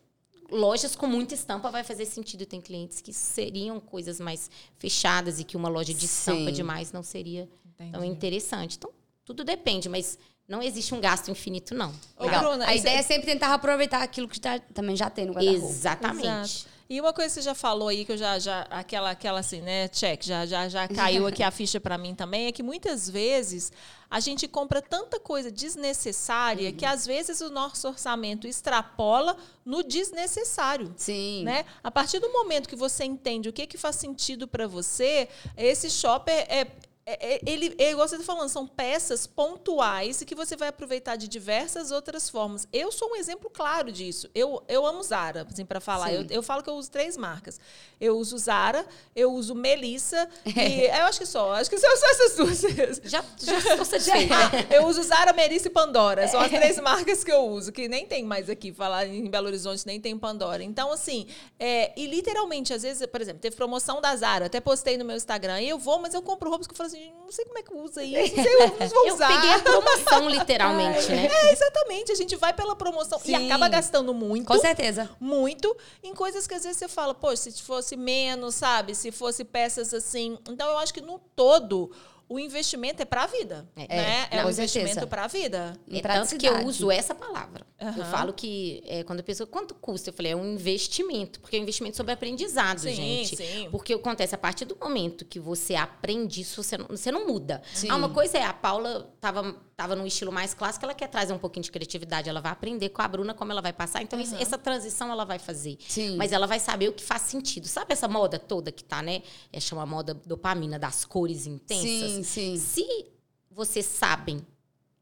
lojas 0.50 0.96
com 0.96 1.08
muita 1.08 1.34
estampa 1.34 1.70
vai 1.70 1.84
fazer 1.84 2.06
sentido. 2.06 2.46
Tem 2.46 2.62
clientes 2.62 3.02
que 3.02 3.12
seriam 3.12 3.82
coisas 3.82 4.18
mais 4.22 4.50
fechadas 4.78 5.42
e 5.42 5.44
que 5.44 5.58
uma 5.58 5.68
loja 5.68 5.94
de 5.94 6.06
estampa 6.06 6.46
Sim. 6.46 6.54
demais 6.54 6.94
não 6.94 7.04
seria 7.04 7.50
tão 7.78 7.88
Entendi. 8.02 8.08
interessante. 8.08 8.78
Então, 8.78 8.92
tudo 9.26 9.44
depende, 9.44 9.90
mas 9.90 10.18
não 10.52 10.62
existe 10.62 10.94
um 10.94 11.02
gasto 11.02 11.32
infinito, 11.32 11.74
não. 11.74 11.92
Ô, 12.18 12.26
Legal. 12.26 12.42
Bruna, 12.42 12.68
a 12.68 12.76
ideia 12.76 12.98
é- 12.98 13.00
é 13.00 13.04
sempre 13.04 13.26
tentar 13.26 13.54
aproveitar 13.54 14.04
aquilo 14.04 14.28
que 14.28 14.40
tá- 14.40 14.60
também 14.74 14.96
já 14.96 15.10
tem 15.10 15.26
no 15.26 15.34
guarda-roupa. 15.34 15.66
Exatamente. 15.66 16.28
Exato. 16.28 16.72
E 16.90 17.00
uma 17.00 17.14
coisa 17.14 17.30
que 17.30 17.36
você 17.36 17.42
já 17.42 17.56
falou 17.56 17.88
aí, 17.88 18.04
que 18.04 18.12
eu 18.12 18.18
já, 18.18 18.38
já 18.38 18.64
aquela, 18.70 19.12
aquela 19.12 19.40
assim, 19.40 19.62
né, 19.62 19.88
check, 19.88 20.24
já, 20.26 20.46
já, 20.46 20.68
já 20.68 20.90
caiu 20.90 21.26
aqui 21.26 21.42
a 21.42 21.50
ficha 21.50 21.80
para 21.80 21.98
mim 21.98 22.14
também, 22.14 22.48
é 22.48 22.52
que 22.52 22.62
muitas 22.62 23.10
vezes 23.10 23.72
a 24.10 24.20
gente 24.20 24.46
compra 24.46 24.82
tanta 24.82 25.18
coisa 25.18 25.50
desnecessária 25.50 26.72
que 26.74 26.86
às 26.86 27.06
vezes 27.06 27.40
o 27.40 27.50
nosso 27.50 27.88
orçamento 27.88 28.46
extrapola 28.46 29.38
no 29.64 29.84
desnecessário. 29.84 30.94
Sim. 30.98 31.44
Né? 31.46 31.64
A 31.82 31.90
partir 31.90 32.20
do 32.20 32.30
momento 32.30 32.68
que 32.68 32.76
você 32.76 33.06
entende 33.06 33.48
o 33.48 33.54
que, 33.54 33.66
que 33.68 33.78
faz 33.78 33.96
sentido 33.96 34.46
para 34.48 34.68
você, 34.68 35.30
esse 35.56 35.90
shopper 35.90 36.34
é, 36.50 36.62
é- 36.62 36.68
é- 37.06 37.42
ele, 37.46 37.76
é 37.78 37.92
igual 37.92 38.08
você 38.08 38.16
está 38.16 38.26
falando, 38.26 38.50
são 38.50 38.68
peças 38.68 39.26
pontuais 39.26 40.22
e 40.22 40.26
que 40.26 40.36
você 40.36 40.56
vai 40.56 40.68
aproveitar 40.68 41.16
de 41.16 41.28
diversas 41.28 41.92
outras 41.92 42.30
formas. 42.30 42.68
Eu 42.72 42.92
sou 42.92 43.12
um 43.12 43.16
exemplo 43.16 43.50
claro 43.50 43.92
disso. 43.92 44.30
Eu, 44.36 44.64
eu 44.68 44.86
amo 44.86 45.02
Zara, 45.02 45.48
assim, 45.50 45.66
para 45.66 45.80
falar. 45.80 46.14
Eu, 46.14 46.26
eu 46.30 46.44
falo 46.44 46.62
que 46.62 46.70
eu 46.70 46.76
uso 46.76 46.92
três 46.92 47.18
marcas. 47.18 47.60
Eu 48.00 48.18
uso 48.18 48.38
Zara, 48.38 48.86
eu 49.16 49.32
uso 49.34 49.56
Melissa 49.56 50.30
e 50.46 50.86
eu 50.86 51.06
acho 51.06 51.20
que 51.20 51.26
só. 51.26 51.54
Acho 51.54 51.70
que 51.70 51.78
são 51.78 51.98
só 51.98 52.08
essas 52.08 52.36
duas. 52.36 53.02
Já, 53.04 53.24
já 53.42 53.58
estou 53.58 53.86
satisfeita. 53.86 54.36
Eu 54.72 54.86
uso 54.86 55.04
Zara, 55.04 55.34
Melissa 55.34 55.68
e 55.68 55.72
Pandora. 55.72 56.28
São 56.28 56.40
as 56.40 56.50
três 56.50 56.80
marcas 56.80 57.24
que 57.24 57.32
eu 57.32 57.46
uso, 57.48 57.72
que 57.72 57.88
nem 57.88 58.06
tem 58.06 58.24
mais 58.24 58.50
aqui. 58.50 58.72
Falar 58.74 59.06
em 59.06 59.30
Belo 59.30 59.48
Horizonte, 59.48 59.86
nem 59.86 60.00
tem 60.00 60.18
Pandora. 60.18 60.64
Então, 60.64 60.92
assim, 60.92 61.28
é, 61.60 61.92
e 62.00 62.06
literalmente, 62.06 62.74
às 62.74 62.84
vezes, 62.84 63.06
por 63.08 63.22
exemplo, 63.22 63.42
teve 63.42 63.56
promoção 63.56 64.00
da 64.02 64.16
Zara, 64.16 64.46
até 64.46 64.60
postei 64.60 64.98
no 64.98 65.06
meu 65.06 65.16
Instagram, 65.16 65.62
e 65.62 65.70
eu 65.70 65.78
vou, 65.78 66.00
mas 66.00 66.14
eu 66.14 66.22
compro 66.22 66.50
roupas 66.50 66.68
que 66.68 66.74
eu 66.74 66.78
falo 66.78 66.88
assim, 66.88 67.01
não 67.24 67.32
sei 67.32 67.46
como 67.46 67.58
é 67.58 67.64
que 67.64 67.74
usa 67.74 68.04
isso, 68.04 68.36
não 68.36 68.44
sei, 68.44 68.54
eu 68.56 68.68
não 68.68 68.88
vou 68.90 69.08
Eu 69.08 69.16
usar. 69.16 69.28
peguei 69.28 69.52
a 69.54 69.60
promoção, 69.60 70.30
literalmente, 70.30 71.10
né? 71.12 71.28
É, 71.32 71.52
exatamente, 71.54 72.12
a 72.12 72.16
gente 72.16 72.36
vai 72.36 72.54
pela 72.54 72.76
promoção 72.76 73.20
e 73.24 73.28
Sim. 73.28 73.46
acaba 73.48 73.68
gastando 73.70 74.14
muito 74.14 74.48
Com 74.48 74.60
certeza. 74.60 75.10
muito 75.20 75.76
em 76.04 76.14
coisas 76.14 76.46
que 76.46 76.54
às 76.54 76.64
vezes 76.64 76.78
você 76.78 76.88
fala, 76.88 77.14
poxa, 77.14 77.50
se 77.50 77.62
fosse 77.62 77.96
menos, 77.96 78.56
sabe? 78.56 78.94
Se 78.96 79.12
fosse 79.12 79.44
peças 79.44 79.94
assim. 79.94 80.38
Então 80.50 80.70
eu 80.70 80.78
acho 80.78 80.94
que 80.94 81.02
no 81.02 81.20
todo 81.36 81.92
o 82.32 82.40
investimento 82.40 83.02
é 83.02 83.06
para 83.06 83.24
a 83.24 83.28
vida, 83.28 83.68
É. 83.76 83.88
né? 83.96 84.28
É, 84.32 84.38
não, 84.38 84.48
um 84.48 84.50
investimento 84.50 85.06
para 85.06 85.26
a 85.26 85.28
vida. 85.28 85.74
Em 85.88 85.98
É 86.00 86.02
tanto 86.02 86.38
que 86.38 86.46
eu 86.48 86.66
uso 86.66 86.90
essa 86.90 87.14
palavra. 87.14 87.66
Eu 87.80 87.88
Aham. 87.88 88.06
falo 88.06 88.34
que 88.34 88.82
é, 88.86 89.04
quando 89.04 89.20
a 89.20 89.24
pessoa, 89.24 89.46
quanto 89.48 89.74
custa? 89.76 90.10
Eu 90.10 90.14
falei, 90.14 90.32
é 90.32 90.36
um 90.36 90.54
investimento, 90.54 91.40
porque 91.42 91.58
é 91.58 91.60
um 91.60 91.64
investimento 91.64 91.98
sobre 91.98 92.14
aprendizado, 92.14 92.80
Sim, 92.80 92.94
gente. 92.94 93.36
sim. 93.36 93.68
Porque 93.70 93.94
acontece, 93.94 94.34
a 94.34 94.38
partir 94.38 94.66
do 94.66 94.78
momento 94.80 95.26
que 95.26 95.40
você 95.40 95.76
aprende 95.76 96.42
isso, 96.42 96.64
você 96.64 96.78
não, 96.78 96.88
você 96.88 97.12
não 97.12 97.28
muda. 97.28 97.62
Sim. 97.74 97.90
Ah, 97.90 97.96
uma 97.98 98.10
coisa 98.10 98.38
é, 98.38 98.44
a 98.44 98.54
Paula 98.54 99.14
tava, 99.20 99.56
tava 99.82 99.96
num 99.96 100.06
estilo 100.06 100.32
mais 100.32 100.54
clássico, 100.54 100.86
ela 100.86 100.94
quer 100.94 101.08
trazer 101.08 101.34
um 101.34 101.40
pouquinho 101.40 101.64
de 101.64 101.72
criatividade, 101.72 102.30
ela 102.30 102.40
vai 102.40 102.52
aprender 102.52 102.90
com 102.90 103.02
a 103.02 103.08
Bruna 103.08 103.34
como 103.34 103.52
ela 103.52 103.62
vai 103.62 103.74
passar. 103.74 104.04
Então, 104.04 104.20
isso- 104.20 104.36
Aham. 104.36 104.42
essa 104.44 104.56
transição 104.58 105.12
ela 105.12 105.26
vai 105.26 105.40
fazer. 105.40 105.80
Sim. 105.88 106.18
Mas 106.18 106.32
ela 106.32 106.46
vai 106.46 106.60
saber 106.60 106.90
o 106.90 106.94
que 106.94 107.04
faz 107.04 107.24
sentido. 107.24 107.68
Sabe 107.68 107.92
essa 107.94 108.08
moda 108.08 108.38
toda 108.38 108.72
que 108.72 108.84
tá, 108.84 109.02
né? 109.02 109.24
É 109.52 109.60
chama 109.60 109.84
moda 109.84 110.14
dopamina, 110.14 110.78
das 110.78 111.04
cores 111.04 111.48
intensas. 111.48 111.84
Sim, 111.90 112.24
sim. 112.24 112.58
Se 112.58 113.06
vocês 113.50 113.88
sabem 113.88 114.46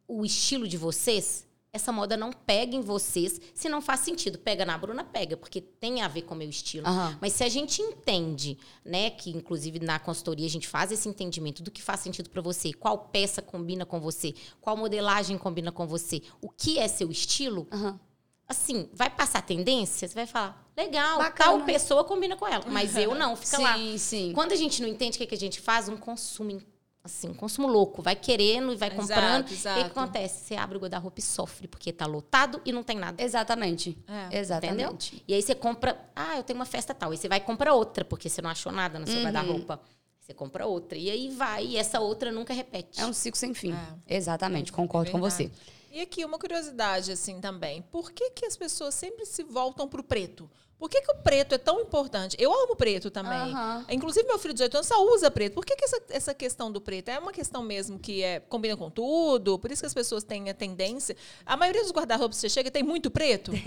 o 0.07 0.23
estilo 0.23 0.65
de 0.65 0.77
vocês, 0.77 1.45
essa 1.71 1.91
moda 1.91 2.17
não 2.17 2.31
pega 2.31 2.75
em 2.75 2.81
vocês 2.81 3.39
se 3.53 3.69
não 3.69 3.81
faz 3.81 3.99
sentido. 3.99 4.39
Pega 4.39 4.65
na 4.65 4.77
Bruna, 4.77 5.03
pega, 5.03 5.37
porque 5.37 5.61
tem 5.61 6.01
a 6.01 6.07
ver 6.07 6.23
com 6.23 6.33
o 6.33 6.37
meu 6.37 6.49
estilo. 6.49 6.87
Aham. 6.87 7.17
Mas 7.21 7.33
se 7.33 7.43
a 7.43 7.49
gente 7.49 7.81
entende, 7.81 8.57
né, 8.83 9.11
que 9.11 9.29
inclusive 9.29 9.79
na 9.79 9.99
consultoria 9.99 10.47
a 10.47 10.49
gente 10.49 10.67
faz 10.67 10.91
esse 10.91 11.07
entendimento 11.07 11.61
do 11.61 11.69
que 11.69 11.81
faz 11.81 11.99
sentido 11.99 12.29
para 12.29 12.41
você, 12.41 12.73
qual 12.73 12.97
peça 12.97 13.41
combina 13.41 13.85
com 13.85 13.99
você, 13.99 14.33
qual 14.59 14.75
modelagem 14.75 15.37
combina 15.37 15.71
com 15.71 15.85
você, 15.85 16.21
o 16.41 16.49
que 16.49 16.79
é 16.79 16.87
seu 16.87 17.11
estilo, 17.11 17.67
Aham. 17.71 17.99
assim, 18.47 18.89
vai 18.93 19.09
passar 19.09 19.43
tendência, 19.43 20.07
você 20.07 20.15
vai 20.15 20.25
falar, 20.25 20.67
legal, 20.75 21.19
Bacana. 21.19 21.51
tal 21.57 21.65
pessoa 21.65 22.03
combina 22.03 22.35
com 22.35 22.47
ela. 22.47 22.65
Mas 22.67 22.97
eu 22.97 23.13
não, 23.13 23.35
fica 23.35 23.57
sim, 23.57 23.63
lá. 23.63 23.97
sim. 23.97 24.31
Quando 24.33 24.53
a 24.53 24.55
gente 24.55 24.81
não 24.81 24.89
entende 24.89 25.17
o 25.17 25.19
que, 25.19 25.27
que 25.27 25.35
a 25.35 25.39
gente 25.39 25.61
faz, 25.61 25.87
um 25.87 25.97
consumo, 25.97 26.59
assim, 27.03 27.29
um 27.29 27.33
consumo 27.33 27.67
louco. 27.67 28.01
Vai 28.01 28.15
querendo 28.15 28.71
e 28.73 28.75
vai 28.75 28.89
Exato, 28.89 29.01
comprando. 29.01 29.41
E 29.41 29.45
o 29.45 29.47
que 29.47 29.53
exato. 29.55 29.85
acontece? 29.85 30.45
Você 30.45 30.55
abre 30.55 30.77
o 30.77 30.81
guarda-roupa 30.81 31.19
e 31.19 31.23
sofre, 31.23 31.67
porque 31.67 31.91
tá 31.91 32.05
lotado 32.05 32.61
e 32.65 32.71
não 32.71 32.83
tem 32.83 32.97
nada. 32.97 33.21
Exatamente. 33.23 33.97
É. 34.07 34.39
Exatamente. 34.39 35.23
E 35.27 35.33
aí 35.33 35.41
você 35.41 35.55
compra, 35.55 35.97
ah, 36.15 36.37
eu 36.37 36.43
tenho 36.43 36.57
uma 36.59 36.65
festa 36.65 36.93
tal. 36.93 37.11
Aí 37.11 37.17
você 37.17 37.27
vai 37.27 37.37
e 37.39 37.41
compra 37.41 37.73
outra, 37.73 38.03
porque 38.05 38.29
você 38.29 38.41
não 38.41 38.49
achou 38.49 38.71
nada 38.71 38.99
no 38.99 39.07
seu 39.07 39.17
Uhum. 39.17 39.23
guarda-roupa. 39.23 39.79
Você 40.19 40.33
compra 40.33 40.65
outra. 40.67 40.97
E 40.97 41.09
aí 41.09 41.29
vai, 41.29 41.65
e 41.65 41.77
essa 41.77 41.99
outra 41.99 42.31
nunca 42.31 42.53
repete. 42.53 43.01
É 43.01 43.05
um 43.05 43.13
ciclo 43.13 43.39
sem 43.39 43.53
fim. 43.53 43.73
É. 44.07 44.15
Exatamente, 44.17 44.71
concordo 44.71 45.09
com 45.11 45.19
Verdade. 45.19 45.49
você. 45.49 45.51
E 45.99 46.01
aqui, 46.01 46.23
uma 46.23 46.39
curiosidade, 46.39 47.11
assim, 47.11 47.41
também. 47.41 47.81
Por 47.81 48.13
que, 48.13 48.29
que 48.29 48.45
as 48.45 48.55
pessoas 48.55 48.95
sempre 48.95 49.25
se 49.25 49.43
voltam 49.43 49.85
pro 49.85 50.01
preto? 50.01 50.49
Por 50.77 50.89
que, 50.89 51.01
que 51.01 51.11
o 51.11 51.15
preto 51.15 51.55
é 51.55 51.57
tão 51.57 51.81
importante? 51.81 52.37
Eu 52.39 52.53
amo 52.53 52.73
preto 52.73 53.11
também. 53.11 53.53
Aham. 53.53 53.85
Inclusive, 53.89 54.25
meu 54.25 54.39
filho 54.39 54.53
de 54.53 54.59
18 54.59 54.75
anos 54.75 54.87
só 54.87 55.05
usa 55.13 55.29
preto. 55.29 55.55
Por 55.55 55.65
que, 55.65 55.75
que 55.75 55.83
essa, 55.83 56.01
essa 56.07 56.33
questão 56.33 56.71
do 56.71 56.79
preto? 56.79 57.09
É 57.09 57.19
uma 57.19 57.33
questão 57.33 57.61
mesmo 57.61 57.99
que 57.99 58.23
é, 58.23 58.39
combina 58.39 58.77
com 58.77 58.89
tudo? 58.89 59.59
Por 59.59 59.73
isso 59.73 59.81
que 59.81 59.87
as 59.87 59.93
pessoas 59.93 60.23
têm 60.23 60.49
a 60.49 60.53
tendência... 60.53 61.17
A 61.45 61.57
maioria 61.57 61.81
dos 61.81 61.91
guarda-roupas 61.91 62.37
que 62.37 62.41
você 62.43 62.49
chega 62.49 62.71
tem 62.71 62.81
muito 62.81 63.11
preto? 63.11 63.51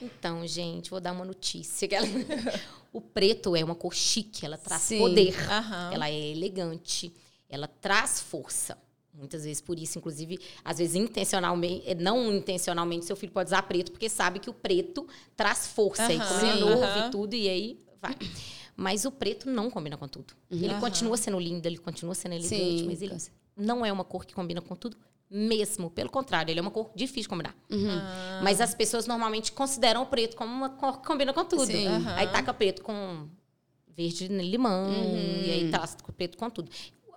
Então, 0.00 0.46
gente, 0.46 0.88
vou 0.90 1.00
dar 1.00 1.10
uma 1.10 1.24
notícia. 1.24 1.88
o 2.92 3.00
preto 3.00 3.56
é 3.56 3.64
uma 3.64 3.74
cor 3.74 3.92
chique, 3.92 4.46
ela 4.46 4.56
traz 4.56 4.82
Sim. 4.82 4.98
poder. 4.98 5.34
Aham. 5.50 5.90
Ela 5.92 6.08
é 6.10 6.30
elegante, 6.30 7.12
ela 7.48 7.66
traz 7.66 8.20
força. 8.20 8.78
Muitas 9.16 9.44
vezes 9.44 9.60
por 9.60 9.78
isso, 9.78 9.98
inclusive, 9.98 10.38
às 10.64 10.78
vezes 10.78 10.94
intencionalmente, 10.94 11.94
não 11.94 12.32
intencionalmente, 12.32 13.06
seu 13.06 13.16
filho 13.16 13.32
pode 13.32 13.48
usar 13.48 13.62
preto, 13.62 13.90
porque 13.90 14.08
sabe 14.08 14.38
que 14.38 14.50
o 14.50 14.54
preto 14.54 15.06
traz 15.34 15.66
força. 15.68 16.12
E 16.12 16.18
como 16.20 16.40
ele 16.40 16.48
é 16.50 16.52
sim, 16.54 16.60
novo 16.60 16.84
aham. 16.84 17.08
e 17.08 17.10
tudo, 17.10 17.34
e 17.34 17.48
aí 17.48 17.80
vai. 18.00 18.14
Mas 18.76 19.04
o 19.06 19.10
preto 19.10 19.48
não 19.48 19.70
combina 19.70 19.96
com 19.96 20.06
tudo. 20.06 20.34
Ele 20.50 20.68
Aham. 20.68 20.80
continua 20.80 21.16
sendo 21.16 21.38
lindo, 21.40 21.66
ele 21.66 21.78
continua 21.78 22.14
sendo 22.14 22.32
elegante, 22.34 22.84
mas 22.84 23.00
ele 23.00 23.18
certeza. 23.18 23.30
não 23.56 23.86
é 23.86 23.90
uma 23.90 24.04
cor 24.04 24.26
que 24.26 24.34
combina 24.34 24.60
com 24.60 24.76
tudo 24.76 24.98
mesmo. 25.30 25.90
Pelo 25.90 26.10
contrário, 26.10 26.50
ele 26.52 26.58
é 26.60 26.62
uma 26.62 26.70
cor 26.70 26.90
difícil 26.94 27.22
de 27.22 27.28
combinar. 27.28 27.54
Ah. 27.70 28.40
Mas 28.42 28.60
as 28.60 28.74
pessoas 28.74 29.06
normalmente 29.06 29.50
consideram 29.52 30.02
o 30.02 30.06
preto 30.06 30.36
como 30.36 30.52
uma 30.52 30.68
cor 30.70 31.00
que 31.00 31.06
combina 31.06 31.32
com 31.32 31.44
tudo. 31.44 31.64
Sim. 31.66 31.86
Aham. 31.86 32.14
Aí 32.16 32.26
taca 32.28 32.52
preto 32.52 32.82
com 32.82 33.28
verde 33.96 34.28
limão, 34.28 34.92
e 35.42 35.50
aí 35.50 35.70
tá 35.70 35.88
o 36.06 36.12
preto 36.12 36.36
com 36.36 36.50
tudo. 36.50 36.70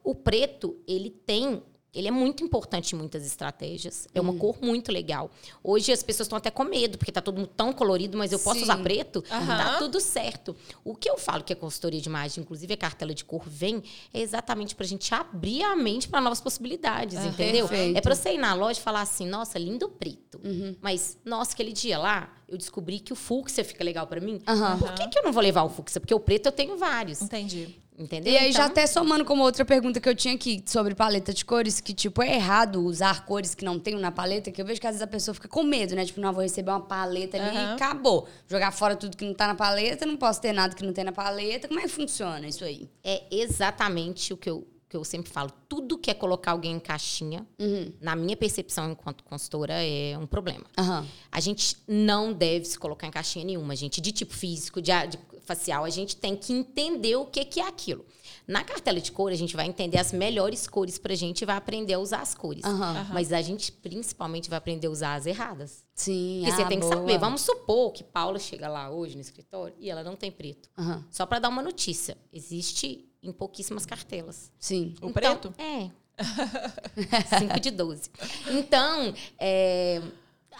O 0.03 0.15
preto, 0.15 0.77
ele 0.87 1.09
tem. 1.09 1.61
Ele 1.93 2.07
é 2.07 2.11
muito 2.11 2.43
importante 2.43 2.93
em 2.93 2.97
muitas 2.99 3.25
estratégias. 3.25 4.07
É 4.13 4.21
uma 4.21 4.33
cor 4.33 4.57
muito 4.61 4.91
legal. 4.91 5.31
Hoje 5.63 5.91
as 5.91 6.03
pessoas 6.03 6.27
estão 6.27 6.37
até 6.37 6.51
com 6.51 6.63
medo, 6.63 6.97
porque 6.97 7.11
tá 7.11 7.21
todo 7.21 7.37
mundo 7.37 7.49
tão 7.55 7.73
colorido, 7.73 8.17
mas 8.17 8.31
eu 8.31 8.37
posso 8.39 8.59
Sim. 8.59 8.63
usar 8.65 8.77
preto? 8.77 9.23
Aham. 9.31 9.57
Tá 9.57 9.77
tudo 9.79 9.99
certo. 9.99 10.55
O 10.83 10.95
que 10.95 11.09
eu 11.09 11.17
falo 11.17 11.43
que 11.43 11.51
a 11.51 11.55
consultoria 11.55 11.99
de 11.99 12.07
imagem, 12.07 12.43
inclusive 12.43 12.71
a 12.73 12.77
cartela 12.77 13.13
de 13.13 13.25
cor, 13.25 13.43
vem 13.47 13.81
é 14.13 14.21
exatamente 14.21 14.75
pra 14.75 14.85
gente 14.85 15.13
abrir 15.13 15.63
a 15.63 15.75
mente 15.75 16.07
para 16.07 16.21
novas 16.21 16.39
possibilidades, 16.39 17.17
Ah, 17.17 17.25
entendeu? 17.27 17.67
perfeito. 17.67 17.97
É 17.97 18.01
pra 18.01 18.13
você 18.13 18.33
ir 18.33 18.37
na 18.37 18.53
loja 18.53 18.79
e 18.79 18.83
falar 18.83 19.01
assim, 19.01 19.25
nossa, 19.27 19.57
lindo 19.57 19.89
preto. 19.89 20.39
Uhum. 20.43 20.75
Mas, 20.81 21.17
nossa, 21.25 21.53
aquele 21.53 21.73
dia 21.73 21.97
lá, 21.97 22.31
eu 22.47 22.57
descobri 22.57 22.99
que 22.99 23.11
o 23.11 23.15
fúcsia 23.15 23.63
fica 23.65 23.83
legal 23.83 24.05
pra 24.05 24.21
mim. 24.21 24.39
Aham. 24.47 24.77
Por 24.77 24.93
que, 24.93 25.07
que 25.07 25.17
eu 25.19 25.23
não 25.23 25.31
vou 25.33 25.41
levar 25.41 25.63
o 25.63 25.69
fúcsia? 25.69 25.99
Porque 25.99 26.13
o 26.13 26.19
preto 26.19 26.45
eu 26.45 26.51
tenho 26.51 26.77
vários. 26.77 27.21
Entendi. 27.21 27.75
Entendeu? 27.99 28.31
E 28.31 28.37
aí, 28.37 28.51
já 28.53 28.59
Então, 28.59 28.65
até 28.71 28.87
somando 28.87 29.25
como 29.25 29.43
outra 29.43 29.65
pergunta 29.65 29.99
que 29.99 30.07
eu 30.07 30.15
tinha 30.15 30.33
aqui 30.33 30.63
sobre 30.65 30.95
paleta 30.95 31.33
de 31.33 31.43
cores, 31.43 31.81
que, 31.81 31.93
tipo, 31.93 32.23
é 32.23 32.33
errado 32.35 32.81
usar 32.81 33.25
cores 33.25 33.53
que 33.53 33.65
não 33.65 33.77
tem 33.77 33.93
na 33.95 34.09
paleta, 34.09 34.49
que 34.51 34.61
eu 34.61 34.65
vejo 34.65 34.79
que 34.79 34.87
às 34.87 34.93
vezes 34.93 35.01
a 35.01 35.07
pessoa 35.07 35.35
fica 35.35 35.49
com 35.49 35.63
medo, 35.63 35.93
né? 35.95 36.05
Tipo, 36.05 36.21
não, 36.21 36.31
vou 36.31 36.41
receber 36.41 36.71
uma 36.71 36.79
paleta 36.79 37.35
ali 37.35 37.49
Aham. 37.57 37.71
e 37.71 37.73
acabou. 37.73 38.25
Jogar 38.47 38.71
fora 38.71 38.95
tudo 38.95 39.17
que 39.17 39.25
não 39.25 39.33
tá 39.33 39.47
na 39.47 39.55
paleta, 39.55 40.05
não 40.05 40.15
posso 40.15 40.39
ter 40.39 40.53
nada 40.53 40.73
que 40.73 40.83
não 40.85 40.93
tem 40.93 41.03
na 41.03 41.11
paleta. 41.11 41.67
Como 41.67 41.79
é 41.79 41.83
que 41.83 41.89
funciona 41.89 42.47
isso 42.47 42.63
aí? 42.63 42.89
É 43.03 43.23
exatamente 43.29 44.31
o 44.33 44.37
que 44.37 44.49
eu, 44.49 44.65
que 44.87 44.95
eu 44.95 45.03
sempre 45.03 45.29
falo. 45.29 45.51
Tudo 45.67 45.97
que 45.97 46.09
é 46.09 46.13
colocar 46.13 46.51
alguém 46.51 46.71
em 46.75 46.79
caixinha, 46.79 47.45
Uhum. 47.59 47.91
na 47.99 48.15
minha 48.15 48.37
percepção 48.37 48.89
enquanto 48.91 49.23
consultora, 49.25 49.73
é 49.73 50.17
um 50.17 50.25
problema. 50.25 50.63
Aham. 50.77 51.05
A 51.29 51.39
gente 51.41 51.75
não 51.85 52.31
deve 52.31 52.63
se 52.65 52.79
colocar 52.79 53.07
em 53.07 53.11
caixinha 53.11 53.43
nenhuma, 53.43 53.75
gente. 53.75 53.99
De 53.99 54.11
tipo 54.13 54.33
físico, 54.33 54.81
de, 54.81 54.91
de 55.07 55.19
facial, 55.49 55.83
a 55.83 55.89
gente 55.89 56.15
tem 56.15 56.35
que 56.35 56.53
entender 56.53 57.15
o 57.15 57.25
que, 57.25 57.43
que 57.43 57.59
é 57.59 57.67
aquilo. 57.67 58.05
Na 58.47 58.63
cartela 58.63 58.99
de 58.99 59.11
cor, 59.11 59.31
a 59.31 59.35
gente 59.35 59.55
vai 59.55 59.65
entender 59.65 59.97
as 59.97 60.11
melhores 60.13 60.67
cores 60.67 60.99
pra 60.99 61.15
gente 61.15 61.41
e 61.41 61.45
vai 61.45 61.55
aprender 61.57 61.93
a 61.95 61.99
usar 61.99 62.21
as 62.21 62.35
cores. 62.35 62.63
Aham. 62.63 63.07
Mas 63.11 63.33
a 63.33 63.41
gente 63.41 63.71
principalmente 63.71 64.49
vai 64.49 64.57
aprender 64.57 64.87
a 64.87 64.91
usar 64.91 65.15
as 65.15 65.25
erradas. 65.25 65.83
Sim. 65.95 66.41
Porque 66.43 66.55
você 66.55 66.61
ah, 66.61 66.67
tem 66.67 66.79
que 66.79 66.85
boa. 66.85 66.97
saber. 66.97 67.17
Vamos 67.17 67.41
supor 67.41 67.91
que 67.91 68.03
Paula 68.03 68.37
chega 68.37 68.67
lá 68.67 68.91
hoje 68.91 69.15
no 69.15 69.21
escritório 69.21 69.75
e 69.79 69.89
ela 69.89 70.03
não 70.03 70.15
tem 70.15 70.31
preto. 70.31 70.69
Aham. 70.77 71.03
Só 71.09 71.25
pra 71.25 71.39
dar 71.39 71.49
uma 71.49 71.61
notícia, 71.63 72.15
existe 72.31 73.09
em 73.23 73.31
pouquíssimas 73.31 73.85
cartelas. 73.85 74.51
Sim. 74.59 74.93
O 75.01 75.07
Então, 75.09 75.11
preto? 75.13 75.53
É. 75.57 75.89
5 77.39 77.59
de 77.59 77.71
12. 77.71 78.09
Então, 78.51 79.13
é, 79.37 80.01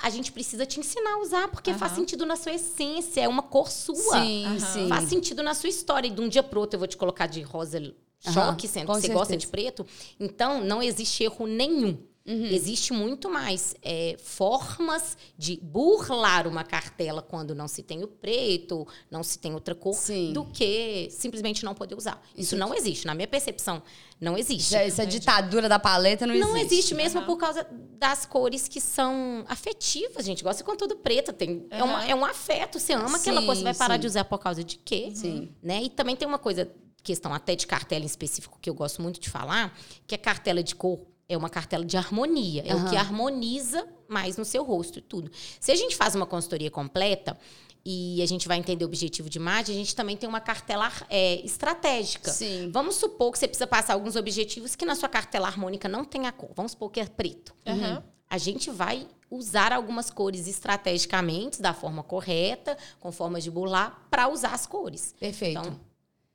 a 0.02 0.10
gente 0.10 0.32
precisa 0.32 0.66
te 0.66 0.80
ensinar 0.80 1.16
a 1.16 1.20
usar, 1.22 1.48
porque 1.50 1.74
faz 1.74 1.92
Aham. 1.92 2.02
sentido 2.02 2.26
na 2.26 2.36
sua 2.36 2.54
essência, 2.54 3.22
é 3.22 3.28
uma 3.28 3.42
cor 3.42 3.70
sua. 3.70 3.96
Sim, 3.96 4.46
Aham. 4.46 4.60
sim. 4.60 4.88
Faz 4.90 5.10
sentido 5.10 5.44
na 5.44 5.54
sua 5.54 5.70
história. 5.70 6.08
E 6.08 6.12
de 6.12 6.22
um 6.22 6.30
dia 6.30 6.44
pro 6.44 6.60
outro 6.60 6.76
eu 6.76 6.80
vou 6.80 6.88
te 6.88 6.96
colocar 6.98 7.28
de 7.28 7.42
rosa 7.42 7.94
choque, 8.20 8.68
sendo 8.68 8.88
com 8.88 8.96
que 8.96 9.02
você 9.02 9.08
gosta 9.14 9.28
certeza. 9.34 9.38
de 9.38 9.48
preto. 9.48 9.86
Então, 10.20 10.64
não 10.64 10.82
existe 10.84 11.24
erro 11.24 11.48
nenhum. 11.48 11.98
Uhum. 12.30 12.46
Existe 12.46 12.94
muito 12.94 13.28
mais 13.28 13.76
é, 13.82 14.16
formas 14.20 15.18
de 15.36 15.58
burlar 15.64 16.48
uma 16.48 16.64
cartela 16.64 17.24
quando 17.24 17.56
não 17.56 17.68
se 17.68 17.82
tem 17.82 18.04
o 18.04 18.08
preto, 18.08 18.88
não 19.10 19.24
se 19.24 19.40
tem 19.40 19.54
outra 19.54 19.74
cor, 19.74 19.96
Sim. 19.96 20.32
do 20.32 20.46
que 20.46 21.08
simplesmente 21.10 21.66
não 21.66 21.74
poder 21.74 21.96
usar. 21.96 22.22
Isso 22.38 22.56
não 22.56 22.72
existe. 22.74 23.08
Na 23.08 23.16
minha 23.16 23.28
percepção, 23.28 23.82
não 24.22 24.38
existe. 24.38 24.76
Essa 24.76 25.08
ditadura 25.08 25.68
da 25.68 25.80
paleta 25.80 26.28
não 26.28 26.36
existe. 26.36 26.48
Não 26.50 26.58
existe 26.58 26.94
mesmo 26.96 27.20
Aham. 27.22 27.26
por 27.28 27.38
causa 27.38 27.66
das 27.98 28.26
cores 28.28 28.68
que 28.68 28.80
são 28.80 29.44
afetivas, 29.48 30.24
gente. 30.24 30.44
Gosta 30.44 30.64
com 30.64 30.76
tudo 30.76 30.96
preto. 30.98 31.34
Tem, 31.34 31.66
é, 31.72 31.84
uma- 31.84 32.06
é 32.06 32.14
um 32.14 32.24
afeto. 32.24 32.80
Você 32.80 32.94
ama 32.94 33.18
aquela 33.18 33.40
Sim, 33.42 33.46
coisa, 33.48 33.62
você 33.62 33.64
vai 33.66 33.74
parar 33.74 33.96
sim. 33.96 34.02
de 34.02 34.08
usar 34.08 34.24
por 34.26 34.38
causa 34.38 34.64
de 34.64 34.78
quê? 34.78 35.12
Sim. 35.16 35.50
Né? 35.64 35.84
E 35.84 35.90
também 35.90 36.16
tem 36.16 36.28
uma 36.28 36.38
coisa, 36.40 36.72
questão 37.02 37.34
até 37.34 37.56
de 37.56 37.66
cartela 37.66 38.04
em 38.04 38.08
específico, 38.08 38.60
que 38.62 38.70
eu 38.70 38.74
gosto 38.76 39.02
muito 39.02 39.20
de 39.20 39.30
falar, 39.30 39.76
que 40.06 40.14
a 40.14 40.18
cartela 40.18 40.62
de 40.62 40.76
cor 40.76 41.00
é 41.30 41.38
uma 41.38 41.50
cartela 41.50 41.86
de 41.86 41.96
harmonia. 41.96 42.64
É 42.66 42.76
o 42.76 42.90
que 42.90 42.98
harmoniza 42.98 43.88
mais 44.08 44.36
no 44.36 44.44
seu 44.44 44.64
rosto 44.64 44.98
e 44.98 45.02
tudo. 45.02 45.32
Se 45.60 45.72
a 45.72 45.76
gente 45.76 45.96
faz 45.96 46.16
uma 46.16 46.26
consultoria 46.26 46.72
completa 46.72 47.38
e 47.86 48.22
a 48.22 48.26
gente 48.26 48.48
vai 48.48 48.58
entender 48.58 48.84
o 48.84 48.88
objetivo 48.88 49.30
de 49.30 49.38
imagem, 49.38 49.76
a 49.76 49.78
gente 49.78 49.96
também 49.96 50.18
tem 50.18 50.28
uma 50.28 50.42
cartela 50.42 50.92
é, 51.08 51.36
estratégica. 51.46 52.32
Sim. 52.32 52.72
Vamos 52.74 52.96
supor 52.96 53.32
que 53.32 53.38
você 53.38 53.48
precisa 53.48 53.68
passar 53.68 53.94
alguns 53.94 54.16
objetivos 54.16 54.76
que 54.76 54.86
na 54.86 54.96
sua 54.96 55.08
cartela 55.08 55.48
harmônica 55.48 55.88
não 55.88 56.04
tem 56.04 56.26
a 56.26 56.32
cor. 56.32 56.50
Vamos 56.56 56.72
supor 56.72 56.90
que 56.90 57.00
é 57.00 57.06
preto. 57.06 57.54
Aham. 57.66 58.04
A 58.28 58.38
gente 58.38 58.70
vai 58.70 59.08
usar 59.30 59.72
algumas 59.72 60.10
cores 60.10 60.48
estrategicamente, 60.48 61.62
da 61.62 61.74
forma 61.74 62.02
correta, 62.02 62.78
com 63.00 63.12
formas 63.12 63.44
de 63.44 63.52
burlar, 63.52 64.08
para 64.10 64.28
usar 64.28 64.54
as 64.54 64.66
cores. 64.66 65.16
Perfeito. 65.20 65.60
Então, 65.60 65.80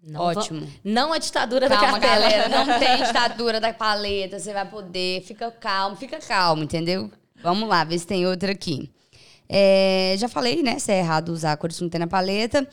não 0.07 0.21
Ótimo. 0.21 0.69
não 0.83 1.13
a 1.13 1.19
ditadura 1.19 1.69
da 1.69 1.77
Calma, 1.77 1.99
cartela. 1.99 2.29
galera. 2.31 2.49
Não 2.49 2.67
tem 2.79 3.03
ditadura 3.05 3.61
da 3.61 3.73
paleta. 3.73 4.39
Você 4.39 4.53
vai 4.53 4.69
poder. 4.69 5.23
Fica 5.23 5.51
calmo, 5.51 5.97
fica 5.97 6.19
calmo, 6.19 6.63
entendeu? 6.63 7.11
Vamos 7.43 7.69
lá, 7.69 7.85
ver 7.85 7.99
se 7.99 8.07
tem 8.07 8.27
outra 8.27 8.53
aqui. 8.53 8.91
É, 9.49 10.15
já 10.19 10.29
falei, 10.29 10.63
né? 10.63 10.79
Se 10.79 10.93
é 10.93 10.99
errado 10.99 11.29
usar 11.31 11.57
cores 11.57 11.77
que 11.77 11.83
não 11.83 11.91
tem 11.91 11.99
na 11.99 12.07
paleta. 12.07 12.67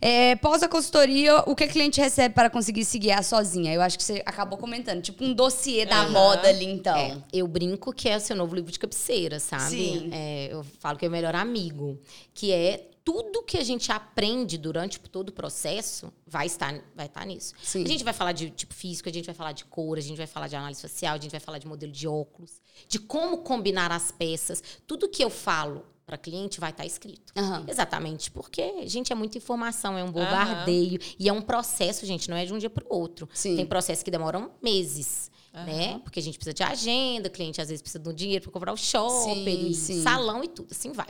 É, 0.00 0.36
pós 0.36 0.62
a 0.62 0.68
consultoria, 0.68 1.38
o 1.46 1.54
que 1.54 1.64
a 1.64 1.68
cliente 1.68 2.00
recebe 2.00 2.34
para 2.34 2.50
conseguir 2.50 2.84
se 2.84 2.98
guiar 2.98 3.24
sozinha? 3.24 3.72
Eu 3.72 3.80
acho 3.80 3.96
que 3.96 4.04
você 4.04 4.22
acabou 4.26 4.58
comentando. 4.58 5.00
Tipo 5.00 5.24
um 5.24 5.32
dossiê 5.32 5.86
da 5.86 6.00
Aham. 6.00 6.10
moda 6.10 6.48
ali, 6.48 6.66
então. 6.66 6.96
É, 6.96 7.16
eu 7.32 7.46
brinco 7.46 7.92
que 7.92 8.08
é 8.08 8.16
o 8.16 8.20
seu 8.20 8.36
novo 8.36 8.54
livro 8.54 8.70
de 8.70 8.78
cabeceira, 8.78 9.40
sabe? 9.40 9.70
Sim. 9.70 10.10
É, 10.12 10.48
eu 10.52 10.64
falo 10.80 10.98
que 10.98 11.04
é 11.06 11.08
o 11.08 11.10
melhor 11.10 11.34
amigo. 11.34 11.98
Que 12.34 12.52
é 12.52 12.88
tudo 13.06 13.40
que 13.44 13.56
a 13.56 13.62
gente 13.62 13.92
aprende 13.92 14.58
durante 14.58 14.98
todo 14.98 15.28
o 15.28 15.32
processo 15.32 16.12
vai 16.26 16.46
estar, 16.46 16.74
vai 16.92 17.06
estar 17.06 17.24
nisso. 17.24 17.54
Sim. 17.62 17.84
A 17.84 17.86
gente 17.86 18.02
vai 18.02 18.12
falar 18.12 18.32
de 18.32 18.50
tipo 18.50 18.74
físico, 18.74 19.08
a 19.08 19.12
gente 19.12 19.26
vai 19.26 19.34
falar 19.34 19.52
de 19.52 19.64
cor, 19.64 19.96
a 19.96 20.00
gente 20.00 20.16
vai 20.16 20.26
falar 20.26 20.48
de 20.48 20.56
análise 20.56 20.80
social, 20.80 21.14
a 21.14 21.18
gente 21.18 21.30
vai 21.30 21.38
falar 21.38 21.58
de 21.58 21.68
modelo 21.68 21.92
de 21.92 22.08
óculos, 22.08 22.60
de 22.88 22.98
como 22.98 23.38
combinar 23.38 23.92
as 23.92 24.10
peças. 24.10 24.60
Tudo 24.88 25.08
que 25.08 25.22
eu 25.22 25.30
falo 25.30 25.86
para 26.04 26.18
cliente 26.18 26.58
vai 26.58 26.70
estar 26.70 26.84
escrito. 26.84 27.32
Aham. 27.36 27.64
Exatamente, 27.68 28.28
porque, 28.28 28.88
gente, 28.88 29.12
é 29.12 29.14
muita 29.14 29.38
informação, 29.38 29.96
é 29.96 30.02
um 30.02 30.10
bombardeio. 30.10 30.98
E 31.16 31.28
é 31.28 31.32
um 31.32 31.42
processo, 31.42 32.04
gente, 32.04 32.28
não 32.28 32.36
é 32.36 32.44
de 32.44 32.52
um 32.52 32.58
dia 32.58 32.70
para 32.70 32.84
o 32.84 32.92
outro. 32.92 33.28
Sim. 33.32 33.54
Tem 33.54 33.64
processos 33.64 34.02
que 34.02 34.10
demoram 34.10 34.50
meses. 34.60 35.30
Né? 35.52 36.00
Porque 36.00 36.18
a 36.18 36.22
gente 36.22 36.36
precisa 36.36 36.52
de 36.52 36.62
agenda, 36.62 37.28
o 37.28 37.30
cliente 37.30 37.62
às 37.62 37.68
vezes 37.68 37.80
precisa 37.80 38.02
de 38.02 38.06
um 38.10 38.12
dinheiro 38.12 38.42
para 38.42 38.52
comprar 38.52 38.72
o 38.74 38.76
shopping, 38.76 39.72
Sim, 39.72 39.72
sim. 39.72 40.02
salão 40.02 40.44
e 40.44 40.48
tudo, 40.48 40.72
assim 40.72 40.92
vai. 40.92 41.06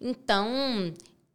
Então, 0.00 0.90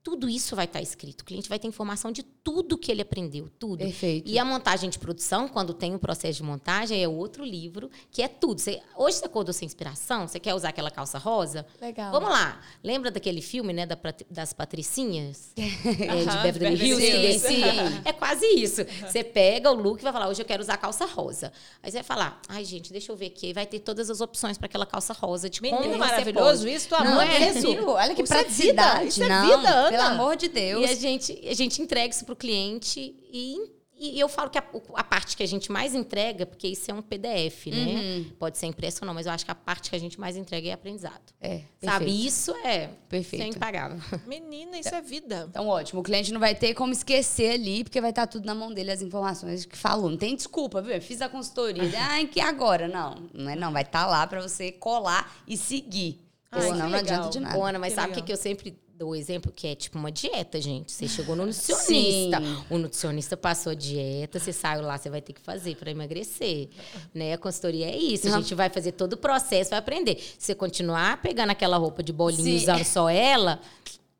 tudo 0.06 0.30
isso 0.30 0.56
vai 0.56 0.66
estar 0.66 0.84
escrito. 0.84 1.22
O 1.22 1.26
cliente 1.26 1.50
vai 1.50 1.58
ter 1.58 1.68
informação 1.68 2.12
de 2.12 2.22
tudo 2.22 2.78
que 2.78 2.92
ele 2.92 3.02
aprendeu, 3.02 3.50
tudo. 3.58 3.80
Perfeito. 3.80 4.30
E 4.30 4.38
a 4.38 4.46
montagem 4.46 4.88
de 4.88 5.00
produção, 5.00 5.48
quando 5.48 5.74
tem 5.74 5.96
um 5.96 5.98
processo 5.98 6.38
de 6.38 6.44
montagem, 6.44 7.04
é 7.04 7.08
outro 7.08 7.44
livro, 7.44 7.90
que 8.12 8.22
é 8.22 8.28
tudo. 8.28 8.62
Você, 8.62 8.80
hoje 8.96 9.18
você 9.18 9.26
acordou 9.26 9.52
sem 9.52 9.66
inspiração, 9.66 10.28
você 10.28 10.40
quer 10.40 10.54
usar 10.54 10.70
aquela 10.70 10.92
calça 10.92 11.18
rosa? 11.18 11.66
Legal. 11.82 12.12
Vamos 12.12 12.30
lá. 12.30 12.62
Lembra 12.84 13.10
daquele 13.10 13.42
filme, 13.42 13.74
né, 13.74 13.88
da, 13.88 13.98
das 14.30 14.54
Patricinhas? 14.54 15.54
É, 16.06 16.26
de 16.26 16.38
Beverly 16.44 16.88
Hills, 16.88 17.12
descia. 17.22 18.02
É 18.06 18.14
quase 18.14 18.46
isso. 18.46 18.84
Você 19.02 19.24
pega 19.24 19.72
o 19.72 19.74
look 19.74 20.00
e 20.02 20.04
vai 20.04 20.12
falar, 20.14 20.28
hoje 20.28 20.42
eu 20.42 20.46
quero 20.46 20.62
usar 20.62 20.78
calça 20.78 21.06
rosa. 21.06 21.52
Aí 21.82 21.90
você 21.90 21.98
vai 21.98 22.04
falar, 22.04 22.40
ai, 22.48 22.64
gente, 22.64 22.92
deixa 22.92 23.12
eu 23.12 23.16
ver 23.16 23.28
aqui. 23.28 23.48
Aí 23.48 23.54
vai 23.54 23.66
ter 23.66 23.80
todas 23.80 24.10
as 24.10 24.22
opções 24.22 24.58
para 24.58 24.68
aquela 24.68 24.86
calça 24.86 25.14
rosa. 25.14 25.50
De 25.50 25.62
como 25.62 25.72
Menino 25.72 25.94
você 25.94 26.00
maravilhoso 26.00 26.64
pode. 26.64 26.76
isso, 26.76 26.90
tua 26.90 27.04
Não 27.04 27.16
mãe 27.16 27.28
é? 27.30 27.50
isso. 27.50 27.88
Olha 27.88 28.14
que 28.14 28.22
Isso 28.22 28.34
é 28.34 28.38
praticidade. 28.38 29.00
vida, 29.00 29.06
isso 29.06 29.24
é 29.24 29.28
não, 29.30 29.58
vida, 29.58 29.70
Ana. 29.70 29.95
Pelo 29.98 30.14
amor 30.14 30.36
de 30.36 30.48
Deus. 30.48 30.82
E 30.90 30.92
a 30.92 30.96
gente, 30.96 31.48
a 31.48 31.54
gente 31.54 31.82
entrega 31.82 32.14
isso 32.14 32.26
para 32.26 32.34
o 32.34 32.36
cliente 32.36 33.16
e, 33.32 33.58
e 33.98 34.20
eu 34.20 34.28
falo 34.28 34.50
que 34.50 34.58
a, 34.58 34.64
a 34.96 35.04
parte 35.04 35.38
que 35.38 35.44
a 35.44 35.48
gente 35.48 35.72
mais 35.72 35.96
entrega, 35.96 36.46
porque 36.46 36.68
isso 36.68 36.92
é 36.92 36.94
um 36.94 37.02
PDF, 37.02 37.68
né? 37.68 37.78
Uhum. 37.78 38.32
Pode 38.38 38.58
ser 38.58 38.66
impresso 38.66 39.00
ou 39.02 39.08
não, 39.08 39.14
mas 39.14 39.26
eu 39.26 39.32
acho 39.32 39.46
que 39.46 39.52
a 39.52 39.56
parte 39.56 39.90
que 39.90 39.96
a 39.96 40.00
gente 40.00 40.20
mais 40.20 40.36
entrega 40.36 40.68
é 40.68 40.74
aprendizado. 40.74 41.22
É, 41.40 41.62
Sabe? 41.82 42.06
perfeito. 42.06 42.28
Isso 42.28 42.52
é, 42.58 42.90
Perfeito. 43.08 43.42
isso 43.42 43.54
é 43.54 43.56
impagável. 43.56 43.98
Menina, 44.28 44.78
isso 44.78 44.94
é 44.94 45.02
vida. 45.02 45.48
Então, 45.50 45.68
ótimo. 45.68 46.02
O 46.02 46.04
cliente 46.04 46.34
não 46.34 46.42
vai 46.42 46.54
ter 46.54 46.74
como 46.74 46.92
esquecer 46.92 47.54
ali, 47.54 47.86
porque 47.86 48.02
vai 48.02 48.10
estar 48.10 48.28
tudo 48.28 48.46
na 48.46 48.54
mão 48.54 48.74
dele, 48.74 48.92
as 48.92 49.02
informações 49.02 49.66
que 49.66 49.78
falou. 49.78 50.10
Não 50.10 50.18
tem 50.18 50.36
desculpa, 50.36 50.82
viu? 50.82 50.92
Eu 50.92 51.02
Fiz 51.02 51.22
a 51.22 51.30
consultoria. 51.30 51.90
Ai, 51.98 52.28
que 52.28 52.42
agora? 52.42 52.90
Não, 52.90 53.30
não 53.34 53.50
é 53.50 53.56
não. 53.56 53.72
Vai 53.72 53.84
estar 53.84 54.06
lá 54.08 54.28
para 54.28 54.42
você 54.42 54.74
colar 54.74 55.34
e 55.48 55.56
seguir. 55.56 56.20
Ai, 56.52 56.62
senão 56.64 56.78
não 56.78 56.86
legal. 56.86 57.00
adianta 57.00 57.30
de 57.30 57.40
nada. 57.40 57.64
Ana, 57.64 57.80
mas 57.80 57.94
Que 57.94 57.96
sabe 57.96 58.12
o 58.12 58.16
que, 58.16 58.22
que 58.24 58.34
eu 58.34 58.38
sempre 58.38 58.78
dou 58.98 59.16
exemplo? 59.16 59.52
Que 59.52 59.68
é 59.68 59.76
tipo 59.76 59.98
uma 59.98 60.12
dieta, 60.12 60.60
gente. 60.62 60.92
Você 60.92 61.08
chegou 61.08 61.36
no 61.36 61.46
nutricionista. 61.46 62.40
Sim. 62.40 62.64
O 62.70 62.78
nutricionista 62.78 63.36
passou 63.36 63.72
a 63.72 63.76
dieta, 63.76 64.40
você 64.40 64.54
saiu 64.54 64.82
lá, 64.82 64.98
você 64.98 65.10
vai 65.10 65.22
ter 65.22 65.34
que 65.34 65.42
fazer 65.42 65.76
para 65.76 65.92
emagrecer. 65.92 66.70
Né? 67.14 67.34
A 67.34 67.38
consultoria 67.38 67.88
é 67.88 67.98
isso. 67.98 68.28
A 68.28 68.32
Uhum. 68.32 68.42
gente 68.42 68.56
vai 68.56 68.70
fazer 68.70 68.94
todo 68.94 69.14
o 69.14 69.18
processo, 69.18 69.72
vai 69.72 69.80
aprender. 69.80 70.16
Se 70.18 70.36
você 70.48 70.56
continuar 70.56 71.22
pegando 71.22 71.50
aquela 71.52 71.78
roupa 71.78 72.02
de 72.02 72.14
bolinha 72.14 72.56
e 72.56 72.60
Sim. 72.60 72.64
usando 72.64 72.86
só 72.86 73.10
ela, 73.10 73.60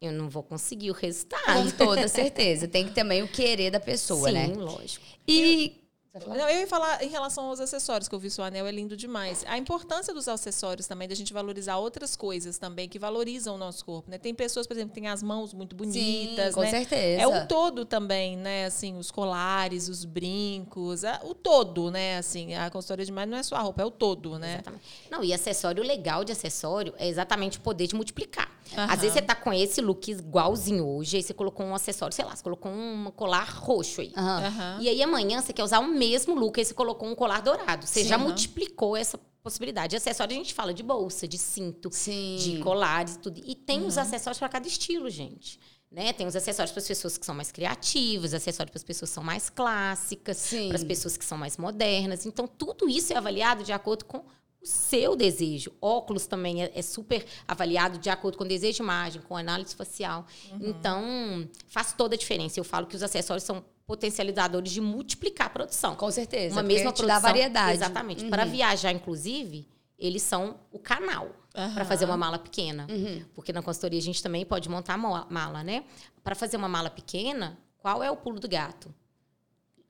eu 0.02 0.12
não 0.12 0.30
vou 0.30 0.44
conseguir 0.44 0.92
o 0.92 0.94
resultado. 0.94 1.72
Com 1.72 1.72
toda 1.86 2.08
certeza. 2.08 2.68
Tem 2.68 2.86
que 2.86 2.92
também 2.94 3.24
o 3.24 3.28
querer 3.28 3.72
da 3.72 3.80
pessoa, 3.80 4.28
Sim, 4.28 4.34
né? 4.34 4.48
lógico. 4.56 5.06
E. 5.28 5.82
Não, 6.26 6.50
eu 6.50 6.60
ia 6.62 6.68
falar 6.68 7.04
em 7.04 7.10
relação 7.10 7.46
aos 7.46 7.60
acessórios, 7.60 8.08
que 8.08 8.16
eu 8.16 8.20
vi 8.20 8.30
seu 8.30 8.44
anel 8.44 8.66
é 8.66 8.72
lindo 8.72 8.96
demais. 8.96 9.44
A 9.48 9.58
importância 9.58 10.14
dos 10.14 10.28
acessórios 10.30 10.88
também, 10.88 11.08
da 11.10 11.16
gente 11.16 11.34
valorizar 11.34 11.78
outras 11.78 12.16
coisas 12.16 12.58
também 12.58 12.88
que 12.88 12.98
valorizam 12.98 13.56
o 13.56 13.58
nosso 13.58 13.84
corpo, 13.84 14.10
né? 14.10 14.18
Tem 14.18 14.34
pessoas, 14.34 14.66
por 14.66 14.74
exemplo, 14.76 14.94
que 14.94 15.02
têm 15.02 15.10
as 15.10 15.22
mãos 15.22 15.54
muito 15.54 15.76
bonitas, 15.76 16.48
Sim, 16.48 16.54
com 16.54 16.62
né? 16.62 16.70
certeza. 16.70 17.22
É 17.22 17.28
o 17.28 17.46
todo 17.48 17.84
também, 17.84 18.38
né? 18.38 18.66
Assim, 18.66 18.98
os 18.98 19.12
colares, 19.12 19.90
os 19.90 20.06
brincos, 20.06 21.04
a- 21.04 21.20
o 21.24 21.34
todo, 21.34 21.92
né? 21.92 22.18
Assim, 22.18 22.54
a 22.56 22.70
consultoria 22.70 23.04
de 23.06 23.12
imagem 23.12 23.30
não 23.32 23.38
é 23.38 23.44
só 23.44 23.56
a 23.56 23.60
roupa, 23.62 23.82
é 23.82 23.86
o 23.86 23.92
todo, 23.92 24.40
né? 24.40 24.54
Exatamente. 24.54 24.84
Não, 25.12 25.24
e 25.24 25.34
acessório 25.34 25.84
o 25.84 25.86
legal 25.86 26.24
de 26.24 26.32
acessório 26.32 26.94
é 26.98 27.08
exatamente 27.08 27.58
o 27.58 27.62
poder 27.62 27.88
de 27.88 27.96
multiplicar. 27.96 28.50
Aham. 28.74 28.92
Às 28.92 29.00
vezes 29.00 29.14
você 29.14 29.22
tá 29.22 29.36
com 29.36 29.54
esse 29.54 29.82
look 29.82 30.10
igualzinho 30.10 30.86
hoje, 30.86 31.18
aí 31.18 31.24
você 31.24 31.34
colocou 31.34 31.66
um 31.66 31.76
acessório, 31.76 32.16
sei 32.16 32.26
lá, 32.26 32.36
você 32.36 32.44
colocou 32.44 32.72
um 32.72 33.12
colar 33.16 33.48
roxo 33.50 34.02
aí. 34.02 34.14
Aham. 34.16 34.78
E 34.82 34.90
aí 34.90 35.02
amanhã 35.02 35.42
você 35.42 35.54
quer 35.54 35.64
usar 35.64 35.80
o 35.80 35.88
mesmo 35.88 36.34
look, 36.36 36.60
aí 36.60 36.66
você 36.66 36.74
colocou 36.74 37.08
um 37.08 37.16
colar 37.16 37.42
dourado. 37.42 37.86
Você 37.86 38.04
Sim, 38.04 38.10
já 38.10 38.18
multiplicou 38.18 38.98
essa 38.98 39.20
possibilidade. 39.44 39.92
De 39.92 39.98
acessório 39.98 40.34
a 40.34 40.38
gente 40.38 40.54
fala 40.54 40.74
de 40.74 40.82
bolsa, 40.82 41.28
de 41.28 41.38
cinto, 41.38 41.90
Sim. 41.92 42.38
de 42.40 42.60
colares 42.60 43.16
e 43.16 43.20
tudo. 43.20 43.42
E 43.46 43.54
tem 43.54 43.86
os 43.86 43.98
acessórios 43.98 44.40
para 44.40 44.50
cada 44.50 44.68
estilo, 44.68 45.10
gente. 45.10 45.60
Né? 45.92 46.12
Tem 46.12 46.26
os 46.28 46.36
acessórios 46.36 46.72
para 46.72 46.82
as 46.82 46.88
pessoas 46.88 47.18
que 47.18 47.26
são 47.26 47.36
mais 47.36 47.52
criativas, 47.52 48.34
acessórios 48.34 48.72
para 48.72 48.80
as 48.80 48.84
pessoas 48.84 49.10
que 49.12 49.14
são 49.14 49.24
mais 49.24 49.50
clássicas, 49.50 50.50
para 50.68 50.76
as 50.76 50.84
pessoas 50.84 51.16
que 51.16 51.24
são 51.24 51.38
mais 51.38 51.58
modernas. 51.58 52.26
Então, 52.26 52.48
tudo 52.48 52.90
isso 52.90 53.14
é 53.14 53.16
avaliado 53.16 53.64
de 53.64 53.72
acordo 53.72 54.04
com 54.04 54.26
o 54.66 54.68
seu 54.68 55.16
desejo. 55.16 55.72
Óculos 55.80 56.26
também 56.26 56.64
é, 56.64 56.72
é 56.74 56.82
super 56.82 57.24
avaliado 57.48 58.00
de 58.00 58.10
acordo 58.10 58.36
com 58.38 58.44
o 58.44 58.48
desejo 58.48 58.78
de 58.78 58.82
imagem, 58.82 59.22
com 59.22 59.38
análise 59.38 59.76
facial. 59.76 60.26
Então, 60.60 61.48
faz 61.68 61.94
toda 61.94 62.16
a 62.16 62.18
diferença. 62.18 62.60
Eu 62.60 62.64
falo 62.64 62.88
que 62.88 62.96
os 62.96 63.04
acessórios 63.04 63.44
são 63.44 63.64
potencializadores 63.86 64.72
de 64.72 64.82
multiplicar 64.82 65.48
a 65.48 65.50
produção. 65.52 65.96
Com 65.96 66.10
certeza. 66.10 66.56
Uma 66.56 66.64
mesma 66.64 66.92
produção. 66.92 67.08
dá 67.08 67.20
variedade. 67.20 67.74
Exatamente. 67.78 68.24
Uhum. 68.24 68.30
Para 68.32 68.44
viajar, 68.46 68.92
inclusive, 68.92 69.68
eles 70.00 70.24
são 70.24 70.56
o 70.72 70.80
canal 70.80 71.30
para 71.54 71.66
Aham. 71.66 71.86
fazer 71.86 72.06
uma 72.06 72.18
mala 72.18 72.40
pequena. 72.40 72.88
Uhum. 72.90 73.24
Porque 73.36 73.54
na 73.54 73.62
consultoria 73.62 74.00
a 74.00 74.02
gente 74.02 74.22
também 74.24 74.44
pode 74.46 74.68
montar 74.68 74.98
mo- 74.98 75.26
mala, 75.30 75.64
né? 75.64 75.86
Para 76.24 76.34
fazer 76.34 76.58
uma 76.58 76.68
mala 76.68 76.90
pequena, 76.90 77.58
qual 77.78 78.02
é 78.04 78.10
o 78.10 78.18
pulo 78.18 78.40
do 78.40 78.50
gato? 78.50 78.92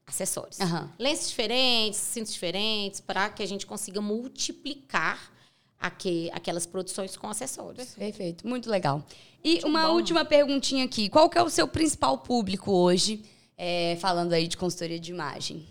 Acessórios. 0.07 0.59
Aham. 0.61 0.91
Lenços 0.99 1.29
diferentes, 1.29 1.99
cintos 1.99 2.33
diferentes, 2.33 2.99
para 3.01 3.29
que 3.29 3.41
a 3.41 3.45
gente 3.47 3.65
consiga 3.65 3.99
multiplicar 4.01 5.31
aque- 5.79 6.29
aquelas 6.33 6.65
produções 6.65 7.17
com 7.17 7.27
acessórios. 7.27 7.89
Perfeito, 7.95 8.47
muito 8.47 8.69
legal. 8.69 9.05
E 9.43 9.61
uma 9.65 9.87
bom. 9.87 9.95
última 9.95 10.23
perguntinha 10.23 10.85
aqui. 10.85 11.09
Qual 11.09 11.29
que 11.29 11.37
é 11.37 11.43
o 11.43 11.49
seu 11.49 11.67
principal 11.67 12.19
público 12.19 12.71
hoje, 12.71 13.23
é, 13.57 13.95
falando 13.99 14.33
aí 14.33 14.47
de 14.47 14.57
consultoria 14.57 14.99
de 14.99 15.11
imagem? 15.11 15.65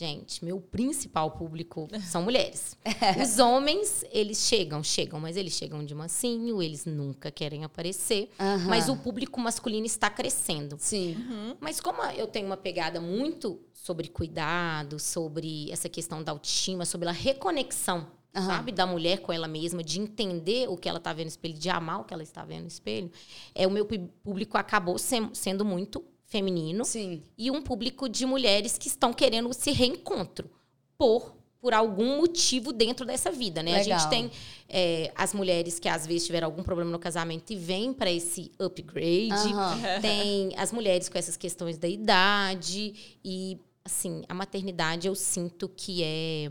Gente, 0.00 0.42
meu 0.42 0.58
principal 0.58 1.32
público 1.32 1.86
são 2.10 2.22
mulheres. 2.22 2.74
Os 3.22 3.38
homens, 3.38 4.02
eles 4.10 4.38
chegam, 4.38 4.82
chegam, 4.82 5.20
mas 5.20 5.36
eles 5.36 5.52
chegam 5.52 5.84
de 5.84 5.94
mansinho, 5.94 6.62
eles 6.62 6.86
nunca 6.86 7.30
querem 7.30 7.64
aparecer. 7.64 8.30
Mas 8.66 8.88
o 8.88 8.96
público 8.96 9.38
masculino 9.38 9.84
está 9.84 10.08
crescendo. 10.08 10.76
Sim. 10.78 11.16
Mas 11.60 11.80
como 11.82 12.02
eu 12.02 12.26
tenho 12.26 12.46
uma 12.46 12.56
pegada 12.56 12.98
muito 12.98 13.60
sobre 13.74 14.08
cuidado, 14.08 14.98
sobre 14.98 15.70
essa 15.70 15.86
questão 15.88 16.22
da 16.22 16.32
autoestima, 16.32 16.86
sobre 16.86 17.06
a 17.06 17.12
reconexão, 17.12 18.06
sabe, 18.32 18.72
da 18.72 18.86
mulher 18.86 19.18
com 19.20 19.32
ela 19.32 19.48
mesma, 19.48 19.82
de 19.84 20.00
entender 20.00 20.66
o 20.68 20.78
que 20.78 20.88
ela 20.88 20.98
está 20.98 21.12
vendo 21.12 21.26
no 21.26 21.30
espelho, 21.30 21.54
de 21.58 21.68
amar 21.68 22.00
o 22.00 22.04
que 22.04 22.14
ela 22.14 22.22
está 22.22 22.42
vendo 22.42 22.62
no 22.62 22.68
espelho, 22.68 23.10
é 23.54 23.66
o 23.66 23.70
meu 23.70 23.84
público 24.22 24.56
acabou 24.56 24.96
sem- 24.96 25.34
sendo 25.34 25.62
muito 25.62 26.02
feminino 26.30 26.84
Sim. 26.84 27.22
e 27.36 27.50
um 27.50 27.60
público 27.60 28.08
de 28.08 28.24
mulheres 28.24 28.78
que 28.78 28.88
estão 28.88 29.12
querendo 29.12 29.52
se 29.52 29.72
reencontro 29.72 30.48
por 30.96 31.38
por 31.60 31.74
algum 31.74 32.16
motivo 32.16 32.72
dentro 32.72 33.04
dessa 33.04 33.30
vida, 33.30 33.62
né? 33.62 33.74
A 33.74 33.78
Legal. 33.80 33.98
gente 33.98 34.08
tem 34.08 34.30
é, 34.66 35.12
as 35.14 35.34
mulheres 35.34 35.78
que 35.78 35.90
às 35.90 36.06
vezes 36.06 36.24
tiveram 36.24 36.46
algum 36.46 36.62
problema 36.62 36.90
no 36.90 36.98
casamento 36.98 37.52
e 37.52 37.56
vêm 37.56 37.92
para 37.92 38.10
esse 38.10 38.50
upgrade. 38.58 39.52
Aham. 39.52 39.78
Tem 40.00 40.54
as 40.56 40.72
mulheres 40.72 41.10
com 41.10 41.18
essas 41.18 41.36
questões 41.36 41.76
da 41.76 41.86
idade 41.86 43.18
e 43.22 43.58
assim 43.84 44.22
a 44.26 44.32
maternidade 44.32 45.06
eu 45.06 45.14
sinto 45.14 45.68
que 45.68 46.02
é 46.02 46.50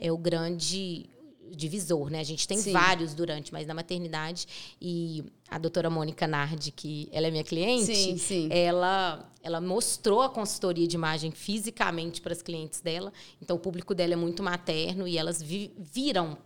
é 0.00 0.10
o 0.10 0.18
grande 0.18 1.08
divisor, 1.54 2.10
né? 2.10 2.20
A 2.20 2.24
gente 2.24 2.46
tem 2.46 2.58
Sim. 2.58 2.72
vários 2.72 3.14
durante, 3.14 3.52
mas 3.52 3.66
na 3.66 3.74
maternidade 3.74 4.46
e 4.80 5.24
a 5.48 5.58
doutora 5.58 5.90
Mônica 5.90 6.26
Nardi, 6.26 6.70
que 6.70 7.08
ela 7.12 7.26
é 7.26 7.30
minha 7.30 7.44
cliente, 7.44 7.94
Sim, 7.94 8.16
sim. 8.18 8.48
ela, 8.50 9.30
ela 9.42 9.60
mostrou 9.60 10.22
a 10.22 10.28
consultoria 10.30 10.86
de 10.86 10.96
imagem 10.96 11.30
fisicamente 11.30 12.20
para 12.20 12.32
as 12.32 12.42
clientes 12.42 12.80
dela. 12.80 13.12
Então, 13.42 13.56
o 13.56 13.60
público 13.60 13.94
dela 13.94 14.12
é 14.12 14.16
muito 14.16 14.42
materno 14.42 15.06
e 15.08 15.18
elas 15.18 15.42
vi- 15.42 15.72
viram 15.78 16.38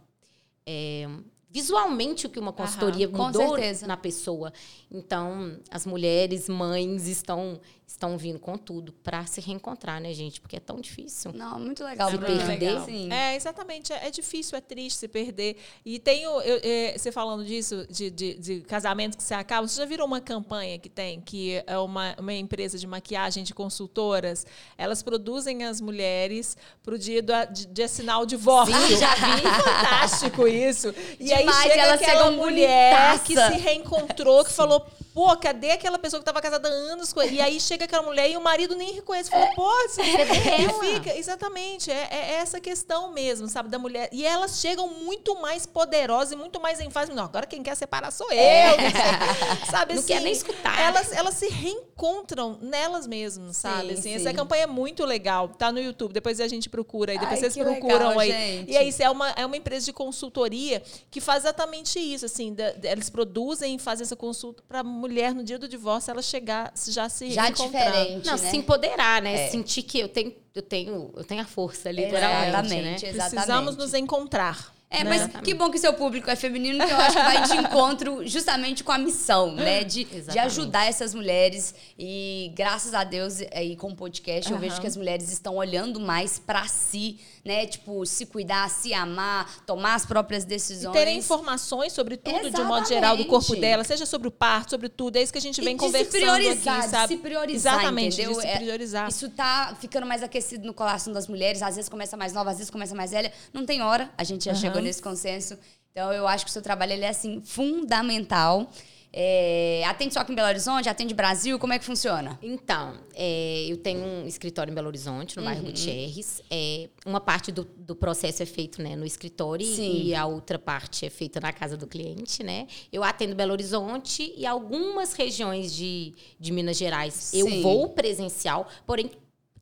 é, 0.67 1.07
visualmente 1.51 2.27
o 2.27 2.31
que 2.31 2.41
uma 2.41 2.53
consultoria 2.53 3.07
com 3.07 3.19
mudou 3.27 3.57
na 3.87 3.97
pessoa. 3.97 4.53
Então, 4.91 5.57
as 5.71 5.87
mulheres, 5.87 6.49
mães 6.49 7.07
estão 7.07 7.61
estão 7.87 8.16
vindo 8.16 8.39
com 8.39 8.57
tudo 8.57 8.93
para 8.93 9.24
se 9.26 9.41
reencontrar, 9.41 10.01
né, 10.01 10.12
gente? 10.14 10.41
Porque 10.41 10.57
é 10.57 10.61
tão 10.61 10.80
difícil. 10.80 11.32
Não, 11.32 11.59
muito 11.61 11.85
legal. 11.85 12.11
Se 12.11 12.18
perder, 12.18 12.80
Sim. 12.82 13.12
É, 13.12 13.37
exatamente. 13.37 13.93
É, 13.93 14.07
é 14.09 14.11
difícil, 14.11 14.57
é 14.57 14.61
triste 14.61 14.99
se 14.99 15.07
perder. 15.09 15.57
E 15.85 15.99
tem 15.99 16.26
o, 16.26 16.41
eu- 16.41 16.61
é, 16.62 16.97
você 16.97 17.12
falando 17.12 17.45
disso, 17.45 17.87
de, 17.91 18.11
de, 18.11 18.35
de 18.35 18.61
casamento 18.62 19.16
que 19.16 19.22
se 19.22 19.35
acaba. 19.35 19.68
Você 19.68 19.76
já 19.80 19.87
viram 19.87 20.07
uma 20.07 20.20
campanha 20.20 20.78
que 20.78 20.89
tem, 20.89 21.20
que 21.20 21.62
é 21.66 21.78
uma, 21.78 22.16
uma 22.18 22.32
empresa 22.32 22.78
de 22.78 22.87
maquiagem 22.87 23.45
de 23.45 23.55
consultoras? 23.55 24.47
Elas 24.78 25.03
produzem 25.03 25.64
as 25.64 25.80
mulheres 25.80 26.57
pro 26.82 26.99
dia 26.99 27.22
do, 27.22 27.32
de, 27.53 27.66
de 27.66 27.82
assinar 27.82 28.20
o 28.20 28.26
divórcio. 28.26 28.74
Sim, 28.89 28.97
já 28.97 29.14
vi. 29.14 29.43
Fantástico 29.43 30.49
isso. 30.49 30.95
E 31.20 31.32
aí 31.32 31.41
Demais, 31.41 31.62
chega 31.62 31.82
elas 31.82 32.03
aquela 32.03 32.30
mulher 32.30 33.18
que 33.20 33.35
bonitaça. 33.35 33.53
se 33.53 33.59
reencontrou, 33.61 34.45
que 34.45 34.53
falou, 34.53 34.85
pô, 35.15 35.35
cadê 35.37 35.71
aquela 35.71 35.99
pessoa 35.99 36.19
que 36.21 36.23
estava 36.29 36.43
casada 36.43 36.69
há 36.69 36.73
anos 36.73 37.12
com 37.12 37.23
ele? 37.23 37.37
E 37.37 37.41
aí 37.41 37.61
chega 37.61 37.85
aquela 37.85 38.03
mulher 38.03 38.29
e 38.29 38.37
o 38.37 38.41
marido 38.43 38.75
nem 38.75 38.93
reconhece. 38.93 39.31
Falou, 39.31 39.49
pô, 39.55 39.71
você 39.89 40.03
e 40.03 40.65
ela. 40.65 40.81
fica. 40.85 41.17
Exatamente. 41.17 41.91
É, 41.91 42.09
é 42.11 42.33
essa 42.35 42.61
questão 42.61 43.12
mesmo, 43.12 43.49
sabe, 43.49 43.69
da 43.69 43.79
mulher. 43.79 44.09
E 44.12 44.27
elas 44.27 44.59
chegam 44.61 44.89
muito 44.89 45.41
mais 45.41 45.65
poderosas 45.67 46.33
e 46.33 46.37
muito 46.37 46.61
mais 46.61 46.81
enfáticas. 46.81 47.15
Não, 47.17 47.25
agora 47.25 47.47
quem 47.47 47.62
quer 47.62 47.77
separar 47.77 48.11
sou 48.11 48.27
eu. 48.33 48.37
sei. 48.37 49.71
sabe 49.71 49.95
Não 49.95 50.01
assim? 50.01 50.12
quer 50.12 50.21
nem 50.21 50.33
escutar. 50.33 50.81
Elas, 50.81 51.12
elas 51.12 51.35
se 51.35 51.49
reencontram 51.49 52.59
nelas 52.61 53.07
mesmas, 53.07 53.57
sabe? 53.57 53.89
Sim, 53.89 53.93
assim, 53.93 54.03
sim. 54.03 54.15
Essa 54.15 54.33
campanha 54.35 54.65
é 54.65 54.67
muito 54.67 55.05
legal. 55.05 55.49
Tá 55.49 55.71
no 55.71 55.81
YouTube. 55.81 56.12
Depois 56.12 56.41
a 56.41 56.49
gente 56.49 56.69
procura 56.69 57.12
aí. 57.12 57.19
Depois 57.19 57.43
Ai, 57.43 57.51
vocês 57.51 57.65
procuram 57.67 58.09
legal, 58.09 58.19
aí. 58.19 58.31
gente. 58.33 58.73
E 58.73 58.77
aí, 58.77 58.89
isso 58.89 59.03
é 59.03 59.11
uma, 59.11 59.31
é 59.31 59.47
uma 59.47 59.57
empresa 59.57 59.87
de 59.87 59.93
consultoria 59.93 60.83
que 61.11 61.21
faz 61.21 61.45
exatamente 61.45 61.99
isso, 61.99 62.25
assim, 62.27 62.53
da- 62.53 62.75
eles 62.83 63.09
produzem 63.11 63.77
e 63.77 63.79
fazem 63.79 64.03
essa 64.05 64.17
consulta 64.17 64.62
para 64.67 64.83
mulher, 65.09 65.35
no 65.35 65.45
dia 65.45 65.59
do 65.59 65.69
divórcio, 65.69 66.11
ela 66.11 66.23
chegar, 66.23 66.73
já 66.89 67.09
se 67.09 67.31
Já 67.31 67.51
diferente, 67.51 68.27
Não, 68.27 68.33
né? 68.33 68.51
se 68.51 68.57
empoderar, 68.57 69.21
né? 69.21 69.47
É. 69.47 69.49
Sentir 69.51 69.83
que 69.83 69.99
eu 69.99 70.09
tenho, 70.09 70.35
eu 70.55 70.63
tenho, 70.63 71.13
eu 71.15 71.25
tenho 71.25 71.43
a 71.43 71.45
força, 71.45 71.91
literalmente, 71.91 72.49
Exatamente, 72.49 72.83
né? 72.83 72.95
exatamente. 73.11 73.31
Precisamos 73.35 73.77
nos 73.77 73.95
encontrar. 73.95 74.74
É, 75.01 75.05
né? 75.05 75.11
mas 75.33 75.43
que 75.43 75.55
bom 75.55 75.71
que 75.71 75.79
seu 75.79 75.93
público 75.95 76.31
é 76.31 76.37
feminino, 76.37 76.85
que 76.85 76.93
eu 76.93 76.97
acho 76.97 77.17
que 77.17 77.23
vai 77.23 77.43
de 77.43 77.57
encontro 77.59 78.27
justamente 78.27 78.83
com 78.85 78.93
a 78.93 78.99
missão, 78.99 79.53
né? 79.55 79.85
De, 79.85 80.05
de 80.05 80.17
Exatamente. 80.17 80.39
ajudar 80.47 80.87
essas 80.87 81.15
mulheres. 81.15 81.75
E 81.99 82.53
graças 82.55 82.95
a 82.95 83.05
Deus, 83.05 83.39
aí 83.53 83.77
com 83.77 83.91
o 83.91 83.97
podcast, 83.97 84.51
eu 84.51 84.57
Aham. 84.57 84.67
vejo 84.69 84.81
que 84.81 84.87
as 84.87 84.97
mulheres 84.97 85.31
estão 85.33 85.57
olhando 85.57 86.01
mais 86.01 86.39
pra 86.39 86.67
si, 86.67 87.19
né? 87.45 87.67
Tipo, 87.67 88.05
se 88.07 88.27
cuidar, 88.27 88.69
se 88.71 88.93
amar, 88.95 89.65
tomar 89.67 89.95
as 89.95 90.07
próprias 90.07 90.45
E 90.45 90.47
decisões. 90.47 90.93
terem 90.93 91.19
informações 91.19 91.93
sobre 91.93 92.17
tudo, 92.17 92.51
de 92.51 92.61
um 92.61 92.65
modo 92.65 92.87
geral, 92.89 93.17
do 93.17 93.25
corpo 93.25 93.45
Exatamente. 93.47 93.61
dela, 93.61 93.85
seja 93.85 94.07
sobre 94.07 94.29
o 94.29 94.31
parto, 94.31 94.71
sobre 94.71 94.89
tudo. 94.89 95.17
É 95.17 95.23
isso 95.23 95.33
que 95.33 95.39
a 95.39 95.43
gente 95.43 95.61
E 95.61 95.65
vem 95.65 95.77
de 95.77 95.81
se 95.83 95.87
conversando 95.87 96.11
priorizar, 96.21 96.75
aqui, 96.79 96.85
de 96.87 96.91
sabe? 96.91 97.15
se 97.15 97.21
priorizar, 97.21 97.75
Exatamente, 97.75 98.15
entendeu? 98.15 98.35
de 98.35 98.41
se 98.41 98.47
É- 98.47 98.57
priorizar. 98.59 99.09
Isso 99.09 99.29
tá 99.31 99.77
ficando 99.81 100.07
mais 100.07 100.23
aquecido 100.23 100.67
no 100.67 100.73
coração 100.75 101.13
das 101.13 101.27
mulheres. 101.29 101.63
Às 101.63 101.77
vezes 101.77 101.89
começa 101.89 102.17
mais 102.17 102.33
nova, 102.33 102.51
às 102.51 102.57
vezes 102.59 102.71
começa 102.71 102.95
mais 102.95 103.11
velha. 103.11 103.33
Não 103.53 103.65
tem 103.67 103.83
hora. 103.83 104.11
A 104.17 104.25
gente 104.25 104.45
já 104.45 104.53
Aham. 104.53 104.61
chegou 104.61 104.81
nesse 104.85 105.03
consenso. 105.03 105.59
Então, 105.91 106.12
eu 106.12 106.26
acho 106.26 106.45
que 106.45 106.51
o 106.51 106.53
seu 106.53 106.62
trabalho 106.62 106.93
ele 106.93 107.05
é, 107.05 107.09
assim, 107.09 107.41
fundamental. 107.45 108.68
É, 109.16 109.85
atende 109.87 110.12
só 110.12 110.18
aqui 110.20 110.32
em 110.32 110.35
Belo 110.35 110.49
Horizonte? 110.49 110.89
Atende 110.89 111.14
Brasil? 111.14 111.57
Como 111.57 111.72
é 111.72 111.78
que 111.78 111.85
funciona? 111.85 112.37
Então, 112.43 112.99
é, 113.14 113.64
eu 113.68 113.76
tenho 113.76 114.03
um 114.05 114.26
escritório 114.26 114.72
em 114.72 114.74
Belo 114.74 114.89
Horizonte, 114.89 115.37
no 115.37 115.45
bairro 115.45 115.61
Uhum. 115.61 115.66
Gutierrez. 115.66 116.43
É, 116.51 116.89
uma 117.07 117.20
parte 117.20 117.53
do, 117.53 117.62
do 117.64 117.95
processo 117.95 118.43
é 118.43 118.47
feito 118.47 118.82
né, 118.82 118.97
no 118.97 119.07
escritório 119.07 119.64
Sim. 119.64 120.03
e 120.07 120.14
a 120.16 120.26
outra 120.26 120.59
parte 120.59 121.07
é 121.07 121.11
feita 121.11 121.39
na 121.39 121.53
casa 121.53 121.76
do 121.76 121.87
cliente, 121.87 122.43
né? 122.43 122.66
Eu 122.93 123.05
atendo 123.05 123.37
Belo 123.37 123.53
Horizonte 123.53 124.35
e 124.37 124.45
algumas 124.45 125.12
regiões 125.12 125.72
de, 125.72 126.12
de 126.41 126.51
Minas 126.53 126.76
Gerais 126.76 127.32
eu 127.32 127.47
Sim. 127.49 127.62
vou 127.62 127.91
presencial, 127.91 128.66
porém, 128.85 129.12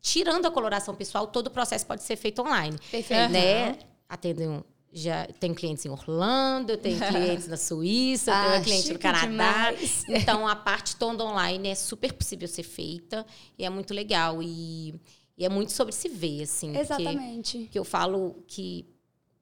tirando 0.00 0.46
a 0.46 0.50
coloração 0.50 0.94
pessoal, 0.94 1.26
todo 1.26 1.48
o 1.48 1.50
processo 1.50 1.84
pode 1.84 2.02
ser 2.04 2.16
feito 2.16 2.40
online. 2.40 2.78
Perfeito. 2.90 3.30
Né? 3.32 3.76
Atendo 4.08 4.42
um- 4.44 4.62
já 4.92 5.26
tenho 5.40 5.54
clientes 5.54 5.84
em 5.86 5.88
Orlando, 5.88 6.72
eu 6.72 6.76
tenho 6.78 6.98
clientes 7.08 7.48
na 7.48 7.56
Suíça, 7.56 8.30
eu 8.30 8.34
Ah, 8.34 8.50
tenho 8.52 8.64
cliente 8.64 8.92
no 8.92 8.98
Canadá. 8.98 9.26
demais. 9.72 10.04
Então 10.08 10.46
a 10.46 10.54
parte 10.54 10.96
toda 10.96 11.24
online 11.24 11.68
é 11.68 11.74
super 11.74 12.12
possível 12.12 12.46
ser 12.46 12.62
feita 12.62 13.24
e 13.58 13.64
é 13.64 13.70
muito 13.70 13.94
legal 13.94 14.42
e, 14.42 14.94
e 15.36 15.44
é 15.44 15.48
muito 15.48 15.72
sobre 15.72 15.92
se 15.94 16.08
ver 16.08 16.42
assim, 16.42 16.76
Exatamente. 16.76 17.58
porque 17.60 17.78
eu 17.78 17.84
falo 17.84 18.42
que 18.46 18.86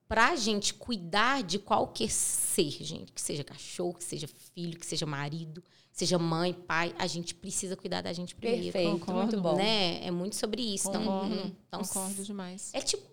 pra 0.07 0.35
gente 0.35 0.73
cuidar 0.73 1.41
de 1.43 1.57
qualquer 1.59 2.09
ser, 2.09 2.69
gente, 2.69 3.11
que 3.13 3.21
seja 3.21 3.43
cachorro, 3.43 3.93
que 3.93 4.03
seja 4.03 4.27
filho, 4.53 4.77
que 4.77 4.85
seja 4.85 5.05
marido, 5.05 5.61
que 5.91 5.97
seja 5.97 6.17
mãe, 6.19 6.53
pai, 6.53 6.93
a 6.99 7.07
gente 7.07 7.33
precisa 7.35 7.75
cuidar 7.77 8.01
da 8.01 8.11
gente 8.11 8.35
primeiro. 8.35 8.63
Perfeito. 8.71 8.91
Concordo. 8.99 9.21
Muito 9.21 9.41
bom. 9.41 9.55
Né? 9.55 10.05
É 10.05 10.11
muito 10.11 10.35
sobre 10.35 10.61
isso. 10.61 10.89
Então, 10.89 11.03
Concordo, 11.05 11.55
então, 11.67 11.81
concordo 11.81 12.23
demais. 12.25 12.71
é 12.73 12.81
tipo, 12.81 13.03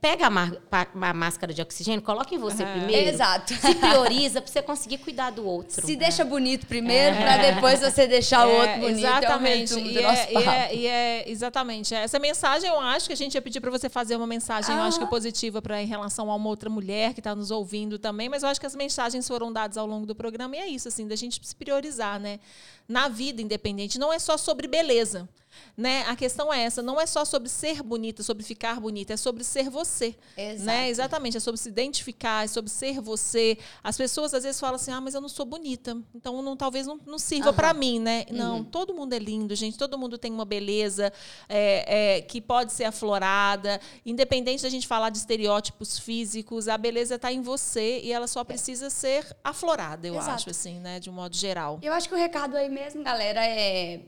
pega 0.00 0.26
a, 0.26 0.30
mar- 0.30 0.56
pa- 0.70 0.88
a 1.02 1.12
máscara 1.12 1.52
de 1.52 1.60
oxigênio, 1.60 2.00
coloca 2.00 2.34
em 2.34 2.38
você 2.38 2.62
Aham. 2.62 2.78
primeiro. 2.78 3.10
Exato. 3.10 3.52
Se 3.54 3.74
prioriza 3.74 4.40
pra 4.40 4.50
você 4.50 4.62
conseguir 4.62 4.96
cuidar 4.98 5.30
do 5.30 5.46
outro. 5.46 5.84
Se 5.84 5.94
deixa 5.96 6.24
bonito 6.24 6.66
primeiro, 6.66 7.14
pra 7.16 7.36
depois 7.36 7.80
você 7.80 8.06
deixar 8.06 8.46
o 8.48 8.50
outro 8.50 8.70
É, 8.70 8.78
bonito. 8.78 8.98
Exatamente. 8.98 9.74
É 9.74 9.78
e, 9.78 10.02
nosso 10.02 10.20
é, 10.22 10.32
e, 10.32 10.36
é, 10.46 10.74
e 10.74 10.86
é- 10.86 11.30
exatamente. 11.30 11.94
Essa 11.94 12.18
mensagem 12.18 12.70
eu 12.70 12.80
acho 12.80 13.06
que 13.06 13.12
a 13.12 13.16
gente 13.16 13.34
ia 13.34 13.42
pedir 13.42 13.60
para 13.60 13.70
você 13.70 13.90
fazer 13.90 14.16
uma 14.16 14.26
mensagem, 14.26 14.74
eu 14.74 14.82
acho 14.82 14.96
que 14.98 15.04
Ah. 15.04 15.08
positiva 15.08 15.60
para 15.60 15.82
em 15.82 15.86
relação 15.86 16.30
a 16.30 16.34
uma 16.34 16.48
outra 16.48 16.70
mulher 16.70 17.12
que 17.12 17.20
está 17.20 17.34
nos 17.34 17.50
ouvindo 17.50 17.98
também, 17.98 18.30
mas 18.30 18.42
eu 18.42 18.48
acho 18.48 18.58
que 18.58 18.66
as 18.66 18.74
mensagens 18.74 19.28
foram 19.28 19.52
dadas 19.52 19.76
ao 19.76 19.86
longo 19.86 20.06
do 20.06 20.14
programa 20.14 20.56
e 20.56 20.58
é 20.58 20.66
isso, 20.68 20.88
assim, 20.88 21.06
da 21.06 21.16
gente 21.16 21.38
se 21.46 21.54
priorizar, 21.54 22.18
né? 22.18 22.40
Na 22.88 23.08
vida 23.08 23.42
independente, 23.42 23.98
não 23.98 24.10
é 24.10 24.18
só 24.18 24.38
sobre 24.38 24.66
beleza. 24.66 25.28
Né? 25.76 26.02
A 26.06 26.16
questão 26.16 26.52
é 26.52 26.62
essa, 26.62 26.82
não 26.82 27.00
é 27.00 27.06
só 27.06 27.24
sobre 27.24 27.48
ser 27.48 27.82
bonita, 27.82 28.22
sobre 28.22 28.42
ficar 28.42 28.80
bonita, 28.80 29.12
é 29.12 29.16
sobre 29.16 29.44
ser 29.44 29.68
você. 29.68 30.14
Exato. 30.36 30.64
Né? 30.64 30.88
Exatamente, 30.88 31.36
é 31.36 31.40
sobre 31.40 31.60
se 31.60 31.68
identificar, 31.68 32.44
é 32.44 32.48
sobre 32.48 32.70
ser 32.70 33.00
você. 33.00 33.58
As 33.84 33.96
pessoas 33.96 34.32
às 34.32 34.42
vezes 34.42 34.58
falam 34.58 34.76
assim: 34.76 34.90
ah, 34.90 35.00
mas 35.00 35.14
eu 35.14 35.20
não 35.20 35.28
sou 35.28 35.44
bonita, 35.44 35.96
então 36.14 36.40
não, 36.42 36.56
talvez 36.56 36.86
não, 36.86 36.98
não 37.06 37.18
sirva 37.18 37.52
para 37.52 37.74
mim, 37.74 38.00
né? 38.00 38.24
Não, 38.30 38.64
todo 38.64 38.94
mundo 38.94 39.12
é 39.12 39.18
lindo, 39.18 39.54
gente, 39.54 39.76
todo 39.76 39.98
mundo 39.98 40.16
tem 40.16 40.32
uma 40.32 40.44
beleza 40.44 41.12
é, 41.48 42.16
é, 42.16 42.20
que 42.22 42.40
pode 42.40 42.72
ser 42.72 42.84
aflorada, 42.84 43.80
independente 44.04 44.62
da 44.62 44.68
gente 44.68 44.86
falar 44.86 45.10
de 45.10 45.18
estereótipos 45.18 45.98
físicos, 45.98 46.68
a 46.68 46.78
beleza 46.78 47.16
está 47.16 47.32
em 47.32 47.40
você 47.40 48.00
e 48.00 48.12
ela 48.12 48.26
só 48.26 48.42
precisa 48.44 48.90
ser 48.90 49.26
aflorada, 49.42 50.06
eu 50.06 50.14
Exato. 50.14 50.30
acho, 50.30 50.50
assim, 50.50 50.80
né? 50.80 51.00
De 51.00 51.10
um 51.10 51.12
modo 51.12 51.36
geral. 51.36 51.78
Eu 51.82 51.92
acho 51.92 52.08
que 52.08 52.14
o 52.14 52.18
recado 52.18 52.56
aí 52.56 52.68
mesmo, 52.68 53.02
galera, 53.02 53.44
é 53.44 54.00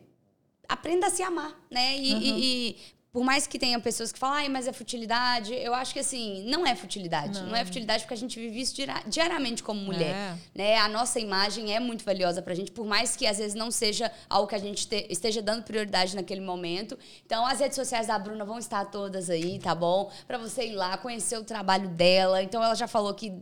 aprenda 0.69 1.07
a 1.07 1.11
se 1.11 1.23
amar, 1.23 1.53
né? 1.71 1.97
E, 1.97 2.13
e- 2.13 2.69
e 2.71 2.77
por 3.11 3.25
mais 3.25 3.47
que 3.47 3.59
tenha 3.59 3.81
pessoas 3.81 4.13
que 4.13 4.19
falam, 4.19 4.37
ai, 4.37 4.49
mas 4.51 4.69
é 4.69 4.73
futilidade, 4.73 5.55
eu 5.55 5.73
acho 5.75 5.95
que 5.95 5.99
assim, 5.99 6.45
não 6.47 6.65
é 6.67 6.77
futilidade. 6.77 7.43
Não, 7.43 7.57
é 7.57 7.65
futilidade 7.65 8.03
porque 8.03 8.13
a 8.15 8.17
gente 8.17 8.39
vive 8.39 8.61
isso 8.61 8.75
diariamente 9.07 9.63
como 9.63 9.81
mulher. 9.81 10.15
É. 10.15 10.35
Né? 10.55 10.77
A 10.77 10.89
nossa 10.89 11.19
imagem 11.19 11.75
é 11.75 11.81
muito 11.81 12.05
valiosa 12.05 12.43
pra 12.43 12.55
gente, 12.55 12.71
por 12.71 12.87
mais 12.87 13.17
que 13.17 13.27
às 13.27 13.39
vezes 13.39 13.55
não 13.55 13.71
seja 13.71 14.13
algo 14.29 14.47
que 14.47 14.55
a 14.55 14.59
gente 14.59 14.87
te- 14.87 15.07
esteja 15.09 15.41
dando 15.41 15.63
prioridade 15.65 16.15
naquele 16.15 16.43
momento. 16.43 16.99
Então, 17.25 17.47
as 17.47 17.59
redes 17.61 17.77
sociais 17.77 18.07
da 18.09 18.19
Bruna 18.19 18.45
vão 18.45 18.59
estar 18.59 18.85
todas 18.85 19.31
aí, 19.31 19.59
tá 19.59 19.75
bom? 19.75 20.13
Pra 20.27 20.37
você 20.37 20.67
ir 20.69 20.75
lá, 20.75 20.97
conhecer 20.99 21.39
o 21.39 21.45
trabalho 21.45 21.89
dela. 21.89 22.43
Então, 22.43 22.63
ela 22.63 22.75
já 22.75 22.87
falou 22.87 23.15
que 23.15 23.33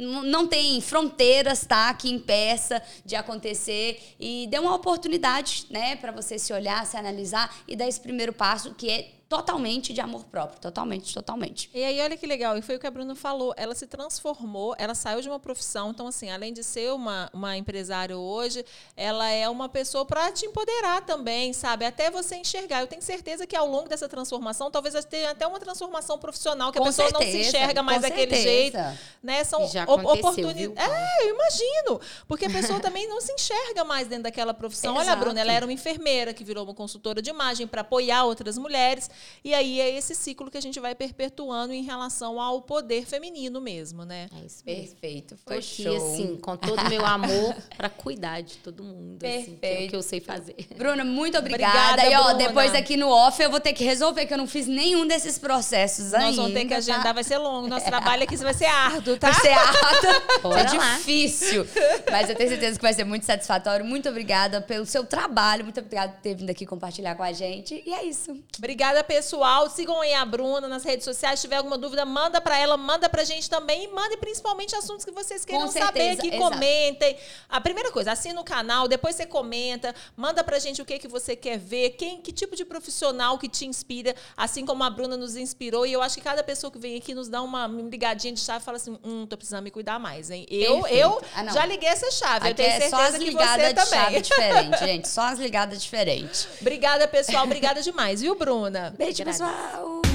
não 0.00 0.46
tem 0.46 0.80
fronteiras, 0.80 1.64
tá? 1.64 1.92
Que 1.94 2.10
impeça 2.10 2.82
de 3.04 3.14
acontecer. 3.14 4.14
E 4.18 4.46
dê 4.50 4.58
uma 4.58 4.74
oportunidade, 4.74 5.66
né? 5.70 5.96
Pra 5.96 6.12
você 6.12 6.38
se 6.38 6.52
olhar, 6.52 6.84
se 6.86 6.96
analisar 6.96 7.54
e 7.68 7.76
dar 7.76 7.86
esse 7.86 8.00
primeiro 8.00 8.32
passo, 8.32 8.74
que 8.74 8.90
é 8.90 9.19
totalmente 9.30 9.92
de 9.92 10.00
amor 10.00 10.24
próprio. 10.24 10.60
Totalmente, 10.60 11.14
totalmente. 11.14 11.70
E 11.72 11.84
aí, 11.84 12.00
olha 12.00 12.16
que 12.16 12.26
legal, 12.26 12.58
e 12.58 12.62
foi 12.62 12.74
o 12.74 12.80
que 12.80 12.86
a 12.86 12.90
Bruna 12.90 13.14
falou. 13.14 13.54
Ela 13.56 13.76
se 13.76 13.86
transformou, 13.86 14.74
ela 14.76 14.92
saiu 14.92 15.20
de 15.20 15.28
uma 15.28 15.38
profissão. 15.38 15.90
Então, 15.90 16.08
assim, 16.08 16.28
além 16.32 16.52
de 16.52 16.64
ser 16.64 16.92
uma, 16.92 17.30
uma 17.32 17.56
empresária 17.56 18.18
hoje, 18.18 18.64
ela 18.96 19.30
é 19.30 19.48
uma 19.48 19.68
pessoa 19.68 20.04
para 20.04 20.32
te 20.32 20.46
empoderar 20.46 21.02
também, 21.02 21.52
sabe? 21.52 21.84
Até 21.84 22.10
você 22.10 22.34
enxergar. 22.34 22.80
Eu 22.80 22.88
tenho 22.88 23.00
certeza 23.02 23.46
que 23.46 23.54
ao 23.54 23.68
longo 23.68 23.88
dessa 23.88 24.08
transformação, 24.08 24.68
talvez 24.68 24.96
tenha 25.04 25.30
até 25.30 25.46
uma 25.46 25.60
transformação 25.60 26.18
profissional, 26.18 26.72
que 26.72 26.78
a 26.78 26.80
Com 26.80 26.88
pessoa 26.88 27.08
não 27.12 27.20
se 27.20 27.26
certeza, 27.26 27.48
enxerga 27.50 27.82
mais 27.84 28.02
daquele 28.02 28.34
certeza. 28.34 28.42
jeito. 28.42 28.98
Né? 29.22 29.44
São 29.44 29.62
oportunidades. 29.62 30.76
É, 30.76 31.24
eu 31.28 31.34
imagino. 31.36 32.00
Porque 32.26 32.46
a 32.46 32.50
pessoa 32.50 32.80
também 32.80 33.06
não 33.08 33.20
se 33.20 33.32
enxerga 33.32 33.84
mais 33.84 34.08
dentro 34.08 34.24
daquela 34.24 34.52
profissão. 34.52 34.96
Olha, 34.96 35.02
Exato. 35.02 35.20
Bruna, 35.20 35.40
ela 35.40 35.52
era 35.52 35.64
uma 35.64 35.72
enfermeira 35.72 36.34
que 36.34 36.42
virou 36.42 36.64
uma 36.64 36.74
consultora 36.74 37.22
de 37.22 37.30
imagem 37.30 37.68
para 37.68 37.82
apoiar 37.82 38.24
outras 38.24 38.58
mulheres. 38.58 39.08
E 39.44 39.54
aí 39.54 39.80
é 39.80 39.96
esse 39.96 40.14
ciclo 40.14 40.50
que 40.50 40.58
a 40.58 40.60
gente 40.60 40.78
vai 40.80 40.94
perpetuando 40.94 41.72
em 41.72 41.82
relação 41.82 42.40
ao 42.40 42.60
poder 42.62 43.06
feminino 43.06 43.60
mesmo, 43.60 44.04
né? 44.04 44.28
É 44.34 44.46
isso 44.46 44.62
mesmo. 44.64 44.88
Perfeito. 44.88 45.36
Tô 45.36 45.42
Foi 45.46 45.58
aqui, 45.58 45.82
show. 45.82 45.96
assim, 45.96 46.36
com 46.36 46.56
todo 46.56 46.80
o 46.80 46.88
meu 46.88 47.04
amor 47.04 47.54
pra 47.76 47.88
cuidar 47.88 48.40
de 48.42 48.56
todo 48.58 48.82
mundo. 48.82 49.24
Assim, 49.24 49.44
que 49.44 49.50
é 49.50 49.54
o 49.54 49.56
Perfeito. 49.56 49.90
que 49.90 49.96
eu 49.96 50.02
sei 50.02 50.20
fazer. 50.20 50.56
Bruna, 50.76 51.04
muito 51.04 51.38
obrigada. 51.38 51.92
Obrigada, 51.92 52.10
e 52.10 52.14
ó, 52.16 52.34
Bruna. 52.34 52.48
depois 52.48 52.74
aqui 52.74 52.96
no 52.96 53.08
off 53.08 53.42
eu 53.42 53.50
vou 53.50 53.60
ter 53.60 53.72
que 53.72 53.84
resolver 53.84 54.26
que 54.26 54.34
eu 54.34 54.38
não 54.38 54.46
fiz 54.46 54.66
nenhum 54.66 55.06
desses 55.06 55.38
processos 55.38 56.12
ainda. 56.14 56.26
Nós 56.26 56.36
vamos 56.36 56.52
ter 56.52 56.62
que 56.62 56.68
tá? 56.70 56.76
agendar, 56.76 57.14
vai 57.14 57.24
ser 57.24 57.38
longo. 57.38 57.68
Nosso 57.68 57.86
trabalho 57.86 58.22
aqui 58.22 58.36
vai 58.36 58.54
ser 58.54 58.66
árduo, 58.66 59.16
tá? 59.16 59.30
Vai 59.30 59.40
ser 59.40 59.52
árduo, 59.52 60.40
Bora 60.42 60.60
é 60.60 60.64
difícil. 60.64 61.66
Mas 62.10 62.28
eu 62.28 62.36
tenho 62.36 62.48
certeza 62.48 62.76
que 62.76 62.82
vai 62.82 62.92
ser 62.94 63.04
muito 63.04 63.26
satisfatório. 63.26 63.84
Muito 63.84 64.08
obrigada 64.08 64.60
pelo 64.60 64.86
seu 64.86 65.04
trabalho. 65.04 65.64
Muito 65.64 65.80
obrigada 65.80 66.12
por 66.12 66.20
ter 66.20 66.34
vindo 66.34 66.50
aqui 66.50 66.66
compartilhar 66.66 67.14
com 67.14 67.22
a 67.22 67.32
gente. 67.32 67.82
E 67.86 67.92
é 67.92 68.04
isso. 68.04 68.36
Obrigada, 68.58 69.02
pessoal. 69.10 69.68
Sigam 69.68 70.00
aí 70.00 70.14
a 70.14 70.24
Bruna 70.24 70.68
nas 70.68 70.84
redes 70.84 71.04
sociais. 71.04 71.40
Se 71.40 71.46
tiver 71.46 71.56
alguma 71.56 71.76
dúvida, 71.76 72.04
manda 72.04 72.40
pra 72.40 72.56
ela, 72.56 72.76
manda 72.76 73.08
pra 73.08 73.24
gente 73.24 73.50
também. 73.50 73.84
E 73.84 73.88
mande 73.88 74.16
principalmente 74.18 74.76
assuntos 74.76 75.04
que 75.04 75.10
vocês 75.10 75.44
queiram 75.44 75.66
saber 75.68 76.10
aqui. 76.10 76.28
exato. 76.28 76.40
Comentem. 76.42 77.16
A 77.48 77.60
primeira 77.60 77.90
coisa, 77.90 78.12
assina 78.12 78.40
o 78.40 78.44
canal, 78.44 78.86
depois 78.86 79.16
você 79.16 79.26
comenta. 79.26 79.92
Manda 80.16 80.44
pra 80.44 80.60
gente 80.60 80.80
o 80.80 80.84
que, 80.84 80.96
que 80.98 81.08
você 81.08 81.34
quer 81.34 81.58
ver, 81.58 81.90
quem, 81.90 82.20
que 82.20 82.30
tipo 82.32 82.54
de 82.54 82.64
profissional 82.64 83.36
que 83.36 83.48
te 83.48 83.66
inspira, 83.66 84.14
assim 84.36 84.64
como 84.64 84.84
a 84.84 84.90
Bruna 84.90 85.16
nos 85.16 85.34
inspirou. 85.34 85.84
E 85.84 85.92
eu 85.92 86.00
acho 86.02 86.14
que 86.14 86.20
cada 86.22 86.44
pessoa 86.44 86.70
que 86.70 86.78
vem 86.78 86.96
aqui 86.96 87.12
nos 87.12 87.26
dá 87.28 87.42
uma 87.42 87.66
ligadinha 87.66 88.32
de 88.32 88.38
chave 88.40 88.60
e 88.62 88.64
fala 88.64 88.76
assim: 88.76 88.96
hum, 89.04 89.26
tô 89.26 89.36
precisando 89.36 89.64
me 89.64 89.72
cuidar 89.72 89.98
mais, 89.98 90.30
hein? 90.30 90.46
Eu, 90.48 90.82
Perfeito. 90.82 90.96
eu 91.02 91.20
Ah, 91.34 91.44
já 91.52 91.66
liguei 91.66 91.88
essa 91.88 92.10
chave. 92.12 92.46
eu 92.46 92.52
Aqui 92.52 92.54
tenho 92.62 92.68
é 92.68 92.72
certeza 92.80 92.96
só 92.96 93.02
as 93.02 93.14
ligadas 93.16 93.74
de 93.74 93.80
chave 93.88 93.90
também. 93.98 94.22
diferentes, 94.22 94.78
gente. 94.80 95.08
Só 95.08 95.22
as 95.22 95.38
ligadas 95.40 95.82
diferentes. 95.82 96.46
Obrigada, 96.60 97.08
pessoal. 97.08 97.42
Obrigada 97.44 97.82
demais, 97.82 98.20
viu, 98.20 98.36
Bruna? 98.36 98.94
Beijo, 99.00 99.24
pessoal. 99.24 100.09